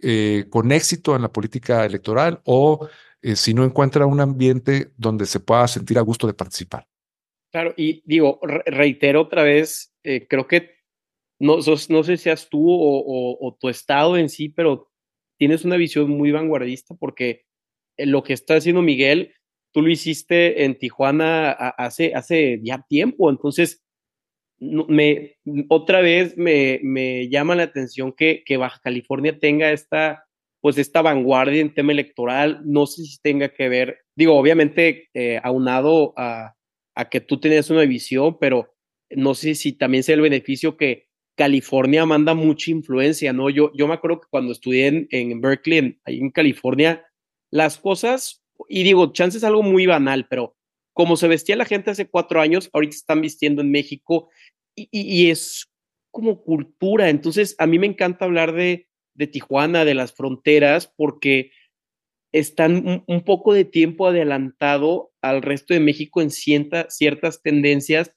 eh, 0.00 0.46
con 0.50 0.72
éxito 0.72 1.14
en 1.16 1.22
la 1.22 1.32
política 1.32 1.84
electoral 1.84 2.40
o 2.44 2.88
eh, 3.22 3.36
si 3.36 3.54
no 3.54 3.64
encuentra 3.64 4.06
un 4.06 4.20
ambiente 4.20 4.90
donde 4.96 5.26
se 5.26 5.40
pueda 5.40 5.66
sentir 5.68 5.98
a 5.98 6.02
gusto 6.02 6.26
de 6.26 6.34
participar. 6.34 6.86
Claro, 7.52 7.74
y 7.76 8.02
digo, 8.04 8.40
reitero 8.42 9.20
otra 9.20 9.42
vez, 9.42 9.94
eh, 10.02 10.26
creo 10.26 10.46
que 10.46 10.70
no, 11.38 11.58
no 11.58 12.02
sé 12.02 12.16
si 12.16 12.22
seas 12.24 12.48
tú 12.48 12.70
o, 12.70 13.36
o, 13.40 13.56
tu 13.60 13.68
estado 13.68 14.16
en 14.16 14.28
sí, 14.28 14.48
pero 14.48 14.90
tienes 15.38 15.64
una 15.64 15.76
visión 15.76 16.08
muy 16.08 16.30
vanguardista 16.30 16.94
porque 16.94 17.44
lo 17.98 18.22
que 18.22 18.32
está 18.32 18.54
haciendo 18.54 18.80
Miguel 18.80 19.34
tú 19.72 19.82
lo 19.82 19.90
hiciste 19.90 20.64
en 20.64 20.78
Tijuana 20.78 21.52
hace, 21.52 22.14
hace 22.14 22.60
ya 22.62 22.84
tiempo, 22.88 23.30
entonces 23.30 23.82
me, 24.60 25.36
otra 25.68 26.00
vez 26.00 26.36
me, 26.36 26.78
me 26.82 27.28
llama 27.28 27.56
la 27.56 27.64
atención 27.64 28.12
que, 28.12 28.44
que, 28.46 28.56
Baja 28.56 28.80
California 28.82 29.38
tenga 29.38 29.72
esta, 29.72 30.24
pues 30.60 30.78
esta 30.78 31.02
vanguardia 31.02 31.60
en 31.60 31.74
tema 31.74 31.92
electoral, 31.92 32.60
no 32.64 32.86
sé 32.86 33.02
si 33.02 33.18
tenga 33.20 33.48
que 33.48 33.68
ver, 33.68 33.98
digo, 34.14 34.36
obviamente 34.36 35.08
eh, 35.14 35.40
aunado 35.42 36.12
a, 36.16 36.54
a 36.94 37.08
que 37.08 37.20
tú 37.20 37.40
tenías 37.40 37.70
una 37.70 37.82
visión, 37.82 38.38
pero 38.38 38.74
no 39.10 39.34
sé 39.34 39.54
si 39.54 39.72
también 39.72 40.04
sea 40.04 40.14
el 40.14 40.20
beneficio 40.20 40.76
que 40.76 41.08
California 41.36 42.06
manda 42.06 42.34
mucha 42.34 42.70
influencia, 42.70 43.32
¿no? 43.32 43.50
Yo, 43.50 43.72
yo 43.74 43.88
me 43.88 43.94
acuerdo 43.94 44.20
que 44.20 44.28
cuando 44.30 44.52
estudié 44.52 44.86
en, 44.86 45.08
en 45.10 45.40
Berkeley, 45.40 45.98
ahí 46.04 46.18
en 46.18 46.30
California, 46.30 47.04
las 47.50 47.78
cosas 47.78 48.41
y 48.68 48.82
digo, 48.82 49.12
chance 49.12 49.38
es 49.38 49.44
algo 49.44 49.62
muy 49.62 49.86
banal, 49.86 50.26
pero 50.28 50.56
como 50.92 51.16
se 51.16 51.28
vestía 51.28 51.56
la 51.56 51.64
gente 51.64 51.90
hace 51.90 52.08
cuatro 52.08 52.40
años, 52.40 52.70
ahorita 52.72 52.94
están 52.94 53.20
vistiendo 53.20 53.62
en 53.62 53.70
México 53.70 54.30
y, 54.74 55.30
es 55.30 55.70
como 56.10 56.42
cultura. 56.42 57.08
Entonces, 57.08 57.54
a 57.58 57.66
mí 57.66 57.78
me 57.78 57.86
encanta 57.86 58.24
hablar 58.24 58.52
de, 58.52 58.88
de 59.14 59.26
Tijuana, 59.26 59.84
de 59.84 59.94
las 59.94 60.12
fronteras, 60.12 60.92
porque 60.96 61.50
están 62.32 63.04
un, 63.06 63.24
poco 63.24 63.52
de 63.52 63.64
tiempo 63.64 64.06
adelantado 64.06 65.12
al 65.20 65.42
resto 65.42 65.74
de 65.74 65.80
México 65.80 66.22
en 66.22 66.30
ciertas 66.30 67.42
tendencias. 67.42 68.14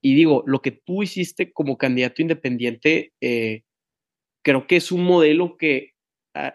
Y 0.00 0.14
digo, 0.14 0.44
lo 0.46 0.62
que 0.62 0.70
tú 0.70 1.02
hiciste 1.02 1.52
como 1.52 1.76
candidato 1.76 2.22
independiente, 2.22 3.12
eh, 3.20 3.64
creo 4.44 4.66
que 4.66 4.76
es 4.76 4.92
un 4.92 5.04
modelo 5.04 5.56
que 5.56 5.94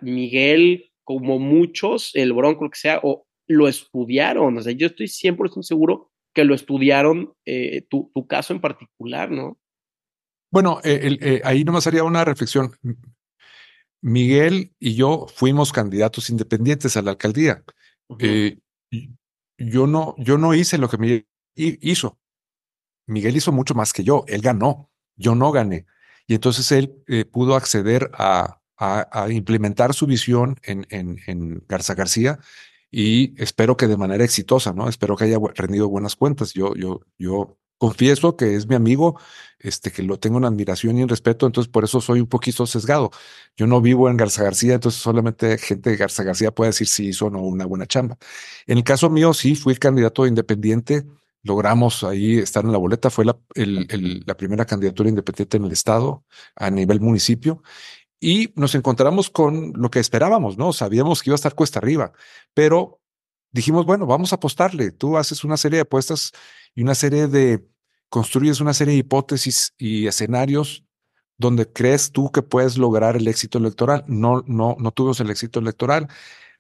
Miguel 0.02 0.93
como 1.04 1.40
muchos, 1.40 2.12
el 2.14 2.34
Bronco, 2.34 2.66
lo 2.66 2.70
que 2.70 2.80
sea, 2.80 3.00
o 3.04 3.26
lo 3.48 3.68
estudiaron. 3.68 4.58
O 4.58 4.62
sea, 4.62 4.74
yo 4.74 4.88
estoy 4.88 5.08
100% 5.08 5.64
seguro 5.64 6.12
que 6.34 6.46
lo 6.46 6.56
estudiaron, 6.56 7.34
eh, 7.46 7.86
tu, 7.90 8.12
tu, 8.14 8.28
caso 8.28 8.54
en 8.54 8.62
particular, 8.62 9.30
¿no? 9.30 9.60
Bueno, 10.52 10.80
eh, 10.84 11.18
eh, 11.22 11.42
ahí 11.44 11.64
nomás 11.64 11.88
haría 11.88 12.04
una 12.04 12.26
reflexión. 12.26 12.72
Miguel 14.02 14.74
y 14.80 14.96
yo 14.96 15.28
fuimos 15.34 15.72
candidatos 15.72 16.30
independientes 16.30 16.98
a 16.98 17.02
la 17.02 17.12
alcaldía. 17.12 17.64
yo, 19.58 19.88
no, 19.88 20.16
yo 20.18 20.38
no 20.38 20.54
hice 20.54 20.78
lo 20.78 20.90
que 20.90 20.98
Miguel 20.98 21.28
hizo. 21.56 22.20
Miguel 23.08 23.38
hizo 23.38 23.52
mucho 23.52 23.76
más 23.76 23.94
que 23.94 24.04
yo. 24.04 24.26
Él 24.28 24.42
ganó. 24.42 24.92
Yo 25.16 25.36
no 25.36 25.52
gané. 25.52 25.86
Y 26.28 26.36
entonces 26.36 26.72
él 26.72 27.04
pudo 27.32 27.56
acceder 27.56 28.10
a, 28.14 28.63
a, 28.78 29.28
implementar 29.30 29.94
su 29.94 30.06
visión 30.08 30.60
en, 30.64 31.64
Garza 31.68 31.96
García 31.96 32.40
y 32.92 33.34
espero 33.42 33.78
que 33.78 33.88
de 33.88 33.98
manera 33.98 34.24
exitosa, 34.24 34.74
¿no? 34.74 34.88
Espero 34.90 35.16
que 35.16 35.26
haya 35.26 35.38
rendido 35.56 35.90
buenas 35.90 36.16
cuentas. 36.16 36.54
Yo, 36.54 36.76
yo, 36.76 37.02
yo 37.18 37.58
confieso 37.84 38.38
que 38.38 38.56
es 38.56 38.68
mi 38.68 38.76
amigo, 38.76 39.20
este, 39.60 39.92
que 39.92 40.04
lo 40.04 40.18
tengo 40.18 40.38
en 40.38 40.46
admiración 40.46 40.98
y 40.98 41.02
en 41.02 41.10
respeto, 41.10 41.46
entonces 41.46 41.70
por 41.70 41.84
eso 41.84 42.00
soy 42.00 42.22
un 42.22 42.28
poquito 42.28 42.66
sesgado. 42.66 43.12
Yo 43.58 43.68
no 43.68 43.82
vivo 43.82 44.10
en 44.10 44.16
Garza 44.16 44.44
García, 44.44 44.76
entonces 44.76 45.02
solamente 45.02 45.58
gente 45.58 45.90
de 45.90 45.98
Garza 45.98 46.24
García 46.24 46.52
puede 46.52 46.70
decir 46.70 46.88
si 46.88 47.08
hizo 47.08 47.26
o 47.26 47.30
no 47.30 47.42
una 47.42 47.66
buena 47.66 47.86
chamba. 47.86 48.18
En 48.68 48.78
el 48.78 48.84
caso 48.86 49.10
mío, 49.10 49.34
sí, 49.34 49.56
fui 49.56 49.76
candidato 49.76 50.26
independiente, 50.26 51.04
logramos 51.42 52.06
ahí 52.06 52.38
estar 52.38 52.64
en 52.64 52.72
la 52.72 52.78
boleta, 52.78 53.10
fue 53.10 53.26
la, 53.26 53.38
la 53.56 54.38
primera 54.38 54.66
candidatura 54.66 55.10
independiente 55.10 55.58
en 55.58 55.66
el 55.66 55.74
estado 55.74 56.24
a 56.56 56.70
nivel 56.70 57.02
municipio 57.02 57.64
y 58.24 58.54
nos 58.56 58.74
encontramos 58.74 59.30
con 59.30 59.74
lo 59.76 59.92
que 59.92 60.00
esperábamos, 60.00 60.58
¿no? 60.58 60.72
Sabíamos 60.72 61.22
que 61.22 61.30
iba 61.30 61.36
a 61.36 61.36
estar 61.36 61.56
cuesta 61.56 61.80
arriba, 61.80 62.14
pero 62.54 63.02
dijimos, 63.52 63.86
bueno, 63.86 64.06
vamos 64.06 64.32
a 64.32 64.38
apostarle. 64.38 64.92
Tú 64.92 65.18
haces 65.18 65.44
una 65.44 65.58
serie 65.58 65.78
de 65.78 65.82
apuestas 65.82 66.32
y 66.74 66.84
una 66.84 66.96
serie 66.96 67.28
de, 67.28 67.68
construyes 68.08 68.62
una 68.62 68.74
serie 68.74 68.94
de 68.94 69.00
hipótesis 69.00 69.74
y 69.78 70.08
escenarios 70.08 70.86
donde 71.38 71.70
crees 71.70 72.14
tú 72.14 72.32
que 72.32 72.42
puedes 72.42 72.78
lograr 72.78 73.18
el 73.18 73.28
éxito 73.28 73.58
electoral. 73.58 74.06
No, 74.08 74.42
no, 74.48 74.78
no 74.80 74.92
tuvimos 74.92 75.20
el 75.20 75.30
éxito 75.30 75.60
electoral. 75.60 76.08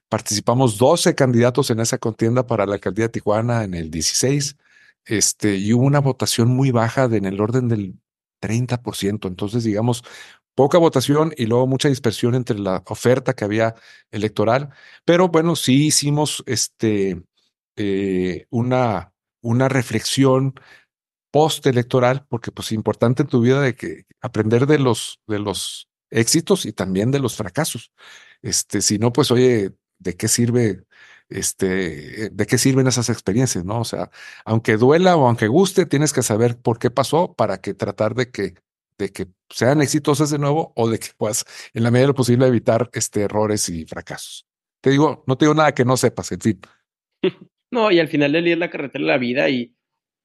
Participamos 0.10 0.78
12 0.78 1.16
candidatos 1.16 1.70
en 1.70 1.80
esa 1.80 1.98
contienda 1.98 2.46
para 2.46 2.66
la 2.66 2.74
alcaldía 2.74 3.06
de 3.06 3.10
Tijuana 3.10 3.64
en 3.64 3.74
el 3.74 3.90
16, 3.90 4.58
este, 5.06 5.56
y 5.56 5.72
hubo 5.72 5.86
una 5.86 6.00
votación 6.00 6.50
muy 6.50 6.72
baja 6.72 7.08
de, 7.08 7.18
en 7.18 7.26
el 7.26 7.40
orden 7.40 7.70
del 7.70 7.96
30%. 8.42 9.28
Entonces, 9.28 9.64
digamos, 9.64 10.04
poca 10.56 10.78
votación 10.78 11.34
y 11.38 11.46
luego 11.46 11.68
mucha 11.68 11.90
dispersión 11.90 12.36
entre 12.36 12.60
la 12.60 12.84
oferta 12.88 13.34
que 13.34 13.46
había 13.46 13.76
electoral. 14.12 14.70
Pero 15.06 15.30
bueno, 15.30 15.56
sí 15.56 15.88
hicimos 15.88 16.44
este, 16.48 17.24
eh, 17.76 18.46
una, 18.50 19.14
una 19.42 19.70
reflexión 19.70 20.56
postelectoral, 21.32 22.26
porque 22.30 22.52
pues 22.52 22.68
es 22.68 22.72
importante 22.74 23.24
en 23.24 23.30
tu 23.30 23.42
vida 23.42 23.62
de 23.62 23.76
que 23.76 24.06
aprender 24.22 24.68
de 24.68 24.80
los, 24.80 25.20
de 25.28 25.40
los 25.40 25.90
éxitos 26.12 26.66
y 26.66 26.74
también 26.74 27.12
de 27.12 27.20
los 27.20 27.36
fracasos. 27.36 27.92
Este, 28.44 28.82
si 28.82 29.00
no, 29.00 29.12
pues 29.12 29.32
oye, 29.32 29.72
¿de 30.00 30.16
qué 30.16 30.28
sirve? 30.28 30.84
Este, 31.30 32.30
¿de 32.30 32.46
qué 32.46 32.58
sirven 32.60 32.88
esas 32.88 33.10
experiencias? 33.10 33.66
No, 33.66 33.80
o 33.82 33.86
sea, 33.86 34.12
aunque 34.46 34.78
duela 34.78 35.16
o 35.18 35.26
aunque 35.28 35.48
guste, 35.48 35.88
tienes 35.88 36.14
que 36.14 36.22
saber 36.22 36.60
por 36.60 36.78
qué 36.78 36.92
pasó 36.92 37.34
para 37.34 37.60
que 37.62 37.74
tratar 37.74 38.14
de 38.14 38.30
que 38.30 38.56
de 38.98 39.10
que 39.10 39.28
sean 39.50 39.82
exitosas 39.82 40.30
de 40.30 40.40
nuevo 40.40 40.74
o 40.76 40.90
de 40.90 41.00
que 41.00 41.10
puedas, 41.18 41.46
en 41.74 41.84
la 41.84 41.92
medida 41.92 42.04
de 42.04 42.08
lo 42.08 42.16
posible, 42.16 42.48
evitar 42.48 42.90
este, 42.94 43.22
errores 43.22 43.70
y 43.70 43.86
fracasos. 43.86 44.48
Te 44.82 44.90
digo, 44.90 45.24
no 45.28 45.38
te 45.38 45.46
digo 45.46 45.56
nada 45.56 45.74
que 45.74 45.86
no 45.86 45.98
sepas, 45.98 46.32
en 46.32 46.42
fin. 46.42 46.62
No, 47.72 47.90
y 47.90 48.00
al 48.00 48.08
final 48.08 48.32
del 48.34 48.44
día 48.44 48.54
es 48.54 48.60
la 48.60 48.70
carretera 48.70 49.02
de 49.02 49.08
la 49.08 49.18
vida 49.18 49.50
y, 49.50 49.76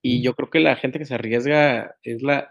y 0.02 0.20
yo 0.20 0.34
creo 0.34 0.50
que 0.50 0.60
la 0.60 0.76
gente 0.76 0.98
que 0.98 1.06
se 1.06 1.14
arriesga 1.14 1.96
es 2.02 2.20
la, 2.22 2.50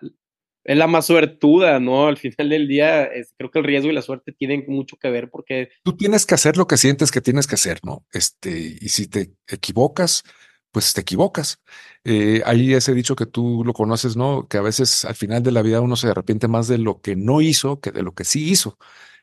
es 0.68 0.78
la 0.78 0.88
más 0.88 1.06
suertuda, 1.06 1.80
¿no? 1.80 2.08
Al 2.08 2.18
final 2.18 2.50
del 2.50 2.68
día, 2.68 3.10
creo 3.38 3.50
que 3.50 3.60
el 3.60 3.66
riesgo 3.66 3.90
y 3.90 3.94
la 3.94 4.02
suerte 4.02 4.34
tienen 4.34 4.66
mucho 4.68 4.98
que 4.98 5.10
ver 5.10 5.30
porque... 5.30 5.70
Tú 5.84 5.96
tienes 5.96 6.26
que 6.26 6.34
hacer 6.34 6.58
lo 6.58 6.66
que 6.66 6.78
sientes 6.78 7.12
que 7.12 7.22
tienes 7.22 7.48
que 7.48 7.56
hacer, 7.56 7.80
¿no? 7.84 8.06
Este, 8.12 8.78
y 8.82 8.90
si 8.90 9.08
te 9.08 9.34
equivocas, 9.48 10.24
pues 10.72 10.94
te 10.94 11.02
equivocas. 11.02 11.60
Eh, 12.04 12.42
ahí 12.46 12.74
ese 12.74 12.94
dicho 12.94 13.16
que 13.16 13.26
tú 13.26 13.64
lo 13.66 13.74
conoces, 13.74 14.16
¿no? 14.16 14.48
Que 14.48 14.58
a 14.58 14.62
veces 14.62 15.06
al 15.06 15.16
final 15.16 15.44
de 15.44 15.52
la 15.52 15.62
vida 15.62 15.82
uno 15.82 15.96
se 15.96 16.10
arrepiente 16.10 16.48
más 16.48 16.68
de 16.68 16.78
lo 16.78 17.02
que 17.02 17.16
no 17.16 17.42
hizo 17.42 17.80
que 17.80 17.92
de 17.92 18.04
lo 18.04 18.14
que 18.14 18.24
sí 18.26 18.50
hizo. 18.50 18.78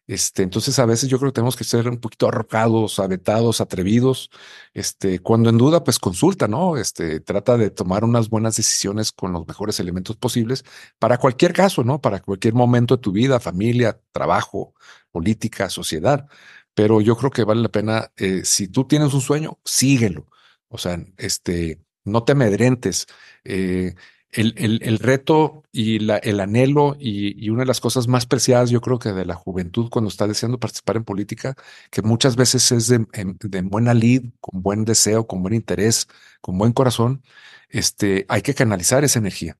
Este, 0.06 0.42
entonces 0.42 0.78
a 0.78 0.84
veces 0.84 1.08
yo 1.08 1.18
creo 1.18 1.30
que 1.32 1.36
tenemos 1.36 1.56
que 1.56 1.64
ser 1.64 1.88
un 1.88 1.98
poquito 1.98 2.28
arrocados, 2.28 2.98
avetados, 2.98 3.60
atrevidos. 3.62 4.30
Este, 4.74 5.20
cuando 5.20 5.48
en 5.48 5.56
duda, 5.58 5.82
pues 5.82 5.98
consulta, 5.98 6.46
¿no? 6.46 6.76
Este, 6.76 7.20
trata 7.20 7.56
de 7.56 7.70
tomar 7.70 8.04
unas 8.04 8.28
buenas 8.28 8.56
decisiones 8.56 9.12
con 9.12 9.32
los 9.32 9.46
mejores 9.46 9.80
elementos 9.80 10.16
posibles 10.16 10.64
para 10.98 11.18
cualquier 11.18 11.52
caso, 11.54 11.84
¿no? 11.84 12.00
Para 12.00 12.20
cualquier 12.20 12.54
momento 12.54 12.96
de 12.96 13.02
tu 13.02 13.12
vida, 13.12 13.40
familia, 13.40 13.98
trabajo, 14.12 14.74
política, 15.10 15.70
sociedad. 15.70 16.26
Pero 16.74 17.00
yo 17.00 17.16
creo 17.16 17.30
que 17.30 17.44
vale 17.44 17.62
la 17.62 17.68
pena, 17.70 18.12
eh, 18.16 18.44
si 18.44 18.68
tú 18.68 18.84
tienes 18.86 19.14
un 19.14 19.20
sueño, 19.20 19.58
síguelo 19.64 20.26
o 20.74 20.78
sea, 20.78 21.00
este, 21.18 21.80
no 22.04 22.24
te 22.24 22.32
amedrentes. 22.32 23.06
Eh, 23.44 23.94
el, 24.32 24.80
el, 24.82 24.98
reto 24.98 25.62
y 25.70 26.00
la, 26.00 26.16
el 26.16 26.40
anhelo 26.40 26.96
y, 26.98 27.44
y, 27.44 27.50
una 27.50 27.60
de 27.62 27.66
las 27.66 27.80
cosas 27.80 28.08
más 28.08 28.26
preciadas, 28.26 28.70
yo 28.70 28.80
creo 28.80 28.98
que 28.98 29.12
de 29.12 29.24
la 29.24 29.36
juventud 29.36 29.88
cuando 29.90 30.08
está 30.08 30.26
deseando 30.26 30.58
participar 30.58 30.96
en 30.96 31.04
política, 31.04 31.54
que 31.92 32.02
muchas 32.02 32.34
veces 32.34 32.72
es 32.72 32.88
de, 32.88 33.06
de 33.40 33.62
buena 33.62 33.94
lid, 33.94 34.24
con 34.40 34.62
buen 34.62 34.84
deseo, 34.84 35.28
con 35.28 35.42
buen 35.42 35.54
interés, 35.54 36.08
con 36.40 36.58
buen 36.58 36.72
corazón, 36.72 37.22
este, 37.68 38.26
hay 38.28 38.42
que 38.42 38.54
canalizar 38.54 39.04
esa 39.04 39.20
energía. 39.20 39.56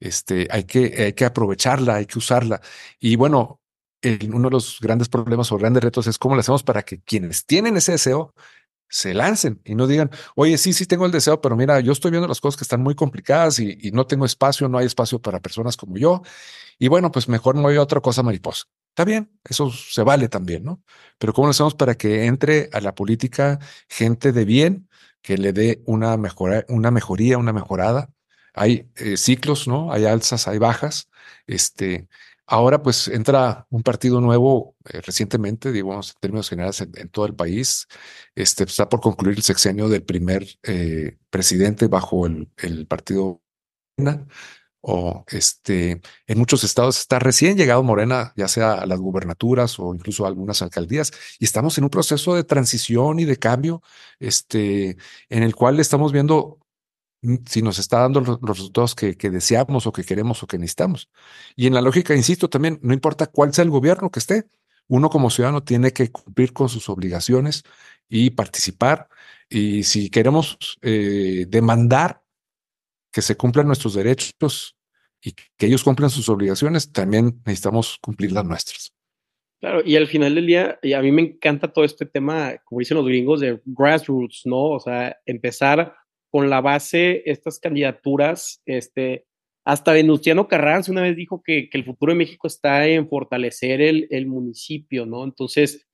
Este, 0.00 0.48
hay 0.50 0.64
que, 0.64 1.04
hay 1.04 1.12
que 1.12 1.24
aprovecharla, 1.24 1.94
hay 1.96 2.06
que 2.06 2.18
usarla. 2.18 2.60
Y 2.98 3.14
bueno, 3.14 3.60
uno 4.02 4.48
de 4.48 4.52
los 4.52 4.80
grandes 4.80 5.08
problemas 5.08 5.52
o 5.52 5.58
grandes 5.58 5.84
retos 5.84 6.08
es 6.08 6.18
cómo 6.18 6.34
lo 6.34 6.40
hacemos 6.40 6.64
para 6.64 6.82
que 6.82 7.00
quienes 7.00 7.46
tienen 7.46 7.76
ese 7.76 7.92
deseo 7.92 8.34
se 8.88 9.14
lancen 9.14 9.60
y 9.64 9.74
no 9.74 9.86
digan, 9.86 10.10
oye, 10.34 10.58
sí, 10.58 10.72
sí 10.72 10.86
tengo 10.86 11.06
el 11.06 11.12
deseo, 11.12 11.40
pero 11.40 11.56
mira, 11.56 11.80
yo 11.80 11.92
estoy 11.92 12.10
viendo 12.10 12.28
las 12.28 12.40
cosas 12.40 12.58
que 12.58 12.64
están 12.64 12.82
muy 12.82 12.94
complicadas 12.94 13.58
y, 13.58 13.90
no 13.92 14.06
tengo 14.06 14.26
espacio, 14.26 14.68
no 14.68 14.78
hay 14.78 14.86
espacio 14.86 15.20
para 15.20 15.40
personas 15.40 15.76
como 15.76 15.96
yo. 15.96 16.22
Y 16.78 16.88
bueno, 16.88 17.10
pues 17.10 17.28
mejor 17.28 17.54
no 17.56 17.62
voy 17.62 17.76
otra 17.78 18.00
cosa 18.00 18.22
mariposa. 18.22 18.64
Está 18.90 19.04
bien, 19.04 19.30
eso 19.44 19.70
se 19.70 20.02
vale 20.02 20.28
también, 20.28 20.64
¿no? 20.64 20.82
Pero 21.18 21.32
¿cómo 21.32 21.46
lo 21.46 21.50
hacemos 21.50 21.74
para 21.74 21.96
que 21.96 22.26
entre 22.26 22.70
a 22.72 22.80
la 22.80 22.94
política 22.94 23.58
gente 23.88 24.32
de 24.32 24.44
bien, 24.44 24.88
que 25.22 25.36
le 25.38 25.52
dé 25.52 25.82
una, 25.86 26.16
mejora, 26.16 26.64
una 26.68 26.90
mejoría, 26.90 27.38
una 27.38 27.52
mejorada? 27.52 28.10
Hay 28.54 28.90
eh, 28.96 29.16
ciclos, 29.18 29.68
¿no? 29.68 29.92
Hay 29.92 30.06
alzas, 30.06 30.48
hay 30.48 30.58
bajas. 30.58 31.10
Este, 31.46 32.08
ahora 32.46 32.82
pues 32.82 33.08
entra 33.08 33.66
un 33.70 33.82
partido 33.82 34.20
nuevo 34.20 34.76
eh, 34.88 35.00
recientemente, 35.02 35.72
digamos, 35.72 36.10
en 36.10 36.20
términos 36.20 36.48
generales 36.48 36.80
en, 36.80 37.08
todo 37.10 37.26
el 37.26 37.34
país. 37.34 37.86
Este, 38.34 38.64
está 38.64 38.88
por 38.88 39.00
concluir 39.00 39.36
el 39.36 39.42
sexenio 39.42 39.88
del 39.88 40.04
primer 40.04 40.46
eh, 40.62 41.18
presidente 41.30 41.88
bajo 41.88 42.26
el, 42.26 42.50
el 42.58 42.86
partido 42.86 43.42
o 44.88 45.24
este, 45.28 46.00
en 46.28 46.38
muchos 46.38 46.62
estados 46.62 46.98
está 46.98 47.18
recién 47.18 47.56
llegado 47.56 47.82
Morena, 47.82 48.32
ya 48.36 48.46
sea 48.46 48.74
a 48.74 48.86
las 48.86 49.00
gubernaturas 49.00 49.80
o 49.80 49.92
incluso 49.94 50.24
a 50.24 50.28
algunas 50.28 50.62
alcaldías, 50.62 51.12
y 51.40 51.44
estamos 51.44 51.76
en 51.78 51.84
un 51.84 51.90
proceso 51.90 52.36
de 52.36 52.44
transición 52.44 53.18
y 53.18 53.24
de 53.24 53.36
cambio, 53.36 53.82
este, 54.20 54.96
en 55.28 55.42
el 55.42 55.56
cual 55.56 55.80
estamos 55.80 56.12
viendo 56.12 56.60
si 57.46 57.62
nos 57.62 57.78
está 57.78 58.00
dando 58.00 58.20
los, 58.20 58.40
resultados 58.40 58.94
que, 58.94 59.14
deseamos 59.14 59.86
o 59.86 59.92
que 59.92 60.04
queremos 60.04 60.42
o 60.42 60.46
que 60.46 60.58
necesitamos. 60.58 61.08
Y 61.54 61.66
en 61.66 61.74
la 61.74 61.80
lógica, 61.80 62.14
insisto, 62.14 62.48
también 62.48 62.78
no 62.82 62.92
importa 62.92 63.26
cuál 63.26 63.52
sea 63.52 63.64
el 63.64 63.70
gobierno 63.70 64.10
que 64.10 64.18
esté, 64.18 64.48
uno 64.88 65.10
como 65.10 65.30
ciudadano 65.30 65.62
tiene 65.62 65.92
que 65.92 66.10
cumplir 66.10 66.52
con 66.52 66.68
sus 66.68 66.88
obligaciones 66.88 67.64
y 68.08 68.30
participar. 68.30 69.08
Y 69.48 69.82
si 69.82 70.10
queremos 70.10 70.78
eh, 70.82 71.46
demandar 71.48 72.22
que 73.10 73.22
se 73.22 73.36
cumplan 73.36 73.66
nuestros 73.66 73.94
derechos 73.94 74.76
y 75.20 75.32
que 75.32 75.66
ellos 75.66 75.82
cumplan 75.82 76.10
sus 76.10 76.28
obligaciones, 76.28 76.92
también 76.92 77.40
necesitamos 77.44 77.98
cumplir 78.00 78.32
las 78.32 78.44
nuestras. 78.44 78.92
Claro, 79.58 79.80
y 79.84 79.96
al 79.96 80.06
final 80.06 80.34
del 80.34 80.46
día, 80.46 80.78
a 80.96 81.02
mí 81.02 81.10
me 81.10 81.22
encanta 81.22 81.72
todo 81.72 81.84
este 81.84 82.04
tema, 82.04 82.56
como 82.64 82.80
dicen 82.80 82.98
los 82.98 83.06
gringos, 83.06 83.40
de 83.40 83.60
grassroots, 83.64 84.42
¿no? 84.44 84.72
O 84.72 84.80
sea, 84.80 85.16
empezar 85.24 85.96
con 86.30 86.50
la 86.50 86.60
base, 86.60 87.22
estas 87.26 87.58
candidaturas, 87.58 88.62
este, 88.66 89.24
hasta 89.64 89.92
Venustiano 89.92 90.48
Carranza 90.48 90.92
una 90.92 91.02
vez 91.02 91.16
dijo 91.16 91.42
que, 91.42 91.68
el 91.72 91.84
futuro 91.84 92.12
de 92.12 92.18
México 92.18 92.46
está 92.46 92.86
en 92.86 93.08
fortalecer 93.08 93.80
el, 93.80 94.06
el, 94.10 94.26
municipio, 94.26 95.06
¿no? 95.06 95.24
Entonces, 95.24 95.86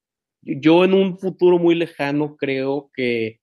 yo 0.42 0.84
en 0.84 0.94
un 0.94 1.18
futuro 1.18 1.58
muy 1.58 1.74
lejano 1.74 2.36
creo 2.36 2.90
que 2.94 3.42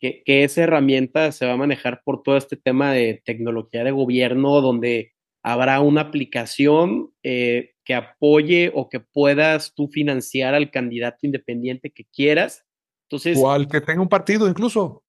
que, 0.00 0.22
esa 0.26 0.62
herramienta 0.62 1.30
se 1.30 1.46
va 1.46 1.52
a 1.52 1.58
manejar 1.58 2.02
por 2.04 2.22
todo 2.22 2.36
este 2.36 2.56
tema 2.56 2.92
de 2.92 3.22
tecnología 3.24 3.84
de 3.84 3.90
gobierno, 3.90 4.60
donde 4.60 5.12
habrá 5.42 5.80
una 5.80 6.02
aplicación 6.02 7.12
eh, 7.22 7.72
que 7.84 7.94
apoye 7.94 8.72
o 8.74 8.88
que 8.88 9.00
puedas 9.00 9.74
tú 9.74 9.88
financiar 9.88 10.54
al 10.54 10.70
candidato 10.70 11.18
independiente 11.22 11.90
que 11.90 12.04
quieras. 12.04 12.64
Entonces, 13.08 13.38
o 13.40 13.50
al 13.50 13.68
que 13.68 13.80
tenga 13.80 14.02
un 14.02 14.08
partido 14.08 14.48
incluso. 14.48 15.04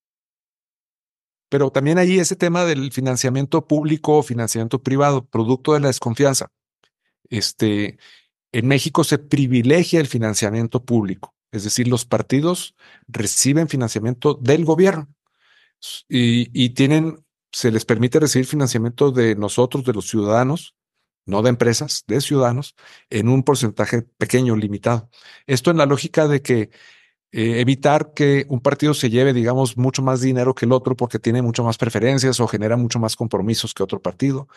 Pero 1.52 1.70
también 1.70 1.98
ahí 1.98 2.18
ese 2.18 2.34
tema 2.34 2.64
del 2.64 2.92
financiamiento 2.92 3.66
público 3.66 4.16
o 4.16 4.22
financiamiento 4.22 4.82
privado, 4.82 5.26
producto 5.26 5.74
de 5.74 5.80
la 5.80 5.88
desconfianza. 5.88 6.50
Este, 7.28 7.98
en 8.52 8.68
México 8.68 9.04
se 9.04 9.18
privilegia 9.18 10.00
el 10.00 10.06
financiamiento 10.06 10.82
público. 10.82 11.34
Es 11.50 11.64
decir, 11.64 11.88
los 11.88 12.06
partidos 12.06 12.74
reciben 13.06 13.68
financiamiento 13.68 14.32
del 14.32 14.64
gobierno 14.64 15.08
y, 16.08 16.70
tienen, 16.70 17.22
se 17.52 17.70
les 17.70 17.84
permite 17.84 18.18
recibir 18.18 18.46
financiamiento 18.46 19.10
de 19.10 19.36
nosotros, 19.36 19.84
de 19.84 19.92
los 19.92 20.08
ciudadanos, 20.08 20.74
no 21.26 21.42
de 21.42 21.50
empresas, 21.50 22.04
de 22.06 22.22
ciudadanos, 22.22 22.76
en 23.10 23.28
un 23.28 23.42
porcentaje 23.42 24.00
pequeño, 24.00 24.56
limitado. 24.56 25.10
Esto 25.46 25.70
en 25.70 25.76
la 25.76 25.84
lógica 25.84 26.28
de 26.28 26.40
que 26.40 26.70
eh, 27.32 27.60
evitar 27.60 28.12
que 28.14 28.46
un 28.48 28.60
partido 28.60 28.94
se 28.94 29.10
lleve, 29.10 29.32
digamos, 29.32 29.76
mucho 29.78 30.02
más 30.02 30.20
dinero 30.20 30.54
que 30.54 30.66
el 30.66 30.72
otro 30.72 30.96
porque 30.96 31.18
tiene 31.18 31.42
mucho 31.42 31.64
más 31.64 31.78
preferencias 31.78 32.38
o 32.40 32.46
genera 32.46 32.76
mucho 32.76 32.98
más 32.98 33.16
compromisos 33.16 33.74
que 33.74 33.82
otro 33.82 34.00
partido. 34.02 34.48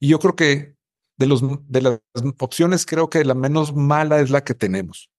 Y 0.00 0.08
yo 0.08 0.18
creo 0.18 0.34
que 0.34 0.74
de, 1.18 1.26
los, 1.26 1.42
de 1.68 1.82
las 1.82 2.00
opciones, 2.38 2.86
creo 2.86 3.10
que 3.10 3.24
la 3.24 3.34
menos 3.34 3.74
mala 3.74 4.20
es 4.20 4.30
la 4.30 4.44
que 4.44 4.54
tenemos. 4.54 5.10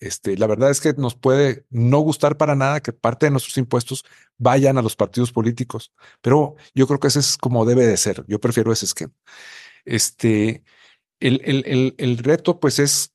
Este, 0.00 0.36
la 0.36 0.48
verdad 0.48 0.70
es 0.70 0.80
que 0.80 0.92
nos 0.94 1.14
puede 1.14 1.64
no 1.70 2.00
gustar 2.00 2.36
para 2.36 2.56
nada 2.56 2.80
que 2.80 2.92
parte 2.92 3.26
de 3.26 3.30
nuestros 3.30 3.56
impuestos 3.58 4.04
vayan 4.36 4.78
a 4.78 4.82
los 4.82 4.96
partidos 4.96 5.30
políticos, 5.30 5.92
pero 6.20 6.56
yo 6.74 6.88
creo 6.88 6.98
que 6.98 7.06
ese 7.08 7.20
es 7.20 7.36
como 7.36 7.64
debe 7.64 7.86
de 7.86 7.96
ser. 7.96 8.24
Yo 8.26 8.40
prefiero 8.40 8.72
ese 8.72 8.86
esquema. 8.86 9.12
Este, 9.84 10.64
el, 11.20 11.40
el, 11.44 11.94
el, 11.98 12.18
reto, 12.18 12.58
pues, 12.58 12.80
es 12.80 13.11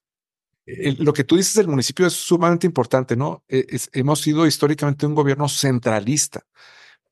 lo 0.68 1.14
que 1.14 1.24
tú 1.24 1.38
dices 1.38 1.54
del 1.54 1.70
municipio 1.70 2.06
es 2.06 2.14
sumamente 2.14 2.68
importante, 2.68 3.16
¿no? 3.16 3.44
E, 3.48 3.66
hemos 3.94 4.22
sido 4.22 4.46
históricamente 4.46 5.06
un 5.06 5.16
gobierno 5.16 5.48
centralista, 5.48 6.46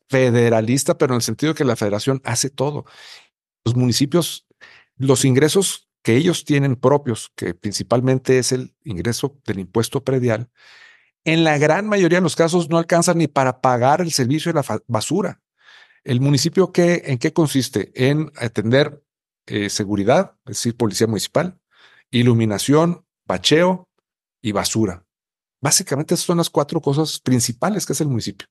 federalista, 0.09 0.97
pero 0.97 1.13
en 1.13 1.17
el 1.17 1.21
sentido 1.21 1.53
de 1.53 1.57
que 1.57 1.63
la 1.63 1.77
federación 1.77 2.21
hace 2.25 2.49
todo. 2.49 2.85
Los 3.63 3.75
municipios, 3.75 4.45
los 4.97 5.23
ingresos 5.23 5.89
que 6.03 6.17
ellos 6.17 6.43
tienen 6.43 6.75
propios, 6.75 7.31
que 7.35 7.53
principalmente 7.53 8.39
es 8.39 8.51
el 8.51 8.75
ingreso 8.83 9.39
del 9.45 9.59
impuesto 9.59 10.03
predial, 10.03 10.49
en 11.23 11.43
la 11.43 11.57
gran 11.57 11.87
mayoría 11.87 12.19
de 12.19 12.23
los 12.23 12.35
casos 12.35 12.69
no 12.69 12.77
alcanzan 12.77 13.17
ni 13.17 13.27
para 13.27 13.61
pagar 13.61 14.01
el 14.01 14.11
servicio 14.11 14.53
de 14.53 14.61
la 14.61 14.81
basura. 14.87 15.41
El 16.03 16.21
municipio, 16.21 16.71
¿qué, 16.71 17.01
¿en 17.05 17.17
qué 17.17 17.33
consiste? 17.33 17.91
En 17.95 18.31
atender 18.35 19.01
eh, 19.47 19.69
seguridad, 19.69 20.35
es 20.45 20.57
decir, 20.57 20.77
policía 20.77 21.07
municipal, 21.07 21.59
iluminación, 22.11 23.04
bacheo 23.25 23.87
y 24.41 24.51
basura. 24.51 25.05
Básicamente 25.61 26.13
esas 26.13 26.25
son 26.25 26.37
las 26.37 26.49
cuatro 26.49 26.81
cosas 26.81 27.19
principales 27.19 27.85
que 27.85 27.93
es 27.93 28.01
el 28.01 28.07
municipio. 28.07 28.47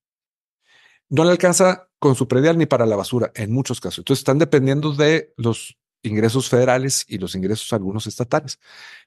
No 1.09 1.25
le 1.25 1.31
alcanza 1.31 1.89
con 1.99 2.15
su 2.15 2.27
predial 2.27 2.59
ni 2.59 2.67
para 2.67 2.87
la 2.87 2.97
basura 2.97 3.31
en 3.35 3.53
muchos 3.53 3.81
casos. 3.81 3.99
Entonces 3.99 4.21
están 4.21 4.39
dependiendo 4.39 4.93
de 4.93 5.33
los 5.37 5.77
ingresos 6.03 6.49
federales 6.49 7.05
y 7.09 7.19
los 7.19 7.35
ingresos 7.35 7.73
algunos 7.73 8.07
estatales. 8.07 8.59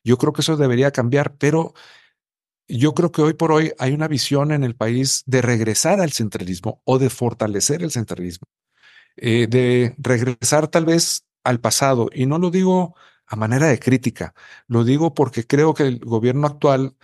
Yo 0.04 0.18
creo 0.18 0.34
que 0.34 0.42
eso 0.42 0.58
debería 0.58 0.92
cambiar, 0.92 1.36
pero 1.36 1.74
yo 2.68 2.94
creo 2.94 3.12
que 3.12 3.22
hoy 3.22 3.34
por 3.34 3.52
hoy 3.52 3.72
hay 3.80 3.94
una 3.94 4.08
visión 4.08 4.52
en 4.52 4.64
el 4.64 4.76
país 4.76 5.24
de 5.26 5.42
regresar 5.42 6.02
al 6.02 6.12
centralismo 6.12 6.82
o 6.86 7.00
de 7.00 7.10
fortalecer 7.10 7.84
el 7.84 7.92
centralismo, 7.92 8.48
eh, 9.16 9.48
de 9.48 9.96
regresar 9.98 10.68
tal 10.68 10.86
vez 10.86 11.26
al 11.44 11.60
pasado. 11.60 12.10
Y 12.14 12.26
no 12.26 12.40
lo 12.40 12.52
digo 12.52 12.96
a 13.28 13.36
manera 13.36 13.68
de 13.68 13.80
crítica, 13.80 14.34
lo 14.68 14.84
digo 14.84 15.14
porque 15.14 15.46
creo 15.46 15.74
que 15.74 15.84
el 15.84 16.00
gobierno 16.00 16.48
actual 16.48 16.96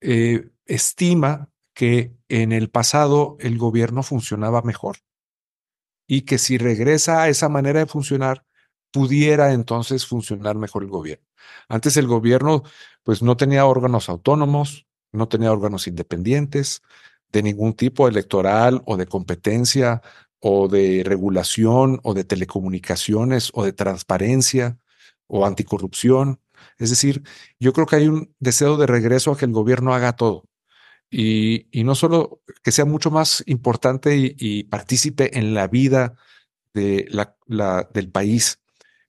eh, 0.00 0.50
estima 0.66 1.50
que 1.74 2.14
en 2.28 2.52
el 2.52 2.68
pasado 2.68 3.36
el 3.40 3.58
gobierno 3.58 4.02
funcionaba 4.02 4.62
mejor 4.62 4.98
y 6.06 6.22
que 6.22 6.38
si 6.38 6.58
regresa 6.58 7.22
a 7.22 7.28
esa 7.28 7.48
manera 7.48 7.80
de 7.80 7.86
funcionar, 7.86 8.44
pudiera 8.90 9.52
entonces 9.52 10.04
funcionar 10.04 10.56
mejor 10.56 10.82
el 10.82 10.90
gobierno. 10.90 11.26
Antes 11.68 11.96
el 11.96 12.06
gobierno 12.06 12.64
pues 13.04 13.22
no 13.22 13.36
tenía 13.36 13.64
órganos 13.64 14.08
autónomos, 14.08 14.86
no 15.12 15.28
tenía 15.28 15.52
órganos 15.52 15.86
independientes 15.86 16.82
de 17.30 17.42
ningún 17.42 17.74
tipo 17.74 18.08
electoral 18.08 18.82
o 18.84 18.96
de 18.96 19.06
competencia 19.06 20.02
o 20.40 20.68
de 20.68 21.02
regulación 21.04 22.00
o 22.02 22.14
de 22.14 22.24
telecomunicaciones 22.24 23.50
o 23.54 23.64
de 23.64 23.72
transparencia 23.72 24.78
o 25.32 25.46
anticorrupción. 25.46 26.40
Es 26.78 26.90
decir, 26.90 27.22
yo 27.58 27.72
creo 27.72 27.86
que 27.86 27.96
hay 27.96 28.06
un 28.06 28.34
deseo 28.38 28.76
de 28.76 28.86
regreso 28.86 29.32
a 29.32 29.38
que 29.38 29.46
el 29.46 29.52
gobierno 29.52 29.94
haga 29.94 30.14
todo. 30.14 30.44
Y, 31.10 31.68
y 31.72 31.84
no 31.84 31.94
solo 31.94 32.42
que 32.62 32.70
sea 32.70 32.84
mucho 32.84 33.10
más 33.10 33.42
importante 33.46 34.14
y, 34.14 34.64
partícipe 34.64 35.38
en 35.38 35.54
la 35.54 35.68
vida 35.68 36.16
de 36.74 37.06
la, 37.10 37.36
la, 37.46 37.88
del 37.94 38.10
país, 38.10 38.60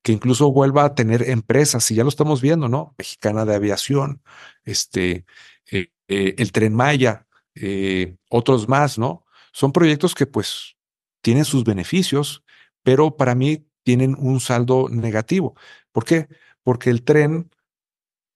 que 0.02 0.14
incluso 0.14 0.52
vuelva 0.52 0.86
a 0.86 0.96
tener 0.96 1.30
empresas, 1.30 1.90
y 1.92 1.96
ya 1.96 2.04
lo 2.04 2.10
estamos 2.10 2.42
viendo, 2.42 2.70
¿no? 2.70 2.96
Mexicana 2.98 3.46
de 3.46 3.56
Aviación, 3.56 4.22
este, 4.64 5.26
eh, 5.72 5.92
eh, 6.08 6.36
el 6.38 6.52
Tren 6.54 6.74
Maya, 6.74 7.28
eh, 7.56 8.16
otros 8.30 8.70
más, 8.70 8.98
¿no? 8.98 9.26
Son 9.52 9.74
proyectos 9.74 10.16
que 10.16 10.26
pues 10.26 10.78
tienen 11.22 11.46
sus 11.46 11.64
beneficios, 11.66 12.44
pero 12.82 13.18
para 13.18 13.36
mí 13.36 13.66
tienen 13.84 14.16
un 14.18 14.40
saldo 14.40 14.88
negativo. 14.90 15.56
¿Por 15.92 16.06
qué? 16.06 16.28
Porque 16.64 16.90
el 16.90 17.04
tren, 17.04 17.52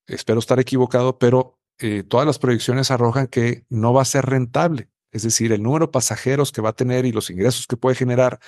espero 0.06 0.39
estar 0.39 0.60
equivocado, 0.60 1.18
pero 1.18 1.58
todas 2.08 2.26
las 2.26 2.39
proyecciones 2.39 2.91
arrojan 2.91 3.28
que 3.28 3.66
no 3.70 3.93
va 3.93 4.02
a 4.02 4.06
ser 4.06 4.26
rentable. 4.26 4.89
Es 5.12 5.24
decir, 5.24 5.52
el 5.52 5.64
número 5.64 5.86
de 5.88 5.91
pasajeros 5.91 6.52
que 6.52 6.62
va 6.62 6.70
a 6.70 6.76
tener 6.76 7.06
y 7.06 7.12
los 7.12 7.30
ingresos 7.30 7.68
que 7.68 7.78
puede 7.78 7.95
generar 7.95 8.39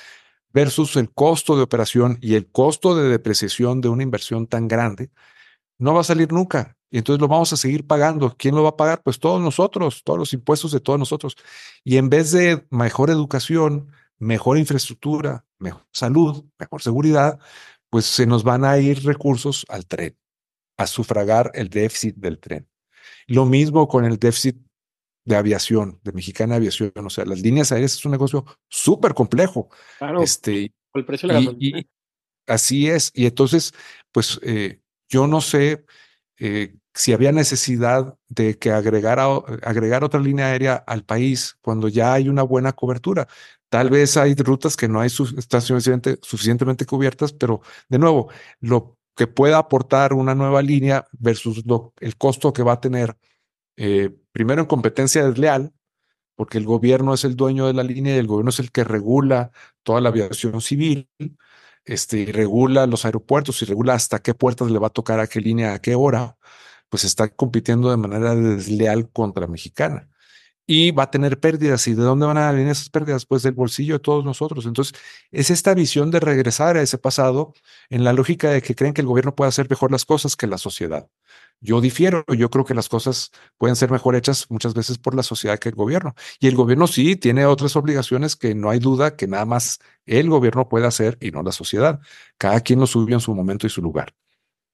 versus 0.52 0.96
el 0.96 1.12
costo 1.12 1.56
de 1.56 1.64
operación 1.64 2.18
y 2.22 2.36
el 2.36 2.52
costo 2.52 2.96
de 2.96 3.08
depreciación 3.08 3.82
de 3.82 3.90
una 3.90 4.04
inversión 4.04 4.48
tan 4.48 4.68
grande, 4.68 5.10
no 5.78 5.94
va 5.94 6.02
a 6.02 6.04
salir 6.04 6.32
nunca. 6.34 6.76
Y 6.92 6.98
entonces 6.98 7.22
lo 7.22 7.28
vamos 7.28 7.54
a 7.54 7.58
seguir 7.58 7.86
pagando. 7.86 8.36
¿Quién 8.36 8.56
lo 8.56 8.64
va 8.64 8.70
a 8.70 8.78
pagar? 8.78 9.04
Pues 9.04 9.20
todos 9.20 9.40
nosotros, 9.40 10.04
todos 10.04 10.18
los 10.18 10.34
impuestos 10.34 10.72
de 10.72 10.80
todos 10.80 10.98
nosotros. 10.98 11.36
Y 11.84 11.98
en 11.98 12.10
vez 12.10 12.32
de 12.32 12.66
mejor 12.72 13.12
educación, 13.12 13.92
mejor 14.20 14.58
infraestructura, 14.58 15.46
mejor 15.58 15.86
salud, 15.92 16.46
mejor 16.60 16.82
seguridad, 16.82 17.40
pues 17.90 18.06
se 18.06 18.26
nos 18.26 18.44
van 18.44 18.66
a 18.66 18.78
ir 18.78 19.04
recursos 19.04 19.66
al 19.70 19.86
tren, 19.88 20.18
a 20.78 20.86
sufragar 20.86 21.52
el 21.56 21.70
déficit 21.70 22.16
del 22.16 22.40
tren. 22.40 22.68
Lo 23.28 23.46
mismo 23.46 23.88
con 23.88 24.06
el 24.06 24.18
déficit 24.18 24.58
de 25.26 25.36
aviación, 25.36 26.00
de 26.04 26.12
Mexicana 26.12 26.56
Aviación. 26.56 26.92
O 26.96 27.10
sea, 27.10 27.26
las 27.26 27.42
líneas 27.42 27.72
aéreas 27.72 27.94
es 27.94 28.06
un 28.06 28.12
negocio 28.12 28.46
súper 28.68 29.14
complejo. 29.14 29.70
Claro, 29.98 30.22
este, 30.22 30.74
el 30.94 31.06
precio 31.06 31.28
de 31.28 31.34
la 31.34 31.40
y, 31.58 31.88
así 32.48 32.90
es. 32.90 33.12
Y 33.14 33.26
entonces, 33.26 33.74
pues 34.12 34.40
eh, 34.44 34.82
yo 35.08 35.28
no 35.28 35.42
sé 35.42 35.86
eh, 36.40 36.76
si 36.94 37.14
había 37.14 37.32
necesidad 37.32 38.18
de 38.28 38.58
que 38.58 38.72
agregara, 38.72 39.26
agregar 39.64 40.04
otra 40.04 40.20
línea 40.20 40.48
aérea 40.48 40.76
al 40.76 41.04
país 41.04 41.58
cuando 41.62 41.88
ya 41.88 42.14
hay 42.14 42.28
una 42.28 42.44
buena 42.44 42.74
cobertura. 42.74 43.28
Tal 43.70 43.92
vez 43.92 44.18
hay 44.18 44.34
rutas 44.36 44.76
que 44.76 44.88
no 44.88 45.00
hay 45.00 45.10
están 45.38 45.62
suficientemente, 45.62 46.86
cubiertas, 46.86 47.34
pero 47.34 47.62
de 47.88 48.00
nuevo, 48.00 48.30
lo 48.60 48.98
que 49.16 49.28
pueda 49.28 49.60
aportar 49.60 50.14
una 50.14 50.34
nueva 50.36 50.62
línea 50.64 51.08
versus 51.12 51.64
el 52.00 52.18
costo 52.18 52.52
que 52.52 52.64
va 52.64 52.74
a 52.74 52.82
tener, 52.82 53.16
eh, 53.78 54.12
primero 54.32 54.62
en 54.62 54.68
competencia 54.68 55.24
desleal, 55.28 55.72
porque 56.36 56.58
el 56.58 56.66
gobierno 56.66 57.14
es 57.14 57.26
el 57.26 57.36
dueño 57.36 57.68
de 57.68 57.74
la 57.74 57.84
línea 57.84 58.16
y 58.16 58.20
el 58.20 58.28
gobierno 58.28 58.50
es 58.50 58.60
el 58.60 58.72
que 58.72 58.84
regula 58.84 59.52
toda 59.84 60.02
la 60.02 60.10
aviación 60.10 60.62
civil, 60.62 61.10
este, 61.86 62.20
y 62.20 62.26
regula 62.32 62.88
los 62.88 63.06
aeropuertos 63.06 63.62
y 63.62 63.66
regula 63.66 63.94
hasta 63.94 64.20
qué 64.20 64.34
puertas 64.34 64.72
le 64.72 64.80
va 64.80 64.88
a 64.88 64.90
tocar 64.92 65.20
a 65.20 65.28
qué 65.28 65.42
línea, 65.42 65.74
a 65.74 65.80
qué 65.82 65.96
hora, 65.96 66.38
pues 66.90 67.04
está 67.04 67.30
compitiendo 67.30 67.92
de 67.92 67.98
manera 67.98 68.36
desleal 68.36 69.12
contra 69.12 69.48
Mexicana 69.48 70.09
y 70.70 70.92
va 70.92 71.04
a 71.04 71.12
tener 71.12 71.40
pérdidas. 71.40 71.88
¿Y 71.88 71.96
de 71.96 72.04
dónde 72.04 72.28
van 72.28 72.38
a 72.38 72.52
venir 72.52 72.68
esas 72.70 72.90
pérdidas? 72.90 73.26
Pues 73.26 73.42
del 73.42 73.54
bolsillo 73.54 73.96
de 73.96 74.00
todos 74.02 74.24
nosotros. 74.24 74.68
Entonces, 74.68 74.94
es 75.32 75.50
esta 75.50 75.74
visión 75.74 76.12
de 76.12 76.20
regresar 76.20 76.78
a 76.78 76.84
ese 76.84 77.00
pasado 77.00 77.56
en 77.90 78.04
la 78.04 78.14
lógica 78.14 78.52
de 78.52 78.62
que 78.62 78.76
creen 78.76 78.94
que 78.94 79.02
el 79.02 79.08
gobierno 79.08 79.34
puede 79.36 79.50
hacer 79.50 79.68
mejor 79.68 79.92
las 79.92 80.06
cosas 80.06 80.36
que 80.36 80.46
la 80.46 80.60
sociedad. 80.60 81.10
Yo 81.60 81.82
difiero, 81.82 82.24
yo 82.38 82.52
creo 82.52 82.66
que 82.66 82.76
las 82.76 82.88
cosas 82.88 83.32
pueden 83.58 83.76
ser 83.76 83.90
mejor 83.90 84.16
hechas 84.16 84.46
muchas 84.50 84.76
veces 84.76 85.00
por 85.00 85.16
la 85.16 85.24
sociedad 85.24 85.58
que 85.58 85.70
el 85.70 85.76
gobierno. 85.76 86.14
Y 86.40 86.48
el 86.48 86.56
gobierno 86.56 86.86
sí 86.86 87.16
tiene 87.16 87.48
otras 87.48 87.76
obligaciones 87.76 88.36
que 88.36 88.54
no 88.54 88.70
hay 88.70 88.78
duda 88.80 89.16
que 89.16 89.28
nada 89.28 89.46
más 89.46 89.80
el 90.06 90.30
gobierno 90.30 90.70
puede 90.70 90.86
hacer 90.86 91.18
y 91.20 91.32
no 91.32 91.42
la 91.42 91.52
sociedad. 91.52 92.00
Cada 92.38 92.62
quien 92.62 92.80
lo 92.80 92.86
subió 92.86 93.16
en 93.16 93.22
su 93.22 93.34
momento 93.34 93.66
y 93.66 93.72
su 93.72 93.82
lugar. 93.82 94.14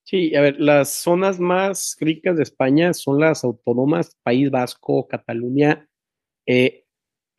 Sí, 0.07 0.35
a 0.35 0.41
ver, 0.41 0.59
las 0.59 0.89
zonas 1.01 1.39
más 1.39 1.97
ricas 1.99 2.37
de 2.37 2.43
España 2.43 2.93
son 2.93 3.19
las 3.19 3.43
autónomas, 3.43 4.15
País 4.21 4.51
Vasco, 4.51 5.07
Cataluña. 5.07 5.89
Eh, 6.45 6.85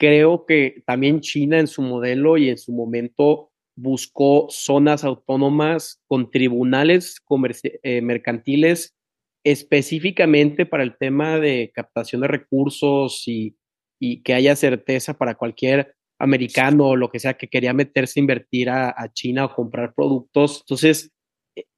creo 0.00 0.46
que 0.46 0.82
también 0.84 1.20
China 1.20 1.60
en 1.60 1.68
su 1.68 1.80
modelo 1.82 2.36
y 2.36 2.48
en 2.48 2.58
su 2.58 2.72
momento 2.72 3.52
buscó 3.76 4.48
zonas 4.50 5.04
autónomas 5.04 6.02
con 6.08 6.28
tribunales 6.32 7.22
eh, 7.62 8.00
mercantiles 8.02 8.96
específicamente 9.44 10.66
para 10.66 10.82
el 10.82 10.96
tema 10.98 11.38
de 11.38 11.70
captación 11.72 12.22
de 12.22 12.28
recursos 12.28 13.22
y, 13.26 13.56
que 14.24 14.34
haya 14.34 14.56
certeza 14.56 15.14
para 15.16 15.36
cualquier 15.36 15.94
americano 16.18 16.88
o 16.88 16.96
lo 16.96 17.10
que 17.10 17.20
sea 17.20 17.34
que 17.34 17.48
quería 17.48 17.72
meterse 17.72 18.18
a 18.18 18.22
invertir 18.22 18.68
a, 18.68 18.90
a 18.90 19.12
China 19.12 19.46
o 19.46 19.54
comprar 19.54 19.94
productos. 19.94 20.62
Entonces, 20.62 21.15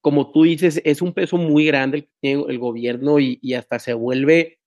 como 0.00 0.32
tú 0.32 0.44
dices, 0.44 0.80
es 0.84 1.02
un 1.02 1.12
peso 1.12 1.36
muy 1.36 1.66
grande 1.66 1.98
el 1.98 2.04
que 2.04 2.12
tiene 2.20 2.44
el 2.48 2.58
gobierno 2.58 3.18
y, 3.18 3.38
hasta 3.54 3.78
se 3.78 3.94
vuelve 3.94 4.58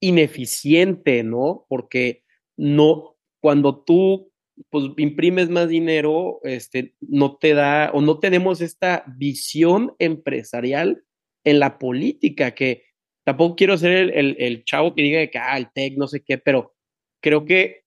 ineficiente, 0.00 1.22
¿no? 1.22 1.66
Porque 1.68 2.24
no, 2.56 3.16
cuando 3.40 3.82
tú 3.82 4.30
pues 4.68 4.84
imprimes 4.98 5.48
más 5.48 5.68
dinero, 5.68 6.40
este, 6.42 6.94
no 7.00 7.36
te 7.38 7.54
da 7.54 7.90
o 7.94 8.02
no 8.02 8.18
tenemos 8.18 8.60
esta 8.60 9.04
visión 9.16 9.94
empresarial 9.98 11.02
en 11.44 11.60
la 11.60 11.78
política, 11.78 12.54
que 12.54 12.84
tampoco 13.24 13.56
quiero 13.56 13.78
ser 13.78 13.92
el, 14.14 14.36
el, 14.38 14.64
chavo 14.64 14.94
que 14.94 15.02
diga 15.02 15.26
que, 15.28 15.38
ah, 15.38 15.56
el 15.56 15.72
TEC, 15.72 15.96
no 15.96 16.06
sé 16.06 16.22
qué, 16.22 16.36
pero 16.36 16.74
creo 17.22 17.46
que 17.46 17.79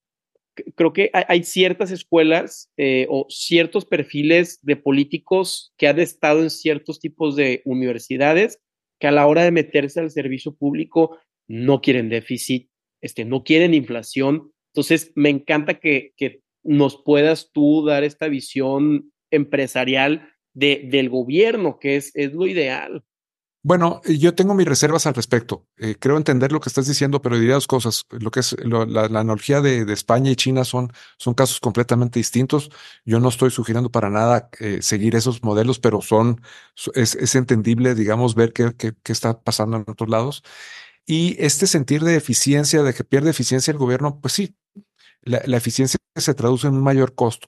creo 0.76 0.94
que 0.94 1.10
hay 1.14 1.44
ciertas 1.44 1.92
escuelas 1.92 2.72
eh, 2.78 3.08
o 3.10 3.26
ciertos 3.30 3.86
perfiles 3.86 4.60
de 4.62 4.76
políticos 4.76 5.74
que 5.78 5.88
han 5.88 6.00
estado 6.00 6.42
en 6.42 6.50
ciertos 6.50 7.00
tipos 7.00 7.36
de 7.36 7.62
universidades 7.66 8.60
que 9.00 9.08
a 9.08 9.12
la 9.12 9.28
hora 9.28 9.44
de 9.44 9.52
meterse 9.52 10.00
al 10.00 10.12
servicio 10.12 10.56
público 10.56 11.18
no 11.48 11.82
quieren 11.82 12.10
déficit, 12.10 12.70
este, 13.02 13.26
no 13.26 13.44
quieren 13.44 13.74
inflación. 13.74 14.52
Entonces, 14.74 15.12
me 15.16 15.30
encanta 15.30 15.80
que, 15.80 16.14
que 16.16 16.42
nos 16.64 17.02
puedas 17.04 17.52
tú 17.52 17.86
dar 17.86 18.04
esta 18.04 18.28
visión 18.28 19.12
empresarial 19.32 20.30
de, 20.54 20.88
del 20.90 21.10
gobierno, 21.10 21.80
que 21.80 21.98
es, 21.98 22.16
es 22.16 22.34
lo 22.34 22.48
ideal. 22.48 23.04
Bueno, 23.66 24.02
eh, 24.04 24.18
yo 24.18 24.36
tengo 24.36 24.54
mis 24.56 24.68
reservas 24.68 25.06
al 25.08 25.14
respecto. 25.14 25.66
Eh, 25.78 25.96
creo 25.98 26.18
entender 26.18 26.52
lo 26.52 26.60
que 26.60 26.68
estás 26.68 26.86
diciendo, 26.86 27.22
pero 27.22 27.40
diría 27.40 27.54
dos 27.54 27.68
cosas. 27.68 28.06
Lo 28.10 28.30
que 28.30 28.42
es 28.42 28.56
la, 28.66 29.06
analogía 29.06 29.62
de, 29.62 29.92
España 29.94 30.32
y 30.32 30.36
China 30.36 30.66
son, 30.66 30.92
casos 31.36 31.62
completamente 31.62 32.20
distintos. 32.20 32.70
Yo 33.06 33.22
no 33.22 33.30
estoy 33.30 33.52
sugiriendo 33.52 33.90
para 33.90 34.10
nada 34.10 34.50
eh, 34.60 34.82
seguir 34.82 35.16
esos 35.16 35.44
modelos, 35.44 35.80
pero 35.80 36.02
son, 36.02 36.42
es, 36.94 37.36
entendible, 37.36 37.96
digamos, 37.96 38.36
ver 38.36 38.52
qué, 38.52 38.74
está 39.06 39.40
pasando 39.42 39.78
en 39.78 39.86
otros 39.88 40.10
lados. 40.10 40.44
Y 41.06 41.36
este 41.44 41.68
sentir 41.68 42.04
de 42.04 42.16
eficiencia, 42.18 42.84
de 42.84 42.94
que 42.94 43.04
pierde 43.06 43.30
eficiencia 43.32 43.72
el 43.72 43.78
gobierno, 43.78 44.20
pues 44.22 44.34
sí, 44.34 44.56
la, 45.22 45.42
la 45.46 45.58
eficiencia 45.58 46.00
se 46.16 46.34
traduce 46.34 46.68
en 46.68 46.76
un 46.76 46.84
mayor 46.84 47.16
costo. 47.16 47.48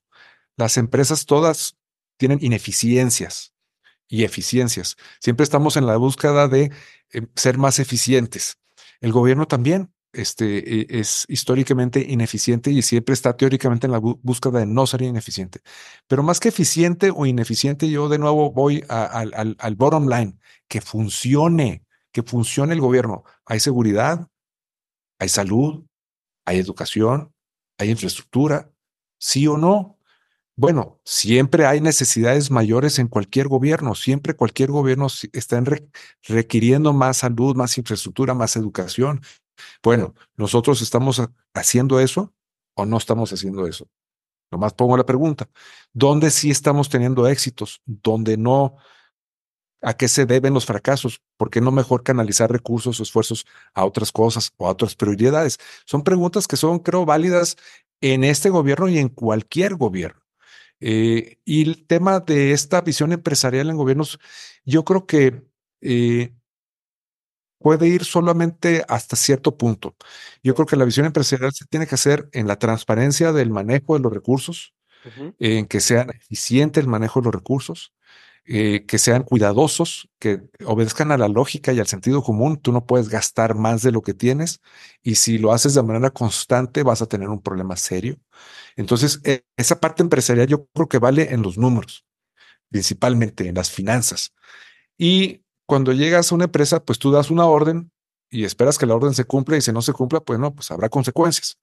Las 0.57 0.77
empresas 0.77 1.25
todas 1.25 1.77
tienen 2.17 2.39
ineficiencias 2.41 3.54
y 4.07 4.23
eficiencias. 4.23 4.97
Siempre 5.19 5.43
estamos 5.43 5.77
en 5.77 5.85
la 5.85 5.97
búsqueda 5.97 6.47
de 6.47 6.71
eh, 7.13 7.21
ser 7.35 7.57
más 7.57 7.79
eficientes. 7.79 8.57
El 9.01 9.11
gobierno 9.11 9.47
también 9.47 9.91
este, 10.13 10.81
e, 10.81 10.99
es 10.99 11.25
históricamente 11.27 12.05
ineficiente 12.07 12.71
y 12.71 12.81
siempre 12.81 13.13
está 13.13 13.35
teóricamente 13.35 13.87
en 13.87 13.91
la 13.91 13.99
búsqueda 13.99 14.59
de 14.59 14.65
no 14.65 14.87
ser 14.87 15.01
ineficiente. 15.01 15.59
Pero 16.07 16.23
más 16.23 16.39
que 16.39 16.49
eficiente 16.49 17.11
o 17.13 17.25
ineficiente, 17.25 17.89
yo 17.89 18.09
de 18.09 18.19
nuevo 18.19 18.51
voy 18.51 18.83
al, 18.87 19.55
al 19.57 19.75
bottom 19.75 20.07
line, 20.07 20.39
que 20.67 20.81
funcione, 20.81 21.83
que 22.11 22.23
funcione 22.23 22.73
el 22.73 22.81
gobierno. 22.81 23.23
Hay 23.45 23.59
seguridad, 23.59 24.27
hay 25.19 25.29
salud, 25.29 25.85
hay 26.45 26.59
educación, 26.59 27.33
hay 27.77 27.89
infraestructura, 27.89 28.71
sí 29.17 29.47
o 29.47 29.57
no. 29.57 29.94
Bueno, 30.57 31.01
siempre 31.03 31.65
hay 31.65 31.81
necesidades 31.81 32.49
mayores 32.49 32.97
en 32.99 33.09
cualquier 33.09 33.49
gobierno, 33.49 33.93
siempre 33.93 34.35
cualquier 34.35 34.71
gobierno 34.71 35.07
está 35.33 35.61
requiriendo 36.23 36.93
más 36.93 37.17
salud, 37.17 37.55
más 37.57 37.77
infraestructura, 37.77 38.33
más 38.33 38.55
educación. 38.55 39.21
Bueno, 39.83 40.15
nosotros 40.37 40.81
estamos 40.81 41.21
haciendo 41.53 41.99
eso 41.99 42.33
o 42.75 42.85
no 42.85 42.97
estamos 42.97 43.33
haciendo 43.33 43.67
eso. 43.67 43.89
Nomás 44.51 44.73
pongo 44.73 44.95
la 44.95 45.05
pregunta, 45.05 45.49
¿dónde 45.93 46.31
sí 46.31 46.51
estamos 46.51 46.89
teniendo 46.89 47.27
éxitos? 47.27 47.81
¿Dónde 47.85 48.37
no? 48.37 48.77
¿A 49.81 49.95
qué 49.95 50.07
se 50.07 50.25
deben 50.25 50.53
los 50.53 50.65
fracasos? 50.65 51.21
¿Por 51.37 51.49
qué 51.49 51.61
no 51.61 51.71
mejor 51.71 52.03
canalizar 52.03 52.51
recursos 52.51 52.99
o 52.99 53.03
esfuerzos 53.03 53.45
a 53.73 53.85
otras 53.85 54.11
cosas 54.11 54.53
o 54.57 54.67
a 54.67 54.71
otras 54.71 54.95
prioridades? 54.95 55.57
Son 55.85 56.03
preguntas 56.03 56.47
que 56.47 56.55
son, 56.57 56.79
creo, 56.79 57.05
válidas 57.05 57.57
en 58.01 58.23
este 58.23 58.49
gobierno 58.49 58.87
y 58.87 58.99
en 58.99 59.09
cualquier 59.09 59.75
gobierno. 59.75 60.24
Eh, 60.79 61.39
y 61.45 61.63
el 61.63 61.87
tema 61.87 62.19
de 62.19 62.51
esta 62.51 62.81
visión 62.81 63.11
empresarial 63.11 63.69
en 63.69 63.77
gobiernos, 63.77 64.19
yo 64.65 64.83
creo 64.83 65.05
que 65.05 65.43
eh, 65.81 66.33
puede 67.59 67.87
ir 67.87 68.03
solamente 68.05 68.85
hasta 68.87 69.15
cierto 69.15 69.57
punto. 69.57 69.95
Yo 70.43 70.53
creo 70.53 70.67
que 70.67 70.75
la 70.75 70.85
visión 70.85 71.07
empresarial 71.07 71.51
se 71.53 71.65
tiene 71.65 71.87
que 71.87 71.95
hacer 71.95 72.29
en 72.31 72.47
la 72.47 72.57
transparencia 72.59 73.31
del 73.31 73.49
manejo 73.49 73.95
de 73.95 74.01
los 74.01 74.13
recursos, 74.13 74.75
en 75.39 75.65
que 75.67 75.79
sea 75.79 76.03
eficiente 76.03 76.79
el 76.79 76.87
manejo 76.87 77.21
de 77.21 77.25
los 77.25 77.35
recursos, 77.35 77.94
eh, 78.47 78.85
que 78.85 78.99
sean 78.99 79.23
cuidadosos, 79.23 80.07
que 80.19 80.43
obedezcan 80.65 81.11
a 81.11 81.17
la 81.17 81.27
lógica 81.27 81.73
y 81.73 81.79
al 81.79 81.87
sentido 81.87 82.21
común. 82.21 82.57
Tú 82.57 82.71
no 82.71 82.85
puedes 82.85 83.09
gastar 83.09 83.55
más 83.55 83.81
de 83.81 83.91
lo 83.91 84.01
que 84.03 84.13
tienes 84.13 84.61
y 85.01 85.15
si 85.15 85.39
lo 85.39 85.51
haces 85.51 85.73
de 85.73 85.81
manera 85.81 86.11
constante 86.11 86.83
vas 86.83 87.01
a 87.01 87.07
tener 87.07 87.29
un 87.29 87.41
problema 87.41 87.75
serio. 87.75 88.17
Entonces, 88.75 89.19
e, 89.23 89.43
esa 89.57 89.79
parte 89.79 90.03
empresarial 90.03 90.47
yo 90.47 90.67
creo 90.75 90.87
que 90.87 90.99
vale 90.99 91.33
en 91.33 91.41
los 91.41 91.57
números, 91.57 92.05
principalmente 92.69 93.47
en 93.47 93.55
las 93.55 93.71
finanzas. 93.71 94.33
Y 94.97 95.43
cuando 95.65 95.93
llegas 95.93 96.31
a 96.31 96.35
una 96.35 96.45
empresa, 96.45 96.83
pues 96.83 96.99
tú 96.99 97.11
das 97.11 97.31
una 97.31 97.45
orden 97.45 97.91
y 98.29 98.43
esperas 98.45 98.77
que 98.77 98.85
la 98.85 98.95
orden 98.95 99.13
se 99.15 99.25
cumpla 99.25 99.57
y 99.57 99.61
si 99.61 99.71
no 99.71 99.81
se 99.81 99.93
cumpla, 99.93 100.19
pues 100.19 100.39
no, 100.39 100.53
pues 100.53 100.69
habrá 100.71 100.89
consecuencias. 100.89 101.59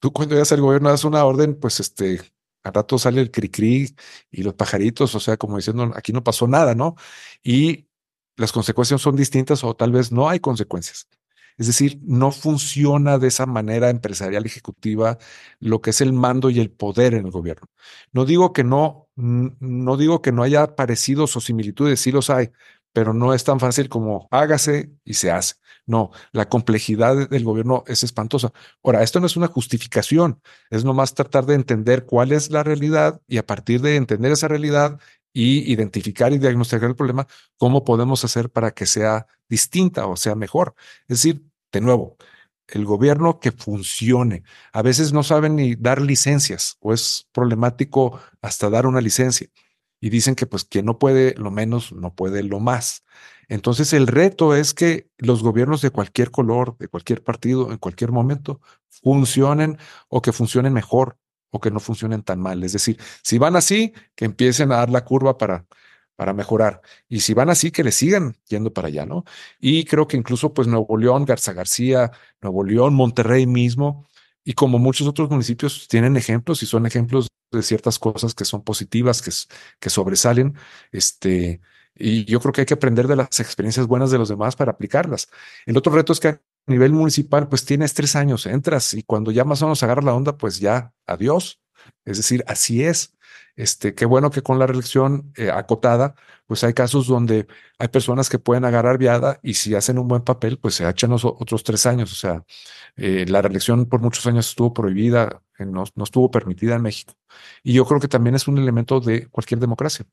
Tú 0.00 0.12
cuando 0.12 0.34
llegas 0.34 0.52
al 0.52 0.60
gobierno 0.60 0.90
das 0.90 1.04
una 1.04 1.24
orden, 1.24 1.58
pues 1.58 1.80
este, 1.80 2.20
al 2.62 2.74
rato 2.74 2.98
sale 2.98 3.20
el 3.20 3.30
cri-cri 3.30 3.94
y 4.30 4.42
los 4.42 4.54
pajaritos, 4.54 5.14
o 5.14 5.20
sea, 5.20 5.36
como 5.36 5.56
diciendo, 5.56 5.92
aquí 5.94 6.12
no 6.12 6.22
pasó 6.24 6.46
nada, 6.48 6.74
¿no? 6.74 6.96
Y 7.42 7.88
las 8.36 8.52
consecuencias 8.52 9.00
son 9.00 9.16
distintas 9.16 9.64
o 9.64 9.74
tal 9.76 9.92
vez 9.92 10.12
no 10.12 10.28
hay 10.28 10.40
consecuencias. 10.40 11.08
Es 11.58 11.66
decir, 11.66 12.00
no 12.02 12.32
funciona 12.32 13.18
de 13.18 13.28
esa 13.28 13.44
manera 13.46 13.90
empresarial 13.90 14.46
ejecutiva 14.46 15.18
lo 15.58 15.82
que 15.82 15.90
es 15.90 16.00
el 16.00 16.12
mando 16.14 16.48
y 16.48 16.58
el 16.58 16.70
poder 16.70 17.12
en 17.14 17.26
el 17.26 17.30
gobierno. 17.30 17.66
No 18.12 18.24
digo 18.24 18.52
que 18.54 18.64
no, 18.64 19.10
no 19.16 19.96
digo 19.98 20.22
que 20.22 20.32
no 20.32 20.42
haya 20.42 20.74
parecidos 20.74 21.36
o 21.36 21.40
similitudes, 21.40 22.00
sí 22.00 22.12
los 22.12 22.30
hay, 22.30 22.50
pero 22.92 23.14
no 23.14 23.34
es 23.34 23.44
tan 23.44 23.60
fácil 23.60 23.88
como 23.88 24.28
hágase 24.30 24.92
y 25.04 25.14
se 25.14 25.30
hace. 25.30 25.54
No, 25.86 26.10
la 26.32 26.48
complejidad 26.48 27.28
del 27.28 27.44
gobierno 27.44 27.82
es 27.86 28.04
espantosa. 28.04 28.52
Ahora, 28.82 29.02
esto 29.02 29.18
no 29.18 29.26
es 29.26 29.36
una 29.36 29.48
justificación, 29.48 30.40
es 30.70 30.84
nomás 30.84 31.14
tratar 31.14 31.46
de 31.46 31.54
entender 31.54 32.06
cuál 32.06 32.32
es 32.32 32.50
la 32.50 32.62
realidad 32.62 33.20
y 33.26 33.38
a 33.38 33.46
partir 33.46 33.80
de 33.80 33.96
entender 33.96 34.30
esa 34.32 34.48
realidad 34.48 35.00
y 35.32 35.72
identificar 35.72 36.32
y 36.32 36.38
diagnosticar 36.38 36.88
el 36.90 36.96
problema, 36.96 37.26
cómo 37.56 37.84
podemos 37.84 38.24
hacer 38.24 38.50
para 38.50 38.72
que 38.72 38.86
sea 38.86 39.26
distinta 39.48 40.06
o 40.06 40.16
sea 40.16 40.34
mejor. 40.34 40.74
Es 41.02 41.22
decir, 41.22 41.42
de 41.72 41.80
nuevo, 41.80 42.16
el 42.68 42.84
gobierno 42.84 43.40
que 43.40 43.52
funcione. 43.52 44.44
A 44.72 44.82
veces 44.82 45.12
no 45.12 45.22
saben 45.22 45.56
ni 45.56 45.74
dar 45.74 46.00
licencias 46.00 46.76
o 46.80 46.92
es 46.92 47.28
problemático 47.32 48.20
hasta 48.42 48.70
dar 48.70 48.86
una 48.86 49.00
licencia. 49.00 49.48
Y 50.00 50.10
dicen 50.10 50.34
que 50.34 50.46
pues 50.46 50.64
quien 50.64 50.86
no 50.86 50.98
puede 50.98 51.34
lo 51.36 51.50
menos, 51.50 51.92
no 51.92 52.14
puede 52.14 52.42
lo 52.42 52.60
más. 52.60 53.04
Entonces 53.48 53.92
el 53.92 54.06
reto 54.06 54.54
es 54.54 54.74
que 54.74 55.08
los 55.18 55.42
gobiernos 55.42 55.82
de 55.82 55.90
cualquier 55.90 56.30
color, 56.30 56.76
de 56.78 56.88
cualquier 56.88 57.22
partido, 57.22 57.70
en 57.72 57.78
cualquier 57.78 58.12
momento, 58.12 58.60
funcionen 58.88 59.78
o 60.08 60.22
que 60.22 60.32
funcionen 60.32 60.72
mejor 60.72 61.18
o 61.50 61.60
que 61.60 61.70
no 61.70 61.80
funcionen 61.80 62.22
tan 62.22 62.40
mal. 62.40 62.62
Es 62.62 62.72
decir, 62.72 62.98
si 63.22 63.38
van 63.38 63.56
así, 63.56 63.92
que 64.14 64.24
empiecen 64.24 64.72
a 64.72 64.76
dar 64.76 64.90
la 64.90 65.04
curva 65.04 65.36
para 65.36 65.66
para 66.20 66.34
mejorar. 66.34 66.82
Y 67.08 67.20
si 67.20 67.32
van 67.32 67.48
así, 67.48 67.70
que 67.70 67.82
le 67.82 67.92
sigan 67.92 68.36
yendo 68.46 68.74
para 68.74 68.88
allá, 68.88 69.06
¿no? 69.06 69.24
Y 69.58 69.86
creo 69.86 70.06
que 70.06 70.18
incluso 70.18 70.52
pues 70.52 70.68
Nuevo 70.68 70.98
León, 70.98 71.24
Garza 71.24 71.54
García, 71.54 72.12
Nuevo 72.42 72.62
León, 72.62 72.92
Monterrey 72.92 73.46
mismo, 73.46 74.06
y 74.44 74.54
como 74.54 74.78
muchos 74.78 75.06
otros 75.06 75.30
municipios 75.30 75.86
tienen 75.88 76.16
ejemplos 76.16 76.62
y 76.62 76.66
son 76.66 76.86
ejemplos 76.86 77.28
de 77.50 77.62
ciertas 77.62 77.98
cosas 77.98 78.34
que 78.34 78.44
son 78.44 78.62
positivas, 78.62 79.22
que, 79.80 79.90
sobresalen, 79.90 80.54
este, 80.92 81.60
y 81.94 82.24
yo 82.24 82.40
creo 82.40 82.52
que 82.52 82.62
hay 82.62 82.66
que 82.66 82.74
aprender 82.74 83.08
de 83.08 83.16
las 83.16 83.40
experiencias 83.40 83.86
buenas 83.86 84.10
de 84.10 84.18
los 84.18 84.28
demás 84.28 84.56
para 84.56 84.72
aplicarlas. 84.72 85.28
El 85.66 85.76
otro 85.76 85.92
reto 85.92 86.12
es 86.12 86.20
que 86.20 86.28
a 86.28 86.40
nivel 86.66 86.92
municipal, 86.92 87.48
pues 87.48 87.64
tienes 87.64 87.94
tres 87.94 88.16
años, 88.16 88.46
entras 88.46 88.94
y 88.94 89.02
cuando 89.02 89.30
ya 89.30 89.44
más 89.44 89.62
o 89.62 89.66
menos 89.66 89.82
agarras 89.82 90.04
la 90.04 90.14
onda, 90.14 90.36
pues 90.36 90.60
ya, 90.60 90.94
adiós. 91.06 91.60
Es 92.04 92.18
decir, 92.18 92.44
así 92.46 92.84
es. 92.84 93.14
Este, 93.56 93.94
qué 93.94 94.06
bueno 94.06 94.30
que 94.30 94.42
con 94.42 94.58
la 94.58 94.66
reelección 94.66 95.32
eh, 95.36 95.50
acotada, 95.50 96.14
pues 96.46 96.64
hay 96.64 96.72
casos 96.72 97.06
donde 97.06 97.46
hay 97.78 97.88
personas 97.88 98.28
que 98.28 98.38
pueden 98.38 98.64
agarrar 98.64 98.98
viada 98.98 99.38
y 99.42 99.54
si 99.54 99.74
hacen 99.74 99.98
un 99.98 100.08
buen 100.08 100.22
papel, 100.22 100.58
pues 100.58 100.74
se 100.74 100.88
echan 100.88 101.12
otros 101.12 101.62
tres 101.64 101.86
años. 101.86 102.12
O 102.12 102.16
sea, 102.16 102.44
eh, 102.96 103.26
la 103.28 103.42
reelección 103.42 103.86
por 103.86 104.00
muchos 104.00 104.26
años 104.26 104.48
estuvo 104.48 104.72
prohibida, 104.72 105.42
eh, 105.58 105.66
no, 105.66 105.84
no, 105.94 106.04
estuvo 106.04 106.30
permitida 106.30 106.76
en 106.76 106.82
México. 106.82 107.14
Y 107.62 107.74
yo 107.74 107.84
creo 107.86 108.00
que 108.00 108.08
también 108.08 108.34
es 108.34 108.48
un 108.48 108.58
elemento 108.58 109.00
de 109.00 109.26
cualquier 109.28 109.60
democracia. 109.60 110.06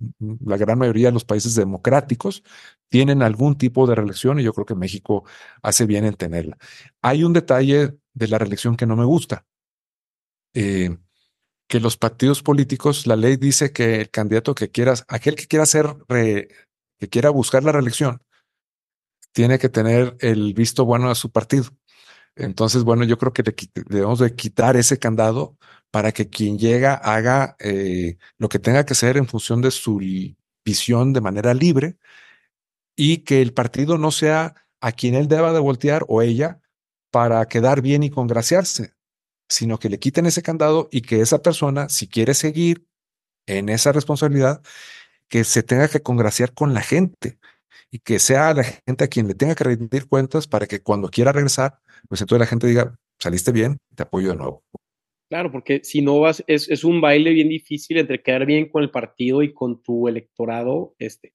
La 0.45 0.57
gran 0.57 0.77
mayoría 0.77 1.07
de 1.07 1.13
los 1.13 1.25
países 1.25 1.55
democráticos 1.55 2.43
tienen 2.89 3.21
algún 3.23 3.57
tipo 3.57 3.87
de 3.87 3.95
reelección 3.95 4.39
y 4.39 4.43
yo 4.43 4.53
creo 4.53 4.65
que 4.65 4.75
México 4.75 5.23
hace 5.61 5.85
bien 5.85 6.05
en 6.05 6.15
tenerla. 6.15 6.57
Hay 7.01 7.23
un 7.23 7.33
detalle 7.33 7.97
de 8.13 8.27
la 8.27 8.37
reelección 8.37 8.75
que 8.75 8.85
no 8.85 8.95
me 8.95 9.05
gusta. 9.05 9.45
Eh, 10.53 10.97
que 11.67 11.79
los 11.79 11.97
partidos 11.97 12.41
políticos, 12.41 13.07
la 13.07 13.15
ley 13.15 13.35
dice 13.35 13.71
que 13.71 14.01
el 14.01 14.09
candidato 14.09 14.55
que 14.55 14.71
quieras, 14.71 15.05
aquel 15.07 15.35
que 15.35 15.47
quiera 15.47 15.63
hacer, 15.63 15.95
que 16.07 17.09
quiera 17.09 17.29
buscar 17.29 17.63
la 17.63 17.73
reelección, 17.73 18.21
tiene 19.33 19.59
que 19.59 19.69
tener 19.69 20.15
el 20.19 20.53
visto 20.53 20.85
bueno 20.85 21.09
de 21.09 21.15
su 21.15 21.31
partido. 21.31 21.65
Entonces, 22.35 22.83
bueno, 22.83 23.03
yo 23.03 23.17
creo 23.17 23.33
que 23.33 23.43
debemos 23.87 24.19
de 24.19 24.35
quitar 24.35 24.77
ese 24.77 24.97
candado 24.99 25.57
para 25.91 26.11
que 26.11 26.29
quien 26.29 26.57
llega 26.57 26.93
haga 26.93 27.55
eh, 27.59 28.17
lo 28.37 28.49
que 28.49 28.59
tenga 28.59 28.85
que 28.85 28.93
hacer 28.93 29.17
en 29.17 29.27
función 29.27 29.61
de 29.61 29.71
su 29.71 29.99
visión 30.63 31.13
de 31.13 31.21
manera 31.21 31.53
libre 31.53 31.97
y 32.95 33.19
que 33.19 33.41
el 33.41 33.53
partido 33.53 33.97
no 33.97 34.11
sea 34.11 34.55
a 34.81 34.91
quien 34.91 35.15
él 35.15 35.27
deba 35.27 35.53
de 35.53 35.59
voltear 35.59 36.05
o 36.07 36.21
ella 36.21 36.61
para 37.11 37.47
quedar 37.47 37.81
bien 37.81 38.03
y 38.03 38.09
congraciarse 38.09 38.96
sino 39.49 39.79
que 39.79 39.89
le 39.89 39.99
quiten 39.99 40.25
ese 40.25 40.41
candado 40.41 40.89
y 40.91 41.01
que 41.01 41.21
esa 41.21 41.41
persona, 41.41 41.89
si 41.89 42.07
quiere 42.07 42.33
seguir 42.33 42.85
en 43.45 43.69
esa 43.69 43.91
responsabilidad, 43.91 44.61
que 45.29 45.43
se 45.43 45.63
tenga 45.63 45.87
que 45.87 46.01
congraciar 46.01 46.53
con 46.53 46.73
la 46.73 46.81
gente 46.81 47.37
y 47.91 47.99
que 47.99 48.19
sea 48.19 48.53
la 48.53 48.63
gente 48.63 49.03
a 49.03 49.07
quien 49.07 49.27
le 49.27 49.35
tenga 49.35 49.55
que 49.55 49.63
rendir 49.63 50.07
cuentas 50.07 50.47
para 50.47 50.67
que 50.67 50.81
cuando 50.81 51.09
quiera 51.09 51.31
regresar, 51.31 51.79
pues 52.09 52.21
entonces 52.21 52.39
la 52.39 52.47
gente 52.47 52.67
diga, 52.67 52.97
saliste 53.19 53.51
bien, 53.51 53.77
te 53.95 54.03
apoyo 54.03 54.29
de 54.29 54.35
nuevo. 54.35 54.63
Claro, 55.29 55.51
porque 55.51 55.81
si 55.83 56.01
no 56.01 56.21
vas, 56.21 56.43
es, 56.47 56.69
es 56.69 56.83
un 56.85 57.01
baile 57.01 57.31
bien 57.31 57.49
difícil 57.49 57.97
entre 57.97 58.21
quedar 58.21 58.45
bien 58.45 58.69
con 58.69 58.83
el 58.83 58.91
partido 58.91 59.43
y 59.43 59.53
con 59.53 59.81
tu 59.81 60.07
electorado, 60.07 60.95
este, 60.99 61.33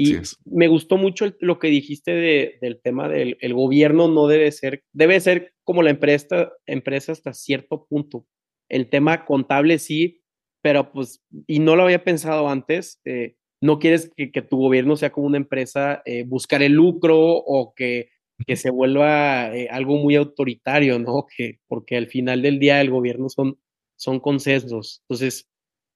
y 0.00 0.16
me 0.46 0.68
gustó 0.68 0.96
mucho 0.96 1.32
lo 1.40 1.58
que 1.58 1.68
dijiste 1.68 2.12
de, 2.12 2.58
del 2.62 2.80
tema 2.80 3.08
del 3.08 3.36
el 3.40 3.52
gobierno 3.52 4.08
no 4.08 4.28
debe 4.28 4.50
ser, 4.50 4.82
debe 4.92 5.20
ser 5.20 5.52
como 5.62 5.82
la 5.82 5.90
empresa, 5.90 6.50
empresa 6.64 7.12
hasta 7.12 7.34
cierto 7.34 7.86
punto. 7.86 8.26
El 8.70 8.88
tema 8.88 9.26
contable 9.26 9.78
sí, 9.78 10.22
pero 10.62 10.90
pues, 10.90 11.22
y 11.46 11.58
no 11.58 11.76
lo 11.76 11.82
había 11.82 12.02
pensado 12.02 12.48
antes, 12.48 13.00
eh, 13.04 13.36
no 13.60 13.78
quieres 13.78 14.10
que, 14.16 14.32
que, 14.32 14.40
tu 14.40 14.56
gobierno 14.56 14.96
sea 14.96 15.12
como 15.12 15.26
una 15.26 15.36
empresa, 15.36 16.00
eh, 16.06 16.24
buscar 16.26 16.62
el 16.62 16.72
lucro 16.72 17.18
o 17.18 17.74
que, 17.74 18.08
que 18.46 18.56
se 18.56 18.70
vuelva 18.70 19.54
eh, 19.54 19.68
algo 19.70 19.96
muy 19.96 20.16
autoritario, 20.16 20.98
¿no? 20.98 21.26
Que, 21.36 21.58
porque 21.68 21.96
al 21.98 22.06
final 22.06 22.40
del 22.40 22.58
día 22.58 22.80
el 22.80 22.90
gobierno 22.90 23.28
son, 23.28 23.58
son 23.96 24.18
consensos. 24.18 25.02
Entonces, 25.02 25.46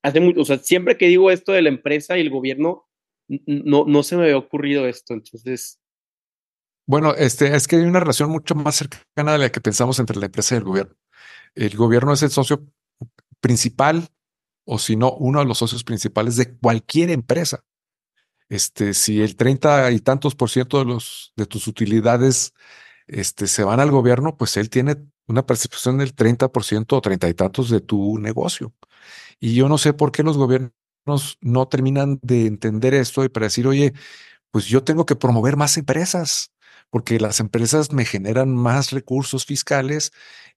hace 0.02 0.20
mucho, 0.20 0.42
o 0.42 0.44
sea, 0.44 0.58
siempre 0.58 0.98
que 0.98 1.08
digo 1.08 1.30
esto 1.30 1.52
de 1.52 1.62
la 1.62 1.70
empresa 1.70 2.18
y 2.18 2.20
el 2.20 2.30
gobierno, 2.30 2.84
no, 3.28 3.84
no 3.86 4.02
se 4.02 4.16
me 4.16 4.24
había 4.24 4.38
ocurrido 4.38 4.86
esto, 4.86 5.14
entonces... 5.14 5.80
Bueno, 6.86 7.14
este, 7.14 7.54
es 7.54 7.66
que 7.66 7.76
hay 7.76 7.82
una 7.82 8.00
relación 8.00 8.30
mucho 8.30 8.54
más 8.54 8.76
cercana 8.76 9.32
de 9.32 9.38
la 9.38 9.50
que 9.50 9.60
pensamos 9.60 9.98
entre 9.98 10.18
la 10.18 10.26
empresa 10.26 10.54
y 10.54 10.58
el 10.58 10.64
gobierno. 10.64 10.94
El 11.54 11.76
gobierno 11.76 12.12
es 12.12 12.22
el 12.22 12.30
socio 12.30 12.66
principal, 13.40 14.08
o 14.66 14.78
si 14.78 14.96
no, 14.96 15.12
uno 15.14 15.40
de 15.40 15.46
los 15.46 15.58
socios 15.58 15.84
principales 15.84 16.36
de 16.36 16.56
cualquier 16.56 17.10
empresa. 17.10 17.64
Este, 18.48 18.92
si 18.92 19.22
el 19.22 19.36
30 19.36 19.90
y 19.92 20.00
tantos 20.00 20.34
por 20.34 20.50
ciento 20.50 20.78
de 20.78 20.84
los 20.84 21.32
de 21.36 21.46
tus 21.46 21.66
utilidades 21.66 22.52
este, 23.06 23.46
se 23.46 23.64
van 23.64 23.80
al 23.80 23.90
gobierno, 23.90 24.36
pues 24.36 24.56
él 24.56 24.70
tiene 24.70 24.96
una 25.26 25.46
percepción 25.46 25.98
del 25.98 26.14
30 26.14 26.48
por 26.48 26.64
ciento 26.64 26.96
o 26.96 27.00
30 27.00 27.28
y 27.28 27.34
tantos 27.34 27.70
de 27.70 27.80
tu 27.80 28.18
negocio. 28.18 28.74
Y 29.40 29.54
yo 29.54 29.68
no 29.68 29.78
sé 29.78 29.92
por 29.94 30.12
qué 30.12 30.22
los 30.22 30.36
gobiernos 30.36 30.72
no 31.40 31.68
terminan 31.68 32.18
de 32.22 32.46
entender 32.46 32.94
esto 32.94 33.24
y 33.24 33.28
para 33.28 33.46
decir, 33.46 33.66
oye, 33.66 33.92
pues 34.50 34.66
yo 34.66 34.84
tengo 34.84 35.06
que 35.06 35.16
promover 35.16 35.56
más 35.56 35.76
empresas, 35.76 36.52
porque 36.90 37.18
las 37.20 37.40
empresas 37.40 37.92
me 37.92 38.04
generan 38.04 38.54
más 38.54 38.92
recursos 38.92 39.46
fiscales 39.46 40.12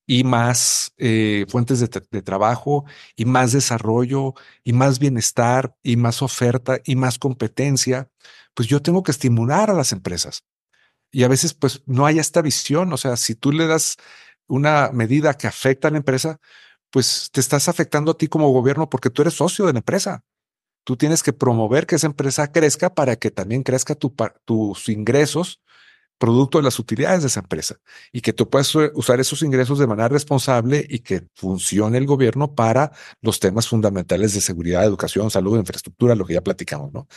y 0.06 0.24
más 0.24 0.94
eh, 0.98 1.46
fuentes 1.50 1.80
de, 1.80 1.90
de, 2.12 2.22
trabajo 2.22 2.86
y 3.16 3.26
más 3.26 3.52
desarrollo 3.52 4.34
y 4.64 4.74
más 4.74 5.00
bienestar 5.00 5.76
y 5.84 5.98
más 5.98 6.22
oferta 6.22 6.80
y 6.86 6.96
más 6.96 7.20
competencia, 7.20 8.10
pues 8.54 8.70
yo 8.70 8.82
tengo 8.82 9.04
que 9.04 9.12
estimular 9.12 9.70
a 9.70 9.74
las 9.74 9.92
empresas. 9.92 10.44
Y 11.12 11.24
a 11.24 11.28
veces 11.28 11.54
pues 11.54 11.84
no 11.86 12.06
hay 12.06 12.20
esta 12.20 12.42
visión, 12.42 12.94
o 12.94 12.98
sea, 12.98 13.18
si 13.18 13.36
tú 13.36 13.52
le 13.52 13.68
das 13.68 13.98
una 14.48 14.92
medida 14.94 15.34
que 15.36 15.48
afecta 15.48 15.88
a 15.88 15.92
la 15.92 15.98
empresa, 15.98 16.40
pues 16.92 17.30
te 17.32 17.40
estás 17.42 17.68
afectando 17.68 18.12
a 18.12 18.18
ti 18.18 18.28
como 18.28 18.50
gobierno 18.50 18.90
porque 18.90 19.10
tú 19.10 19.22
eres 19.22 19.36
socio 19.36 19.66
de 19.66 19.74
la 19.74 19.80
empresa. 19.80 20.24
Tú 20.88 20.96
tienes 20.96 21.22
que 21.22 21.34
promover 21.34 21.86
que 21.86 21.96
esa 21.96 22.08
empresa 22.08 22.50
crezca 22.50 22.96
para 22.96 23.18
que 23.18 23.30
también 23.30 23.62
crezca 23.62 23.94
tu, 23.94 24.16
tus 24.46 24.88
ingresos 24.88 25.62
producto 26.18 26.60
de 26.60 26.64
las 26.64 26.80
utilidades 26.80 27.24
de 27.24 27.28
esa 27.28 27.42
empresa 27.42 27.76
y 28.14 28.22
que 28.22 28.32
tú 28.32 28.50
puedas 28.50 28.74
usar 28.94 29.20
esos 29.20 29.42
ingresos 29.42 29.80
de 29.80 29.88
manera 29.88 30.08
responsable 30.08 30.86
y 30.90 31.00
que 31.00 31.28
funcione 31.36 31.98
el 31.98 32.06
gobierno 32.06 32.56
para 32.56 32.94
los 33.22 33.42
temas 33.42 33.68
fundamentales 33.68 34.34
de 34.34 34.40
seguridad, 34.40 34.86
educación, 34.86 35.30
salud, 35.30 35.60
infraestructura, 35.60 36.16
lo 36.16 36.26
que 36.26 36.36
ya 36.36 36.42
platicamos, 36.42 36.94
¿no? 36.94 37.10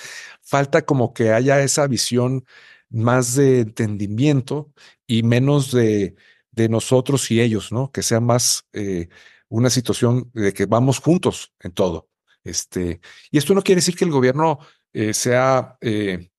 Falta 0.42 0.82
como 0.82 1.14
que 1.14 1.32
haya 1.32 1.60
esa 1.62 1.86
visión 1.86 2.44
más 2.88 3.36
de 3.36 3.60
entendimiento 3.60 4.72
y 5.06 5.22
menos 5.22 5.70
de, 5.70 6.16
de 6.50 6.68
nosotros 6.68 7.30
y 7.30 7.40
ellos, 7.40 7.70
¿no? 7.70 7.92
Que 7.92 8.02
sea 8.02 8.18
más 8.18 8.66
eh, 8.72 9.10
una 9.48 9.70
situación 9.70 10.28
de 10.34 10.52
que 10.52 10.66
vamos 10.66 10.98
juntos 10.98 11.52
en 11.60 11.70
todo. 11.70 12.09
Este, 12.44 13.00
y 13.30 13.38
esto 13.38 13.54
no 13.54 13.62
quiere 13.62 13.80
decir 13.80 13.96
que 13.96 14.04
el 14.04 14.10
gobierno 14.10 14.58
eh, 14.92 15.14
sea 15.14 15.76
eh, 15.80 16.30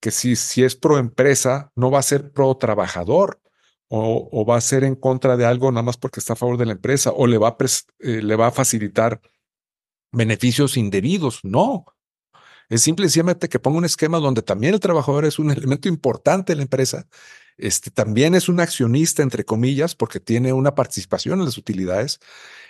que 0.00 0.10
si, 0.10 0.36
si 0.36 0.64
es 0.64 0.76
pro 0.76 0.98
empresa, 0.98 1.72
no 1.74 1.90
va 1.90 1.98
a 1.98 2.02
ser 2.02 2.32
pro 2.32 2.56
trabajador 2.56 3.40
o, 3.92 4.46
va 4.46 4.56
a 4.56 4.60
ser 4.60 4.84
en 4.84 4.94
contra 4.94 5.36
de 5.36 5.44
algo 5.44 5.70
nada 5.72 5.82
más 5.82 5.96
porque 5.96 6.20
está 6.20 6.34
a 6.34 6.36
favor 6.36 6.56
de 6.56 6.66
la 6.66 6.72
empresa 6.72 7.10
o 7.10 7.26
le 7.26 7.38
va 7.38 7.48
a, 7.48 7.56
eh, 7.98 8.22
le 8.22 8.36
va 8.36 8.46
a 8.46 8.52
facilitar 8.52 9.20
beneficios 10.12 10.76
indebidos, 10.76 11.40
no. 11.42 11.84
Es 12.68 12.82
simplemente 12.82 13.48
que 13.48 13.58
ponga 13.58 13.78
un 13.78 13.84
esquema 13.84 14.18
donde 14.18 14.42
también 14.42 14.74
el 14.74 14.80
trabajador 14.80 15.24
es 15.24 15.40
un 15.40 15.50
elemento 15.50 15.88
importante 15.88 16.52
en 16.52 16.58
la 16.58 16.62
empresa, 16.62 17.08
este, 17.60 17.90
también 17.90 18.34
es 18.34 18.48
un 18.48 18.60
accionista, 18.60 19.22
entre 19.22 19.44
comillas, 19.44 19.94
porque 19.94 20.20
tiene 20.20 20.52
una 20.52 20.74
participación 20.74 21.38
en 21.40 21.46
las 21.46 21.58
utilidades, 21.58 22.20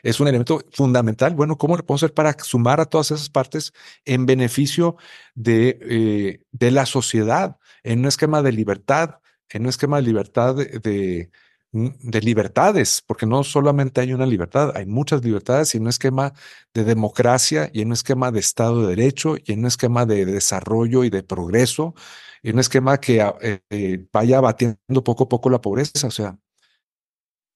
es 0.02 0.20
un 0.20 0.28
elemento 0.28 0.64
fundamental. 0.72 1.34
Bueno, 1.34 1.58
¿cómo 1.58 1.76
le 1.76 1.82
podemos 1.82 2.02
hacer 2.02 2.14
para 2.14 2.36
sumar 2.38 2.80
a 2.80 2.86
todas 2.86 3.10
esas 3.10 3.30
partes 3.30 3.72
en 4.04 4.26
beneficio 4.26 4.96
de, 5.34 5.78
eh, 5.82 6.40
de 6.52 6.70
la 6.70 6.86
sociedad, 6.86 7.56
en 7.82 8.00
un 8.00 8.06
esquema 8.06 8.42
de 8.42 8.52
libertad, 8.52 9.20
en 9.48 9.62
un 9.62 9.68
esquema 9.68 9.96
de 9.96 10.02
libertad 10.02 10.54
de 10.54 10.80
de 10.80 11.30
libertades, 11.72 13.02
porque 13.06 13.26
no 13.26 13.44
solamente 13.44 14.00
hay 14.00 14.12
una 14.12 14.26
libertad, 14.26 14.72
hay 14.76 14.86
muchas 14.86 15.24
libertades 15.24 15.74
y 15.74 15.78
un 15.78 15.88
esquema 15.88 16.32
de 16.74 16.84
democracia 16.84 17.70
y 17.72 17.82
un 17.82 17.92
esquema 17.92 18.30
de 18.32 18.40
Estado 18.40 18.82
de 18.82 18.96
Derecho 18.96 19.36
y 19.44 19.52
un 19.52 19.66
esquema 19.66 20.04
de 20.06 20.24
desarrollo 20.24 21.04
y 21.04 21.10
de 21.10 21.22
progreso, 21.22 21.94
y 22.42 22.50
un 22.50 22.58
esquema 22.58 22.98
que 22.98 23.20
eh, 23.42 23.60
eh, 23.70 24.06
vaya 24.12 24.38
abatiendo 24.38 25.04
poco 25.04 25.24
a 25.24 25.28
poco 25.28 25.50
la 25.50 25.60
pobreza. 25.60 26.08
O 26.08 26.10
sea, 26.10 26.38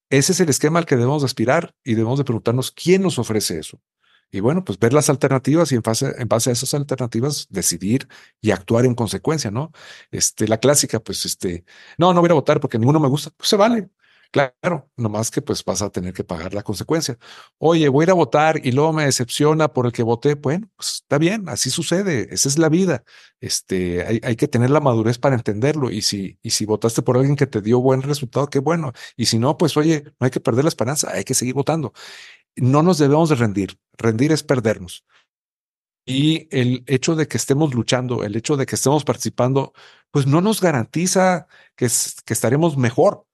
ese 0.09 0.31
es 0.33 0.39
el 0.39 0.49
esquema 0.49 0.79
al 0.79 0.85
que 0.85 0.95
debemos 0.95 1.23
aspirar 1.23 1.75
y 1.83 1.95
debemos 1.95 2.17
de 2.17 2.25
preguntarnos 2.25 2.71
quién 2.71 3.01
nos 3.01 3.19
ofrece 3.19 3.59
eso. 3.59 3.81
Y 4.31 4.39
bueno, 4.39 4.63
pues 4.65 4.79
ver 4.79 4.93
las 4.93 5.09
alternativas 5.09 5.71
y 5.71 5.75
en 5.75 5.81
base, 5.81 6.13
en 6.17 6.27
base 6.27 6.49
a 6.49 6.53
esas 6.53 6.73
alternativas 6.73 7.47
decidir 7.49 8.07
y 8.41 8.51
actuar 8.51 8.85
en 8.85 8.95
consecuencia, 8.95 9.51
¿no? 9.51 9.71
Este, 10.11 10.47
la 10.47 10.57
clásica, 10.59 10.99
pues, 10.99 11.25
este, 11.25 11.65
no, 11.97 12.13
no 12.13 12.21
voy 12.21 12.29
a 12.31 12.33
votar 12.33 12.59
porque 12.59 12.79
ninguno 12.79 12.99
me 12.99 13.07
gusta, 13.07 13.31
pues 13.31 13.49
se 13.49 13.55
vale. 13.55 13.89
Claro, 14.35 14.91
nomás 14.97 15.31
que 15.31 15.41
pues 15.41 15.63
vas 15.63 15.81
a 15.81 15.89
tener 15.89 16.13
que 16.13 16.25
pagar 16.25 16.53
la 16.53 16.61
consecuencia. 16.61 17.17
Oye, 17.57 17.87
voy 17.87 18.03
a 18.03 18.07
ir 18.07 18.09
a 18.11 18.13
votar 18.15 18.59
y 18.65 18.73
luego 18.73 18.91
me 18.91 19.05
decepciona 19.05 19.69
por 19.71 19.85
el 19.85 19.93
que 19.93 20.03
voté. 20.03 20.35
Bueno, 20.35 20.67
pues 20.75 20.95
está 20.95 21.17
bien, 21.17 21.47
así 21.47 21.69
sucede, 21.69 22.27
esa 22.33 22.49
es 22.49 22.57
la 22.57 22.67
vida. 22.67 23.05
Este, 23.39 24.05
hay, 24.05 24.19
hay, 24.23 24.35
que 24.35 24.49
tener 24.49 24.71
la 24.71 24.81
madurez 24.81 25.19
para 25.19 25.35
entenderlo. 25.35 25.89
Y 25.89 26.01
si, 26.01 26.37
y 26.41 26.49
si 26.49 26.65
votaste 26.65 27.01
por 27.01 27.15
alguien 27.15 27.37
que 27.37 27.47
te 27.47 27.61
dio 27.61 27.79
buen 27.79 28.01
resultado, 28.01 28.47
qué 28.47 28.59
bueno. 28.59 28.91
Y 29.15 29.27
si 29.27 29.39
no, 29.39 29.57
pues 29.57 29.77
oye, 29.77 30.03
no 30.19 30.25
hay 30.25 30.31
que 30.31 30.41
perder 30.41 30.65
la 30.65 30.69
esperanza, 30.69 31.11
hay 31.13 31.23
que 31.23 31.33
seguir 31.33 31.53
votando. 31.53 31.93
No 32.57 32.83
nos 32.83 32.97
debemos 32.97 33.29
de 33.29 33.35
rendir. 33.35 33.79
Rendir 33.97 34.33
es 34.33 34.43
perdernos. 34.43 35.05
Y 36.05 36.47
el 36.51 36.83
hecho 36.87 37.15
de 37.15 37.27
que 37.27 37.37
estemos 37.37 37.73
luchando, 37.73 38.23
el 38.23 38.35
hecho 38.35 38.57
de 38.57 38.65
que 38.65 38.75
estemos 38.75 39.05
participando, 39.05 39.73
pues 40.11 40.27
no 40.27 40.41
nos 40.41 40.61
garantiza 40.61 41.47
que, 41.75 41.87
que 42.25 42.33
estaremos 42.33 42.77
mejor 42.77 43.24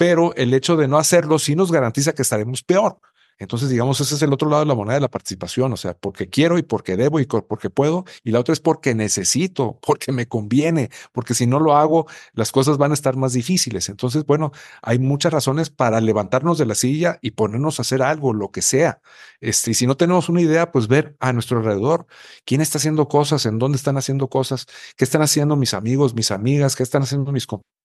pero 0.00 0.34
el 0.34 0.54
hecho 0.54 0.78
de 0.78 0.88
no 0.88 0.96
hacerlo 0.96 1.38
sí 1.38 1.54
nos 1.54 1.70
garantiza 1.70 2.14
que 2.14 2.22
estaremos 2.22 2.62
peor. 2.62 2.98
Entonces, 3.38 3.68
digamos, 3.68 4.00
ese 4.00 4.14
es 4.14 4.22
el 4.22 4.32
otro 4.32 4.48
lado 4.48 4.62
de 4.62 4.66
la 4.66 4.74
moneda 4.74 4.94
de 4.94 5.02
la 5.02 5.10
participación, 5.10 5.74
o 5.74 5.76
sea, 5.76 5.92
porque 5.92 6.30
quiero 6.30 6.56
y 6.56 6.62
porque 6.62 6.96
debo 6.96 7.20
y 7.20 7.26
porque 7.26 7.68
puedo, 7.68 8.06
y 8.24 8.30
la 8.30 8.40
otra 8.40 8.54
es 8.54 8.60
porque 8.60 8.94
necesito, 8.94 9.78
porque 9.86 10.10
me 10.10 10.26
conviene, 10.26 10.88
porque 11.12 11.34
si 11.34 11.46
no 11.46 11.60
lo 11.60 11.76
hago, 11.76 12.06
las 12.32 12.50
cosas 12.50 12.78
van 12.78 12.92
a 12.92 12.94
estar 12.94 13.16
más 13.16 13.34
difíciles. 13.34 13.90
Entonces, 13.90 14.24
bueno, 14.24 14.52
hay 14.80 14.98
muchas 14.98 15.34
razones 15.34 15.68
para 15.68 16.00
levantarnos 16.00 16.56
de 16.56 16.64
la 16.64 16.74
silla 16.74 17.18
y 17.20 17.32
ponernos 17.32 17.78
a 17.78 17.82
hacer 17.82 18.00
algo, 18.00 18.32
lo 18.32 18.50
que 18.50 18.62
sea. 18.62 19.02
Este, 19.42 19.72
y 19.72 19.74
si 19.74 19.86
no 19.86 19.98
tenemos 19.98 20.30
una 20.30 20.40
idea, 20.40 20.72
pues 20.72 20.88
ver 20.88 21.14
a 21.20 21.34
nuestro 21.34 21.58
alrededor 21.58 22.06
quién 22.46 22.62
está 22.62 22.78
haciendo 22.78 23.06
cosas, 23.06 23.44
en 23.44 23.58
dónde 23.58 23.76
están 23.76 23.98
haciendo 23.98 24.28
cosas, 24.28 24.66
qué 24.96 25.04
están 25.04 25.20
haciendo 25.20 25.56
mis 25.56 25.74
amigos, 25.74 26.14
mis 26.14 26.30
amigas, 26.30 26.74
qué 26.74 26.84
están 26.84 27.02
haciendo 27.02 27.32
mis 27.32 27.46
compañeros 27.46 27.79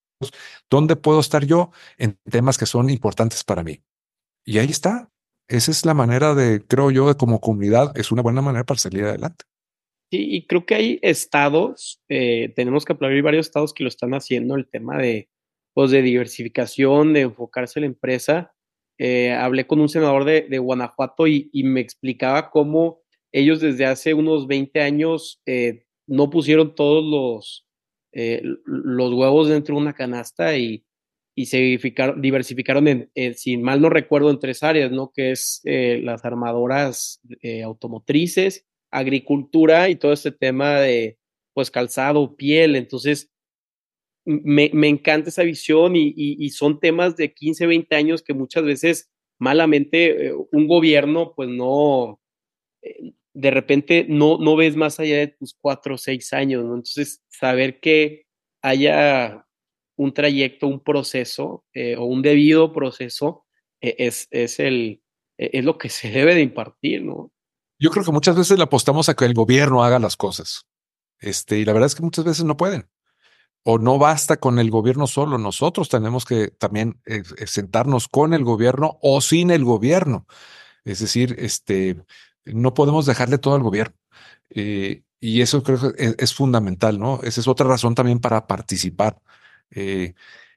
¿Dónde 0.70 0.96
puedo 0.96 1.20
estar 1.20 1.46
yo 1.46 1.72
en 1.98 2.18
temas 2.30 2.58
que 2.58 2.66
son 2.66 2.90
importantes 2.90 3.44
para 3.44 3.64
mí? 3.64 3.82
Y 4.46 4.60
ahí 4.60 4.70
está. 4.70 5.10
Esa 5.48 5.72
es 5.72 5.86
la 5.86 5.94
manera 5.94 6.34
de, 6.34 6.62
creo 6.66 6.92
yo, 6.92 7.08
de 7.08 7.16
como 7.16 7.40
comunidad, 7.40 7.96
es 7.98 8.12
una 8.12 8.22
buena 8.22 8.42
manera 8.42 8.64
para 8.64 8.80
salir 8.80 9.04
adelante. 9.04 9.46
Sí, 10.12 10.36
y 10.36 10.48
creo 10.48 10.66
que 10.66 10.76
hay 10.76 11.00
estados, 11.02 12.02
eh, 12.10 12.54
tenemos 12.56 12.86
que 12.86 12.94
aplaudir 12.94 13.24
varios 13.24 13.48
estados 13.48 13.74
que 13.74 13.84
lo 13.84 13.90
están 13.90 14.14
haciendo, 14.14 14.56
el 14.56 14.68
tema 14.68 14.98
de, 14.98 15.30
pues, 15.74 15.92
de 15.92 16.02
diversificación, 16.02 17.14
de 17.14 17.22
enfocarse 17.22 17.80
en 17.80 17.82
la 17.82 17.88
empresa. 17.88 18.54
Eh, 18.98 19.34
hablé 19.34 19.68
con 19.68 19.80
un 19.82 19.90
senador 19.90 20.24
de, 20.24 20.42
de 20.50 20.58
Guanajuato 20.58 21.28
y, 21.28 21.50
me 21.64 21.82
explicaba 21.82 22.50
cómo 22.50 23.02
ellos 23.32 23.60
desde 23.60 23.86
hace 23.86 24.14
unos 24.14 24.48
20 24.48 24.82
años 24.82 25.42
eh, 25.46 25.86
no 26.08 26.30
pusieron 26.30 26.74
todos 26.76 27.04
los, 27.04 27.65
eh, 28.18 28.42
los 28.66 29.14
huevos 29.14 29.50
dentro 29.50 29.76
de 29.76 29.82
una 29.82 29.94
canasta 29.94 30.58
y, 30.58 30.86
y 31.36 31.48
se 31.48 31.58
diversificaron, 31.58 32.88
en, 32.88 33.36
si 33.36 33.58
mal 33.58 33.82
no 33.82 33.90
recuerdo, 33.90 34.30
en 34.32 34.40
tres 34.40 34.64
áreas, 34.64 34.90
¿no? 34.90 35.12
Que 35.14 35.32
es 35.32 35.60
eh, 35.66 36.00
las 36.02 36.24
armadoras 36.24 37.20
eh, 37.42 37.62
automotrices, 37.62 38.66
agricultura 38.90 39.90
y 39.90 39.98
todo 39.98 40.14
este 40.14 40.32
tema 40.32 40.80
de, 40.80 41.20
pues, 41.54 41.70
calzado, 41.70 42.38
piel. 42.38 42.78
Entonces, 42.78 43.30
me, 44.24 44.72
me 44.74 44.88
encanta 44.88 45.30
esa 45.30 45.44
visión 45.44 45.98
y, 45.98 46.14
y, 46.16 46.50
son 46.52 46.80
temas 46.80 47.18
de 47.18 47.34
15, 47.34 47.68
20 47.68 47.96
años 47.98 48.24
que 48.24 48.34
muchas 48.34 48.64
veces 48.64 49.12
malamente 49.40 50.32
un 50.54 50.68
gobierno, 50.70 51.34
pues, 51.36 51.50
no, 51.50 52.22
de 53.36 53.52
repente 53.52 54.06
no, 54.08 54.38
no 54.38 54.56
ves 54.56 54.76
más 54.78 55.00
allá 55.00 55.18
de 55.18 55.28
tus 55.28 55.56
cuatro 55.60 55.96
o 55.96 55.98
seis 55.98 56.32
años, 56.32 56.64
¿no? 56.64 56.76
Entonces, 56.76 57.22
saber 57.28 57.82
que 57.82 58.26
haya 58.62 59.46
un 59.98 60.14
trayecto, 60.14 60.68
un 60.68 60.80
proceso 60.80 61.66
eh, 61.74 61.98
o 61.98 62.06
un 62.06 62.22
debido 62.22 62.72
proceso 62.72 63.46
eh, 63.82 63.96
es, 64.00 64.28
es, 64.32 64.60
el, 64.60 65.04
eh, 65.38 65.52
es 65.54 65.66
lo 65.66 65.78
que 65.78 65.90
se 65.90 66.10
debe 66.10 66.34
de 66.34 66.42
impartir, 66.42 67.04
¿no? 67.04 67.32
Yo 67.78 67.92
creo 67.92 68.06
que 68.06 68.14
muchas 68.14 68.38
veces 68.38 68.58
le 68.58 68.64
apostamos 68.64 69.10
a 69.10 69.16
que 69.16 69.26
el 69.26 69.34
gobierno 69.34 69.84
haga 69.84 70.00
las 70.00 70.16
cosas. 70.16 70.66
Este, 71.20 71.60
y 71.60 71.66
la 71.66 71.74
verdad 71.74 71.88
es 71.88 71.96
que 71.96 72.04
muchas 72.04 72.24
veces 72.24 72.46
no 72.46 72.56
pueden. 72.56 72.90
O 73.64 73.80
no 73.80 73.98
basta 73.98 74.38
con 74.38 74.60
el 74.60 74.72
gobierno 74.72 75.08
solo. 75.08 75.38
Nosotros 75.38 75.90
tenemos 75.90 76.24
que 76.24 76.48
también 76.48 77.02
sentarnos 77.46 78.08
con 78.08 78.34
el 78.34 78.46
gobierno 78.46 78.98
o 79.02 79.20
sin 79.20 79.52
el 79.52 79.66
gobierno. 79.66 80.26
Es 80.86 81.00
decir, 81.00 81.36
este, 81.40 81.98
no 82.46 82.74
podemos 82.74 83.06
dejarle 83.06 83.38
todo 83.38 83.56
al 83.56 83.64
gobierno. 83.64 83.96
Eh, 84.50 85.04
y 85.20 85.42
eso 85.42 85.64
creo 85.64 85.94
que 85.94 86.16
es, 86.18 86.34
fundamental, 86.34 87.00
¿no? 87.00 87.22
Esa 87.24 87.42
es 87.42 87.48
otra 87.48 87.68
razón 87.68 87.96
también 87.96 88.20
para 88.20 88.48
participar. 88.48 89.22
Eh, 89.72 90.14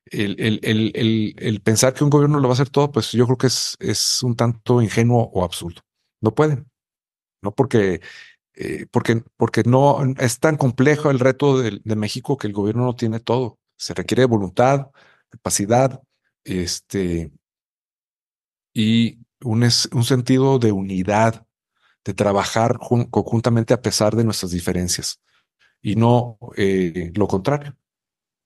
el, 0.07 0.61
el, 0.63 1.35
el, 1.39 1.61
pensar 1.63 1.95
que 1.95 2.05
un 2.05 2.11
gobierno 2.11 2.41
lo 2.41 2.49
va 2.49 2.53
a 2.53 2.55
hacer 2.55 2.71
todo, 2.71 2.91
pues 2.93 3.13
yo 3.13 3.27
creo 3.27 3.39
que 3.39 3.47
es, 3.49 3.77
es 3.81 4.23
un 4.23 4.37
tanto 4.37 4.83
ingenuo 4.83 5.31
o 5.33 5.45
absurdo. 5.45 5.83
No 6.21 6.35
pueden, 6.35 6.67
no 7.43 7.55
porque, 7.55 8.01
eh, 8.55 8.87
porque, 8.91 9.23
porque 9.37 9.63
no 9.65 9.99
es 10.19 10.41
tan 10.41 10.57
complejo 10.57 11.11
el 11.11 11.21
reto 11.21 11.59
de, 11.61 11.81
de, 11.85 11.97
México 11.97 12.37
que 12.39 12.49
el 12.49 12.53
gobierno 12.55 12.85
no 12.85 12.97
tiene 12.97 13.21
todo. 13.21 13.59
Se 13.77 13.95
requiere 13.95 14.25
voluntad, 14.27 14.91
capacidad, 15.31 16.03
este, 16.45 17.33
y 18.75 19.19
un, 19.43 19.63
es, 19.65 19.89
un 19.93 20.05
sentido 20.05 20.59
de 20.59 20.73
unidad 20.73 21.47
de 22.09 22.15
trabajar 22.15 22.79
conjuntamente 22.79 23.75
a 23.75 23.83
pesar 23.83 24.17
de 24.17 24.25
nuestras 24.25 24.51
diferencias 24.51 25.23
y 25.83 25.95
no 25.95 26.39
eh, 26.57 27.13
lo 27.15 27.29
contrario. 27.29 27.77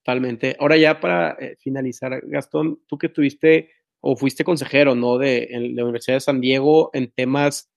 Totalmente. 0.02 0.56
Ahora 0.58 0.76
ya 0.76 0.98
para 0.98 1.36
eh, 1.38 1.54
finalizar, 1.60 2.20
Gastón, 2.26 2.80
tú 2.88 2.98
que 2.98 3.08
tuviste 3.08 3.70
o 4.00 4.16
fuiste 4.16 4.42
consejero, 4.42 4.96
¿no? 4.96 5.16
De, 5.16 5.48
la 5.74 5.84
Universidad 5.84 6.16
de 6.16 6.22
San 6.22 6.40
Diego 6.40 6.90
en 6.92 7.12
temas 7.12 7.70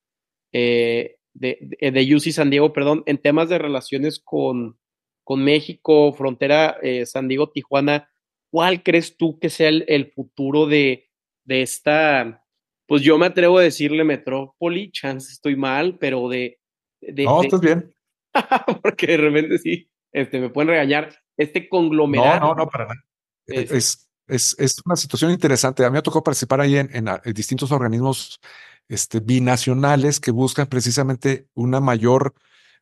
eh, 0.50 1.18
de, 1.32 1.56
de, 1.60 1.92
de 1.92 2.14
UC 2.16 2.32
San 2.32 2.50
Diego, 2.50 2.72
perdón, 2.72 3.04
en 3.06 3.18
temas 3.18 3.48
de 3.48 3.58
relaciones 3.58 4.18
con, 4.18 4.80
con 5.22 5.44
México, 5.44 6.12
frontera 6.14 6.78
San 7.04 7.28
Diego-Tijuana, 7.28 8.10
¿cuál 8.50 8.82
crees 8.82 9.16
tú 9.16 9.38
que 9.38 9.50
sea 9.50 9.68
el, 9.68 9.84
el 9.86 10.10
futuro 10.10 10.66
de, 10.66 11.08
de 11.44 11.62
esta 11.62 12.44
pues 12.86 13.02
yo 13.02 13.18
me 13.18 13.26
atrevo 13.26 13.58
a 13.58 13.62
decirle 13.62 14.04
Metrópoli, 14.04 14.90
chance 14.90 15.32
estoy 15.32 15.56
mal, 15.56 15.98
pero 15.98 16.28
de... 16.28 16.58
de 17.00 17.24
no, 17.24 17.42
estás 17.42 17.60
bien. 17.60 17.94
porque 18.82 19.06
de 19.08 19.16
repente 19.16 19.58
sí, 19.58 19.90
este, 20.12 20.40
me 20.40 20.50
pueden 20.50 20.68
regañar. 20.68 21.14
Este 21.36 21.68
conglomerado. 21.68 22.40
No, 22.40 22.54
no, 22.54 22.64
no, 22.64 22.70
para 22.70 22.86
nada. 22.86 23.04
Es, 23.46 24.08
es, 24.26 24.56
es, 24.58 24.82
una 24.86 24.96
situación 24.96 25.30
interesante. 25.30 25.84
A 25.84 25.90
mí 25.90 25.94
me 25.94 26.02
tocó 26.02 26.22
participar 26.22 26.62
ahí 26.62 26.76
en, 26.76 26.88
en, 26.94 27.08
en 27.08 27.34
distintos 27.34 27.70
organismos 27.72 28.40
este, 28.88 29.20
binacionales 29.20 30.18
que 30.18 30.30
buscan 30.30 30.66
precisamente 30.66 31.46
una 31.54 31.80
mayor 31.80 32.34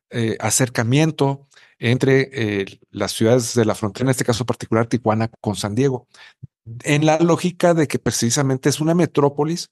eh, 0.09 0.37
acercamiento 0.39 1.47
entre 1.79 2.29
eh, 2.31 2.65
las 2.91 3.11
ciudades 3.11 3.53
de 3.55 3.65
la 3.65 3.75
frontera, 3.75 4.05
en 4.05 4.11
este 4.11 4.23
caso 4.23 4.45
particular 4.45 4.87
Tijuana 4.87 5.29
con 5.41 5.55
San 5.55 5.75
Diego 5.75 6.07
en 6.83 7.05
la 7.05 7.19
lógica 7.19 7.73
de 7.73 7.87
que 7.87 7.99
precisamente 7.99 8.69
es 8.69 8.79
una 8.79 8.95
metrópolis 8.95 9.71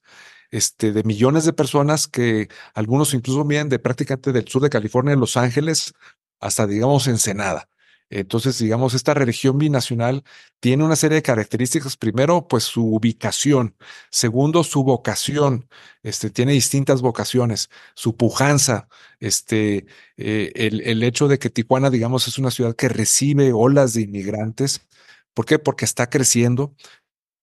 este, 0.50 0.92
de 0.92 1.02
millones 1.04 1.44
de 1.44 1.52
personas 1.52 2.06
que 2.08 2.48
algunos 2.74 3.14
incluso 3.14 3.44
vienen 3.44 3.68
de 3.68 3.78
prácticamente 3.78 4.32
del 4.32 4.48
sur 4.48 4.62
de 4.62 4.70
California, 4.70 5.16
Los 5.16 5.36
Ángeles, 5.36 5.94
hasta 6.40 6.66
digamos 6.66 7.08
Ensenada. 7.08 7.68
Entonces, 8.10 8.58
digamos, 8.58 8.94
esta 8.94 9.14
región 9.14 9.58
binacional 9.58 10.22
tiene 10.60 10.84
una 10.84 10.94
serie 10.94 11.16
de 11.16 11.22
características. 11.22 11.96
Primero, 11.96 12.46
pues 12.46 12.64
su 12.64 12.94
ubicación. 12.94 13.74
Segundo, 14.10 14.62
su 14.62 14.84
vocación. 14.84 15.68
Este, 16.02 16.30
tiene 16.30 16.52
distintas 16.52 17.02
vocaciones. 17.02 17.70
Su 17.94 18.16
pujanza. 18.16 18.88
Este, 19.20 19.86
eh, 20.16 20.52
el 20.54 21.02
hecho 21.02 21.28
de 21.28 21.38
que 21.38 21.50
Tijuana, 21.50 21.90
digamos, 21.90 22.28
es 22.28 22.38
una 22.38 22.50
ciudad 22.50 22.76
que 22.76 22.88
recibe 22.88 23.52
olas 23.52 23.94
de 23.94 24.02
inmigrantes. 24.02 24.86
¿Por 25.34 25.46
qué? 25.46 25.58
Porque 25.58 25.84
está 25.84 26.08
creciendo. 26.08 26.74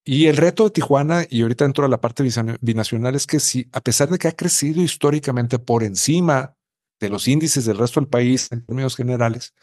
Y 0.03 0.27
el 0.27 0.37
reto 0.37 0.63
de 0.63 0.71
Tijuana, 0.71 1.25
y 1.29 1.43
ahorita 1.43 1.65
dentro 1.65 1.83
de 1.83 1.89
la 1.89 2.01
parte 2.01 2.23
binacional, 2.61 3.15
es 3.15 3.27
que 3.27 3.39
si, 3.39 3.69
a 3.71 3.81
pesar 3.81 4.09
de 4.09 4.17
que 4.17 4.27
ha 4.27 4.35
crecido 4.35 4.81
históricamente 4.81 5.59
por 5.59 5.83
encima 5.83 6.55
de 6.99 7.09
los 7.09 7.27
índices 7.27 7.65
del 7.65 7.77
resto 7.77 7.99
del 7.99 8.09
país 8.09 8.51
en 8.51 8.65
términos 8.65 8.95
generales, 8.95 9.53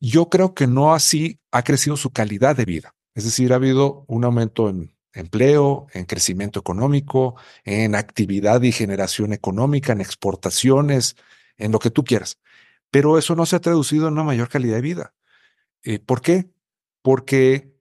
yo 0.00 0.28
creo 0.28 0.54
que 0.54 0.66
no 0.66 0.94
así 0.94 1.40
ha 1.50 1.62
crecido 1.62 1.96
su 1.96 2.10
calidad 2.10 2.56
de 2.56 2.64
vida. 2.64 2.94
Es 3.14 3.24
decir, 3.24 3.52
ha 3.52 3.56
habido 3.56 4.04
un 4.08 4.24
aumento 4.24 4.68
en 4.68 4.94
empleo, 5.12 5.86
en 5.92 6.04
crecimiento 6.06 6.60
económico, 6.60 7.36
en 7.64 7.94
actividad 7.94 8.62
y 8.62 8.72
generación 8.72 9.32
económica, 9.32 9.92
en 9.92 10.00
exportaciones, 10.00 11.16
en 11.56 11.72
lo 11.72 11.78
que 11.78 11.90
tú 11.90 12.04
quieras. 12.04 12.38
Pero 12.90 13.18
eso 13.18 13.36
no 13.36 13.46
se 13.46 13.56
ha 13.56 13.60
traducido 13.60 14.08
en 14.08 14.14
una 14.14 14.24
mayor 14.24 14.48
calidad 14.48 14.76
de 14.76 14.82
vida. 14.82 15.14
Eh, 15.84 15.98
¿Por 15.98 16.22
qué? 16.22 16.50
Porque 17.02 17.72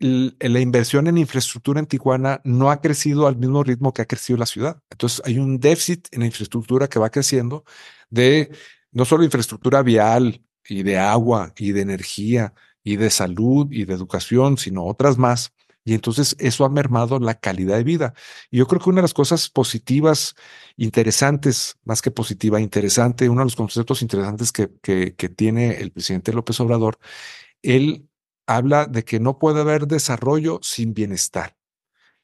la 0.00 0.60
inversión 0.60 1.06
en 1.06 1.16
infraestructura 1.18 1.80
en 1.80 1.86
Tijuana 1.86 2.40
no 2.44 2.70
ha 2.70 2.80
crecido 2.80 3.26
al 3.26 3.36
mismo 3.36 3.62
ritmo 3.62 3.92
que 3.92 4.02
ha 4.02 4.06
crecido 4.06 4.38
la 4.38 4.46
ciudad. 4.46 4.80
Entonces 4.90 5.22
hay 5.24 5.38
un 5.38 5.58
déficit 5.60 6.08
en 6.12 6.20
la 6.20 6.26
infraestructura 6.26 6.88
que 6.88 6.98
va 6.98 7.10
creciendo 7.10 7.64
de 8.10 8.50
no 8.92 9.04
solo 9.04 9.24
infraestructura 9.24 9.82
vial, 9.82 10.44
y 10.68 10.82
de 10.82 10.98
agua 10.98 11.52
y 11.56 11.72
de 11.72 11.82
energía 11.82 12.54
y 12.82 12.96
de 12.96 13.10
salud 13.10 13.68
y 13.70 13.84
de 13.84 13.94
educación, 13.94 14.58
sino 14.58 14.84
otras 14.84 15.18
más. 15.18 15.52
Y 15.84 15.92
entonces 15.92 16.34
eso 16.38 16.64
ha 16.64 16.70
mermado 16.70 17.18
la 17.18 17.34
calidad 17.34 17.76
de 17.76 17.84
vida. 17.84 18.14
Y 18.50 18.58
yo 18.58 18.66
creo 18.66 18.80
que 18.80 18.88
una 18.88 18.98
de 18.98 19.02
las 19.02 19.14
cosas 19.14 19.50
positivas, 19.50 20.34
interesantes, 20.76 21.76
más 21.84 22.00
que 22.00 22.10
positiva, 22.10 22.60
interesante, 22.60 23.28
uno 23.28 23.42
de 23.42 23.46
los 23.46 23.56
conceptos 23.56 24.00
interesantes 24.00 24.50
que, 24.50 24.68
tiene 25.36 25.80
el 25.80 25.92
presidente 25.92 26.32
López 26.32 26.58
Obrador, 26.60 26.98
él 27.62 28.08
habla 28.46 28.86
de 28.86 29.04
que 29.04 29.20
no 29.20 29.38
puede 29.38 29.60
haber 29.60 29.86
desarrollo 29.86 30.58
sin 30.62 30.94
bienestar. 30.94 31.56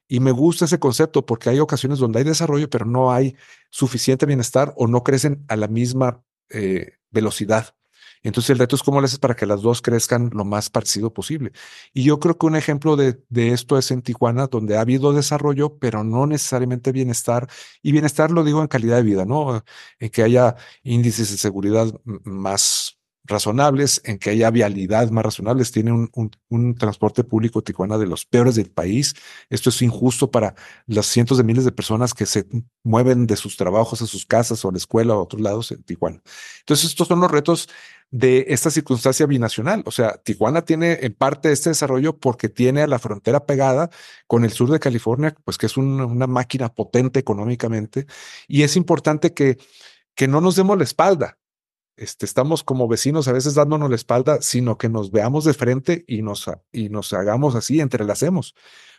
Y 0.09 0.21
me 0.21 0.33
gusta 0.33 0.65
ese 0.65 0.81
concepto 0.81 1.27
porque 1.27 1.51
hay 1.51 1.61
ocasiones 1.61 1.99
donde 1.99 2.21
hay 2.21 2.25
desarrollo, 2.25 2.69
pero 2.71 2.87
no 2.87 3.13
hay 3.13 3.37
suficiente 3.71 4.27
bienestar 4.27 4.73
o 4.77 4.87
no 4.89 5.05
crecen 5.05 5.45
a 5.49 5.57
la 5.57 5.69
misma 5.69 6.25
eh, 6.49 6.99
velocidad. 7.11 7.75
Entonces 8.23 8.51
el 8.51 8.59
reto 8.59 8.77
es 8.77 8.83
cómo 8.83 9.01
le 9.01 9.07
haces 9.07 9.19
para 9.19 9.35
que 9.35 9.47
las 9.47 9.63
dos 9.63 9.83
crezcan 9.83 10.31
lo 10.33 10.45
más 10.45 10.71
parecido 10.71 11.13
posible. 11.13 11.53
Y 11.93 12.05
yo 12.05 12.21
creo 12.21 12.37
que 12.39 12.47
un 12.47 12.57
ejemplo 12.57 12.97
de, 12.97 13.23
de, 13.29 13.53
esto 13.53 13.79
es 13.79 13.91
en 13.91 14.03
Tijuana, 14.03 14.47
donde 14.47 14.77
ha 14.77 14.83
habido 14.83 15.13
desarrollo, 15.13 15.79
pero 15.79 16.05
no 16.05 16.27
necesariamente 16.27 16.93
bienestar. 16.93 17.49
Y 17.83 17.93
bienestar 17.93 18.31
lo 18.31 18.45
digo 18.45 18.61
en 18.63 18.69
calidad 18.69 18.97
de 18.97 19.03
vida, 19.03 19.25
¿no? 19.25 19.65
En 19.99 20.11
que 20.11 20.23
haya 20.23 20.57
índices 20.83 21.31
de 21.31 21.39
seguridad 21.39 21.93
más 22.05 23.00
razonables, 23.25 24.01
en 24.05 24.19
que 24.19 24.31
haya 24.31 24.51
vialidad 24.51 25.11
más 25.11 25.25
razonables. 25.25 25.73
Tiene 25.73 25.93
un, 25.93 26.11
un, 26.49 26.75
transporte 26.75 27.25
público 27.25 27.63
Tijuana 27.63 27.99
de 27.99 28.07
los 28.07 28.25
peores 28.25 28.57
del 28.57 28.71
país. 28.71 29.15
Esto 29.49 29.71
es 29.71 29.83
injusto 29.83 30.31
para 30.31 30.55
los 30.87 31.07
cientos 31.07 31.39
de 31.39 31.45
miles 31.45 31.65
de 31.65 31.73
personas 31.73 32.15
que 32.15 32.27
se 32.27 32.47
mueven 32.83 33.27
de 33.27 33.37
sus 33.37 33.57
trabajos 33.57 34.03
a 34.03 34.07
sus 34.07 34.27
casas 34.27 34.65
o 34.65 34.69
a 34.69 34.73
la 34.73 34.79
escuela 34.79 35.15
o 35.15 35.21
a 35.21 35.23
otros 35.23 35.43
lados 35.43 35.71
en 35.73 35.83
Tijuana. 35.83 36.23
Entonces, 36.61 36.91
estos 36.91 37.09
son 37.09 37.21
los 37.21 37.31
retos 37.31 37.69
de 38.11 38.47
esta 38.49 38.71
circunstancia 38.71 39.27
binacional. 39.27 39.83
O 39.87 39.91
sea, 39.91 40.17
Tijuana 40.23 40.63
tiene 40.63 40.99
en 41.03 41.15
parte 41.15 41.53
este 41.53 41.71
desarrollo 41.71 42.19
porque 42.19 42.49
tiene 42.49 42.83
a 42.83 42.87
la 42.87 42.99
frontera 42.99 43.47
pegada 43.47 43.91
con 44.27 44.45
el 44.45 44.51
sur 44.53 44.71
de 44.71 44.81
California, 44.81 45.35
pues 45.45 45.59
que 45.59 45.67
es 45.67 45.77
un, 45.77 46.01
una 46.01 46.27
máquina 46.27 46.69
potente 46.71 47.21
económicamente. 47.21 48.07
Y 48.49 48.63
es 48.63 48.77
importante 48.77 49.33
que, 49.33 49.59
que 50.15 50.29
no 50.29 50.41
nos 50.41 50.57
demos 50.57 50.77
la 50.77 50.85
espalda. 50.85 51.39
Este, 51.97 52.25
estamos 52.25 52.65
como 52.65 52.89
vecinos 52.89 53.29
a 53.29 53.33
veces 53.33 53.55
dándonos 53.55 53.91
la 53.91 53.97
espalda, 53.97 54.41
sino 54.41 54.79
que 54.79 54.89
nos 54.89 55.11
veamos 55.11 55.45
de 55.45 55.55
frente 55.55 56.05
y 56.07 56.23
nos, 56.23 56.51
y 56.73 56.89
nos 56.89 57.13
hagamos 57.13 57.55
así, 57.55 57.81
entrelacemos. 57.81 58.55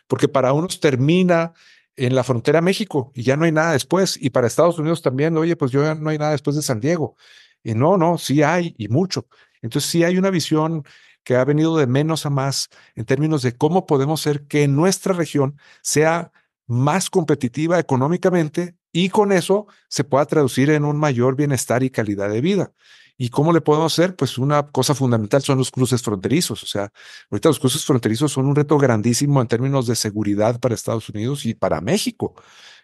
Porque 0.06 0.28
para 0.28 0.52
unos 0.52 0.80
termina 0.80 1.52
en 1.96 2.14
la 2.14 2.24
frontera 2.24 2.60
México 2.60 3.12
y 3.14 3.22
ya 3.22 3.36
no 3.36 3.44
hay 3.44 3.52
nada 3.52 3.72
después. 3.72 4.18
Y 4.20 4.30
para 4.30 4.46
Estados 4.46 4.78
Unidos 4.78 5.02
también, 5.02 5.36
oye, 5.36 5.56
pues 5.56 5.70
yo 5.70 5.82
ya 5.82 5.94
no 5.94 6.10
hay 6.10 6.18
nada 6.18 6.32
después 6.32 6.56
de 6.56 6.62
San 6.62 6.80
Diego. 6.80 7.16
Y 7.62 7.74
no, 7.74 7.96
no, 7.96 8.18
sí 8.18 8.42
hay 8.42 8.74
y 8.78 8.88
mucho. 8.88 9.26
Entonces 9.62 9.90
sí 9.90 10.04
hay 10.04 10.18
una 10.18 10.30
visión 10.30 10.84
que 11.24 11.36
ha 11.36 11.44
venido 11.44 11.76
de 11.76 11.86
menos 11.86 12.26
a 12.26 12.30
más 12.30 12.68
en 12.94 13.04
términos 13.04 13.42
de 13.42 13.56
cómo 13.56 13.86
podemos 13.86 14.20
hacer 14.20 14.46
que 14.46 14.66
nuestra 14.68 15.14
región 15.14 15.56
sea 15.82 16.32
más 16.66 17.10
competitiva 17.10 17.78
económicamente 17.78 18.76
y 18.92 19.08
con 19.08 19.32
eso 19.32 19.66
se 19.88 20.04
pueda 20.04 20.26
traducir 20.26 20.70
en 20.70 20.84
un 20.84 20.98
mayor 20.98 21.34
bienestar 21.36 21.82
y 21.82 21.90
calidad 21.90 22.30
de 22.30 22.40
vida. 22.40 22.72
¿Y 23.16 23.28
cómo 23.28 23.52
le 23.52 23.60
podemos 23.60 23.92
hacer? 23.92 24.16
Pues 24.16 24.38
una 24.38 24.66
cosa 24.68 24.94
fundamental 24.94 25.42
son 25.42 25.58
los 25.58 25.70
cruces 25.70 26.02
fronterizos. 26.02 26.62
O 26.62 26.66
sea, 26.66 26.92
ahorita 27.30 27.50
los 27.50 27.60
cruces 27.60 27.84
fronterizos 27.84 28.32
son 28.32 28.46
un 28.46 28.56
reto 28.56 28.78
grandísimo 28.78 29.40
en 29.40 29.48
términos 29.48 29.86
de 29.86 29.94
seguridad 29.96 30.58
para 30.60 30.74
Estados 30.74 31.08
Unidos 31.08 31.46
y 31.46 31.54
para 31.54 31.80
México. 31.80 32.34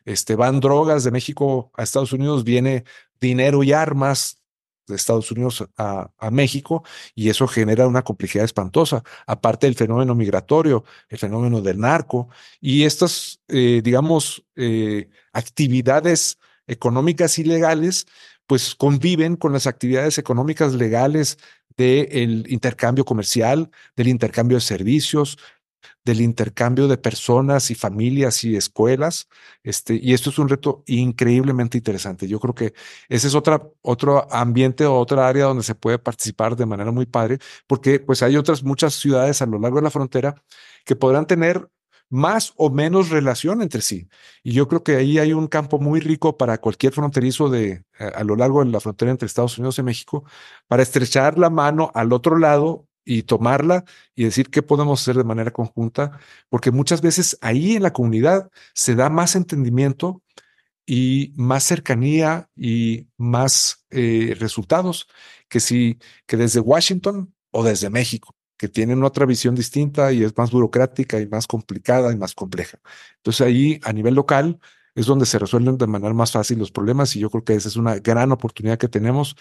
Este, 0.04 0.36
van 0.36 0.60
drogas 0.60 1.04
de 1.04 1.10
México 1.10 1.70
a 1.76 1.82
Estados 1.82 2.12
Unidos, 2.12 2.44
viene 2.44 2.84
dinero 3.20 3.62
y 3.62 3.72
armas 3.72 4.37
de 4.88 4.96
Estados 4.96 5.30
Unidos 5.30 5.64
a, 5.76 6.10
a, 6.18 6.30
México 6.30 6.82
y 7.14 7.28
eso 7.28 7.46
genera 7.46 7.86
una 7.86 8.02
complejidad 8.02 8.44
espantosa, 8.44 9.02
aparte 9.26 9.66
del 9.66 9.76
fenómeno 9.76 10.14
migratorio, 10.14 10.84
el 11.08 11.18
fenómeno 11.18 11.60
del 11.60 11.78
narco 11.78 12.28
y 12.60 12.84
estas, 12.84 13.40
eh, 13.48 13.80
digamos, 13.84 14.44
eh, 14.56 15.08
actividades 15.32 16.38
económicas 16.66 17.38
ilegales, 17.38 18.06
pues 18.46 18.74
conviven 18.74 19.36
con 19.36 19.52
las 19.52 19.66
actividades 19.66 20.18
económicas 20.18 20.74
legales 20.74 21.38
del 21.76 22.44
intercambio 22.48 23.04
comercial, 23.04 23.70
del 23.94 24.08
intercambio 24.08 24.56
de 24.56 24.62
servicios, 24.62 25.38
del 26.08 26.22
intercambio 26.22 26.88
de 26.88 26.96
personas 26.96 27.70
y 27.70 27.74
familias 27.74 28.42
y 28.42 28.56
escuelas. 28.56 29.28
Este, 29.62 29.94
y 30.02 30.14
esto 30.14 30.30
es 30.30 30.38
un 30.38 30.48
reto 30.48 30.82
increíblemente 30.86 31.76
interesante. 31.76 32.26
Yo 32.26 32.40
creo 32.40 32.54
que 32.54 32.72
ese 33.10 33.28
es 33.28 33.34
otra, 33.34 33.62
otro 33.82 34.26
ambiente 34.32 34.86
o 34.86 34.98
otra 34.98 35.28
área 35.28 35.44
donde 35.44 35.62
se 35.62 35.74
puede 35.74 35.98
participar 35.98 36.56
de 36.56 36.64
manera 36.64 36.90
muy 36.92 37.04
padre, 37.04 37.38
porque 37.66 38.00
pues 38.00 38.22
hay 38.22 38.36
otras 38.38 38.62
muchas 38.64 38.94
ciudades 38.94 39.42
a 39.42 39.46
lo 39.46 39.58
largo 39.58 39.76
de 39.76 39.82
la 39.82 39.90
frontera 39.90 40.42
que 40.86 40.96
podrán 40.96 41.26
tener 41.26 41.68
más 42.08 42.54
o 42.56 42.70
menos 42.70 43.10
relación 43.10 43.60
entre 43.60 43.82
sí. 43.82 44.08
Y 44.42 44.52
yo 44.52 44.66
creo 44.66 44.82
que 44.82 44.96
ahí 44.96 45.18
hay 45.18 45.34
un 45.34 45.46
campo 45.46 45.78
muy 45.78 46.00
rico 46.00 46.38
para 46.38 46.56
cualquier 46.58 46.94
fronterizo 46.94 47.50
de 47.50 47.84
a, 47.98 48.06
a 48.08 48.24
lo 48.24 48.34
largo 48.34 48.64
de 48.64 48.70
la 48.70 48.80
frontera 48.80 49.10
entre 49.10 49.26
Estados 49.26 49.58
Unidos 49.58 49.78
y 49.78 49.82
México 49.82 50.24
para 50.68 50.82
estrechar 50.82 51.38
la 51.38 51.50
mano 51.50 51.90
al 51.94 52.14
otro 52.14 52.38
lado 52.38 52.87
y 53.08 53.22
tomarla 53.22 53.84
y 54.14 54.24
decir 54.24 54.50
qué 54.50 54.62
podemos 54.62 55.00
hacer 55.00 55.16
de 55.16 55.24
manera 55.24 55.50
conjunta, 55.50 56.20
porque 56.50 56.70
muchas 56.70 57.00
veces 57.00 57.38
ahí 57.40 57.76
en 57.76 57.82
la 57.82 57.92
comunidad 57.94 58.50
se 58.74 58.94
da 58.94 59.08
más 59.08 59.34
entendimiento 59.34 60.22
y 60.86 61.32
más 61.36 61.64
cercanía 61.64 62.50
y 62.54 63.08
más 63.16 63.86
eh, 63.90 64.36
resultados 64.38 65.08
que 65.48 65.60
si 65.60 65.98
que 66.26 66.36
desde 66.36 66.60
Washington 66.60 67.34
o 67.50 67.64
desde 67.64 67.88
México, 67.88 68.36
que 68.58 68.68
tienen 68.68 69.02
otra 69.02 69.24
visión 69.26 69.54
distinta 69.54 70.12
y 70.12 70.22
es 70.22 70.36
más 70.36 70.50
burocrática 70.50 71.18
y 71.18 71.26
más 71.26 71.46
complicada 71.46 72.12
y 72.12 72.16
más 72.16 72.34
compleja. 72.34 72.78
Entonces 73.16 73.46
ahí 73.46 73.80
a 73.84 73.92
nivel 73.94 74.14
local 74.14 74.60
es 74.94 75.06
donde 75.06 75.26
se 75.26 75.38
resuelven 75.38 75.78
de 75.78 75.86
manera 75.86 76.12
más 76.12 76.32
fácil 76.32 76.58
los 76.58 76.72
problemas 76.72 77.16
y 77.16 77.20
yo 77.20 77.30
creo 77.30 77.44
que 77.44 77.54
esa 77.54 77.68
es 77.68 77.76
una 77.76 77.98
gran 78.00 78.32
oportunidad 78.32 78.78
que 78.78 78.88
tenemos 78.88 79.36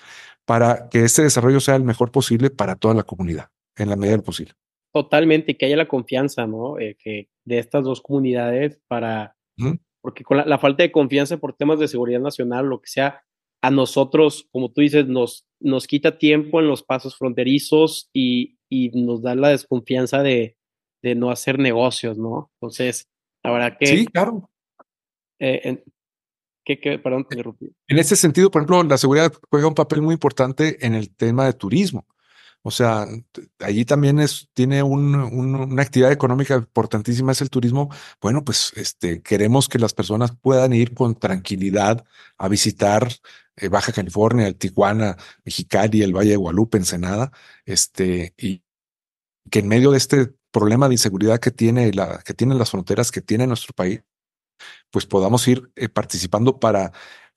para 0.45 0.88
que 0.89 1.03
este 1.03 1.24
desarrollo 1.24 1.59
sea 1.59 1.76
el 1.76 1.84
mejor 1.84 2.11
posible 2.11 2.49
para 2.49 2.76
toda 2.76 2.93
la 2.93 3.03
comunidad 3.03 3.49
en 3.78 3.89
la 3.89 3.95
medida 3.95 4.15
del 4.15 4.23
posible. 4.23 4.53
Totalmente, 4.93 5.57
que 5.57 5.65
haya 5.65 5.78
la 5.78 5.88
confianza, 5.88 6.47
¿no? 6.47 6.80
Eh, 6.80 6.97
que 6.99 7.30
de 7.45 7.59
estas 7.59 7.84
dos 7.84 8.01
comunidades 8.01 8.80
para, 8.88 9.36
¿Mm? 9.57 9.75
porque 10.01 10.23
con 10.23 10.38
la, 10.38 10.45
la, 10.45 10.57
falta 10.57 10.84
de 10.84 10.91
confianza 10.91 11.38
por 11.38 11.53
temas 11.53 11.80
de 11.80 11.88
seguridad 11.88 12.19
nacional, 12.19 12.65
lo 12.65 12.82
que 12.82 12.89
sea, 12.89 13.23
a 13.61 13.71
nosotros, 13.71 14.47
como 14.51 14.71
tú 14.71 14.82
dices, 14.82 15.07
nos, 15.07 15.45
nos 15.59 15.88
quita 15.88 16.17
tiempo 16.17 16.59
en 16.59 16.67
los 16.67 16.84
pasos 16.84 17.17
fronterizos 17.17 18.09
y, 18.13 18.57
y 18.69 18.89
nos 18.89 19.21
da 19.21 19.36
la 19.36 19.49
desconfianza 19.49 20.21
de, 20.21 20.57
de, 21.01 21.15
no 21.15 21.32
hacer 21.32 21.59
negocios, 21.59 22.17
¿no? 22.17 22.51
Entonces, 22.55 23.09
habrá 23.43 23.78
que... 23.78 23.88
Sí, 23.88 24.05
claro. 24.07 24.49
Eh, 25.39 25.61
en, 25.63 25.84
¿Qué, 26.63 26.80
qué, 26.80 26.99
perdón, 26.99 27.25
te 27.25 27.36
interrumpí. 27.36 27.71
En 27.88 27.97
ese 27.97 28.17
sentido, 28.17 28.51
por 28.51 28.61
ejemplo, 28.61 28.84
la 28.84 28.97
seguridad 28.97 29.32
juega 29.49 29.67
un 29.67 29.73
papel 29.73 30.01
muy 30.01 30.13
importante 30.13 30.86
en 30.86 30.95
el 30.95 31.15
tema 31.15 31.45
de 31.45 31.53
turismo. 31.53 32.05
O 32.68 32.72
sea, 32.72 33.07
allí 33.59 33.86
también 33.86 34.20
es, 34.20 34.49
tiene 34.53 34.84
un, 34.84 35.15
un, 35.15 35.55
una 35.55 35.82
actividad 35.82 36.11
económica 36.11 36.55
importantísima, 36.55 37.32
es 37.32 37.39
el 37.39 37.49
turismo. 37.49 37.89
Bueno, 38.22 38.43
pues 38.43 38.74
este, 38.76 39.22
queremos 39.22 39.70
que 39.70 39.80
las 39.80 39.93
personas 39.93 40.34
puedan 40.36 40.74
ir 40.74 40.93
con 40.93 41.15
tranquilidad 41.15 42.03
a 42.38 42.49
visitar 42.49 43.07
eh, 43.55 43.70
Baja 43.70 43.93
California, 43.93 44.47
el 44.47 44.57
Tijuana, 44.57 45.15
Mexicali, 45.45 46.01
el 46.01 46.13
Valle 46.13 46.32
de 46.32 46.36
Guadalupe, 46.36 46.78
Ensenada, 46.78 47.32
este, 47.65 48.34
y 48.38 48.61
que 49.49 49.59
en 49.59 49.70
medio 49.70 49.91
de 49.91 49.99
este 49.99 50.34
problema 50.51 50.89
de 50.89 50.95
inseguridad 50.95 51.39
que 51.39 51.51
tiene 51.51 51.93
la, 51.93 52.20
que 52.20 52.34
tienen 52.34 52.57
las 52.57 52.72
fronteras 52.72 53.11
que 53.11 53.22
tiene 53.22 53.47
nuestro 53.47 53.74
país, 53.74 54.01
pues 54.91 55.05
podamos 55.05 55.47
ir 55.47 55.72
eh, 55.78 55.88
participando 55.88 56.59
para 56.59 56.91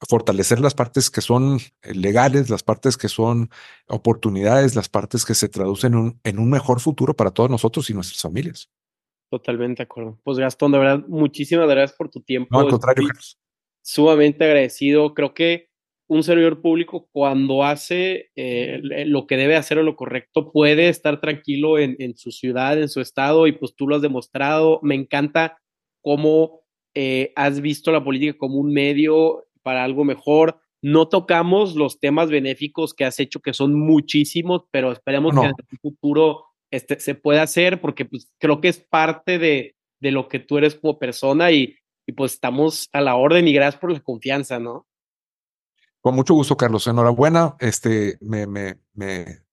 fortalecer 0.08 0.60
las 0.60 0.74
partes 0.74 1.10
que 1.10 1.20
son 1.20 1.58
eh, 1.82 1.94
legales, 1.94 2.50
las 2.50 2.62
partes 2.62 2.96
que 2.96 3.08
son 3.08 3.50
oportunidades, 3.88 4.74
las 4.74 4.88
partes 4.88 5.24
que 5.24 5.34
se 5.34 5.48
traducen 5.48 5.92
en 5.92 5.98
un, 5.98 6.20
en 6.24 6.38
un 6.38 6.50
mejor 6.50 6.80
futuro 6.80 7.14
para 7.14 7.30
todos 7.30 7.50
nosotros 7.50 7.90
y 7.90 7.94
nuestras 7.94 8.20
familias. 8.20 8.70
Totalmente 9.30 9.78
de 9.78 9.84
acuerdo. 9.84 10.18
Pues 10.24 10.38
Gastón, 10.38 10.72
de 10.72 10.78
verdad, 10.78 11.04
muchísimas 11.06 11.68
gracias 11.68 11.96
por 11.96 12.10
tu 12.10 12.20
tiempo. 12.20 12.48
No, 12.50 12.60
al 12.60 12.68
contrario, 12.68 13.06
Carlos. 13.06 13.38
Sumamente 13.82 14.44
agradecido. 14.44 15.14
Creo 15.14 15.34
que 15.34 15.68
un 16.08 16.24
servidor 16.24 16.60
público 16.60 17.08
cuando 17.12 17.62
hace 17.62 18.30
eh, 18.34 18.80
lo 19.06 19.28
que 19.28 19.36
debe 19.36 19.54
hacer 19.54 19.78
o 19.78 19.84
lo 19.84 19.94
correcto 19.94 20.50
puede 20.50 20.88
estar 20.88 21.20
tranquilo 21.20 21.78
en, 21.78 21.94
en, 22.00 22.16
su 22.16 22.32
ciudad, 22.32 22.80
en 22.80 22.88
su 22.88 23.00
estado 23.00 23.46
y 23.46 23.52
pues 23.52 23.76
tú 23.76 23.86
lo 23.86 23.94
has 23.94 24.02
demostrado. 24.02 24.80
Me 24.82 24.96
encanta 24.96 25.58
cómo 26.02 26.62
eh, 26.94 27.32
has 27.36 27.60
visto 27.60 27.92
la 27.92 28.02
política 28.02 28.36
como 28.36 28.56
un 28.56 28.72
medio 28.72 29.46
para 29.62 29.84
algo 29.84 30.04
mejor. 30.04 30.60
No 30.82 31.08
tocamos 31.08 31.76
los 31.76 32.00
temas 32.00 32.30
benéficos 32.30 32.94
que 32.94 33.04
has 33.04 33.20
hecho, 33.20 33.40
que 33.40 33.52
son 33.52 33.78
muchísimos, 33.78 34.62
pero 34.70 34.92
esperemos 34.92 35.34
no. 35.34 35.42
que 35.42 35.48
en 35.48 35.54
el 35.58 35.78
futuro 35.78 36.44
este, 36.70 37.00
se 37.00 37.14
pueda 37.14 37.42
hacer, 37.42 37.80
porque 37.80 38.04
pues, 38.04 38.30
creo 38.38 38.60
que 38.60 38.68
es 38.68 38.78
parte 38.78 39.38
de, 39.38 39.76
de 40.00 40.10
lo 40.10 40.28
que 40.28 40.38
tú 40.38 40.58
eres 40.58 40.74
como 40.74 40.98
persona 40.98 41.50
y, 41.50 41.76
y, 42.06 42.12
pues 42.12 42.34
estamos 42.34 42.88
a 42.92 43.00
la 43.00 43.16
orden 43.16 43.46
y 43.46 43.52
gracias 43.52 43.80
por 43.80 43.92
la 43.92 44.00
confianza, 44.00 44.58
¿no? 44.58 44.86
Con 46.00 46.14
mucho 46.14 46.34
gusto, 46.34 46.56
Carlos. 46.56 46.86
Enhorabuena. 46.86 47.56
Este, 47.60 48.16
me, 48.22 48.46
me, 48.46 48.78
me, 48.94 49.06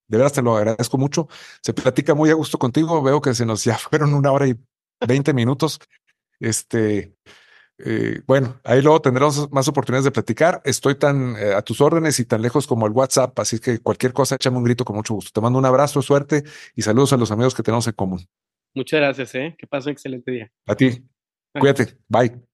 de 0.08 0.18
veras 0.18 0.34
te 0.34 0.42
lo 0.42 0.56
agradezco 0.56 0.98
mucho. 0.98 1.28
Se 1.62 1.74
platica 1.74 2.16
muy 2.16 2.30
a 2.30 2.36
gusto 2.36 2.58
contigo. 2.58 3.02
Veo 3.04 3.22
que 3.22 3.34
se 3.34 3.46
nos 3.46 3.64
ya 3.64 3.78
fueron 3.78 4.14
una 4.14 4.32
hora 4.32 4.48
y 4.48 4.56
veinte 5.06 5.34
minutos. 5.34 5.80
Este, 6.40 7.16
eh, 7.80 8.22
bueno, 8.26 8.60
ahí 8.64 8.82
luego 8.82 9.02
tendremos 9.02 9.52
más 9.52 9.68
oportunidades 9.68 10.06
de 10.06 10.12
platicar. 10.12 10.62
Estoy 10.66 10.96
tan 10.96 11.36
eh, 11.38 11.54
a 11.54 11.62
tus 11.62 11.82
órdenes 11.82 12.20
y 12.20 12.26
tan 12.26 12.42
lejos 12.42 12.66
como 12.66 12.88
el 12.88 12.94
WhatsApp, 12.94 13.38
así 13.40 13.60
que 13.60 13.80
cualquier 13.80 14.14
cosa, 14.14 14.36
échame 14.36 14.58
un 14.58 14.64
grito 14.64 14.84
con 14.84 14.96
mucho 14.96 15.14
gusto. 15.14 15.32
Te 15.32 15.42
mando 15.42 15.60
un 15.60 15.66
abrazo, 15.66 16.02
suerte 16.02 16.44
y 16.76 16.82
saludos 16.82 17.14
a 17.14 17.18
los 17.18 17.32
amigos 17.32 17.54
que 17.54 17.64
tenemos 17.64 17.88
en 17.88 17.94
común. 17.94 18.28
Muchas 18.74 19.00
gracias, 19.00 19.36
¿eh? 19.36 19.56
Que 19.58 19.68
pase 19.68 19.90
un 19.90 19.94
excelente 19.94 20.32
día. 20.32 20.52
A 20.66 20.76
ti. 20.76 21.04
Cuídate. 21.54 21.98
Bye. 22.08 22.47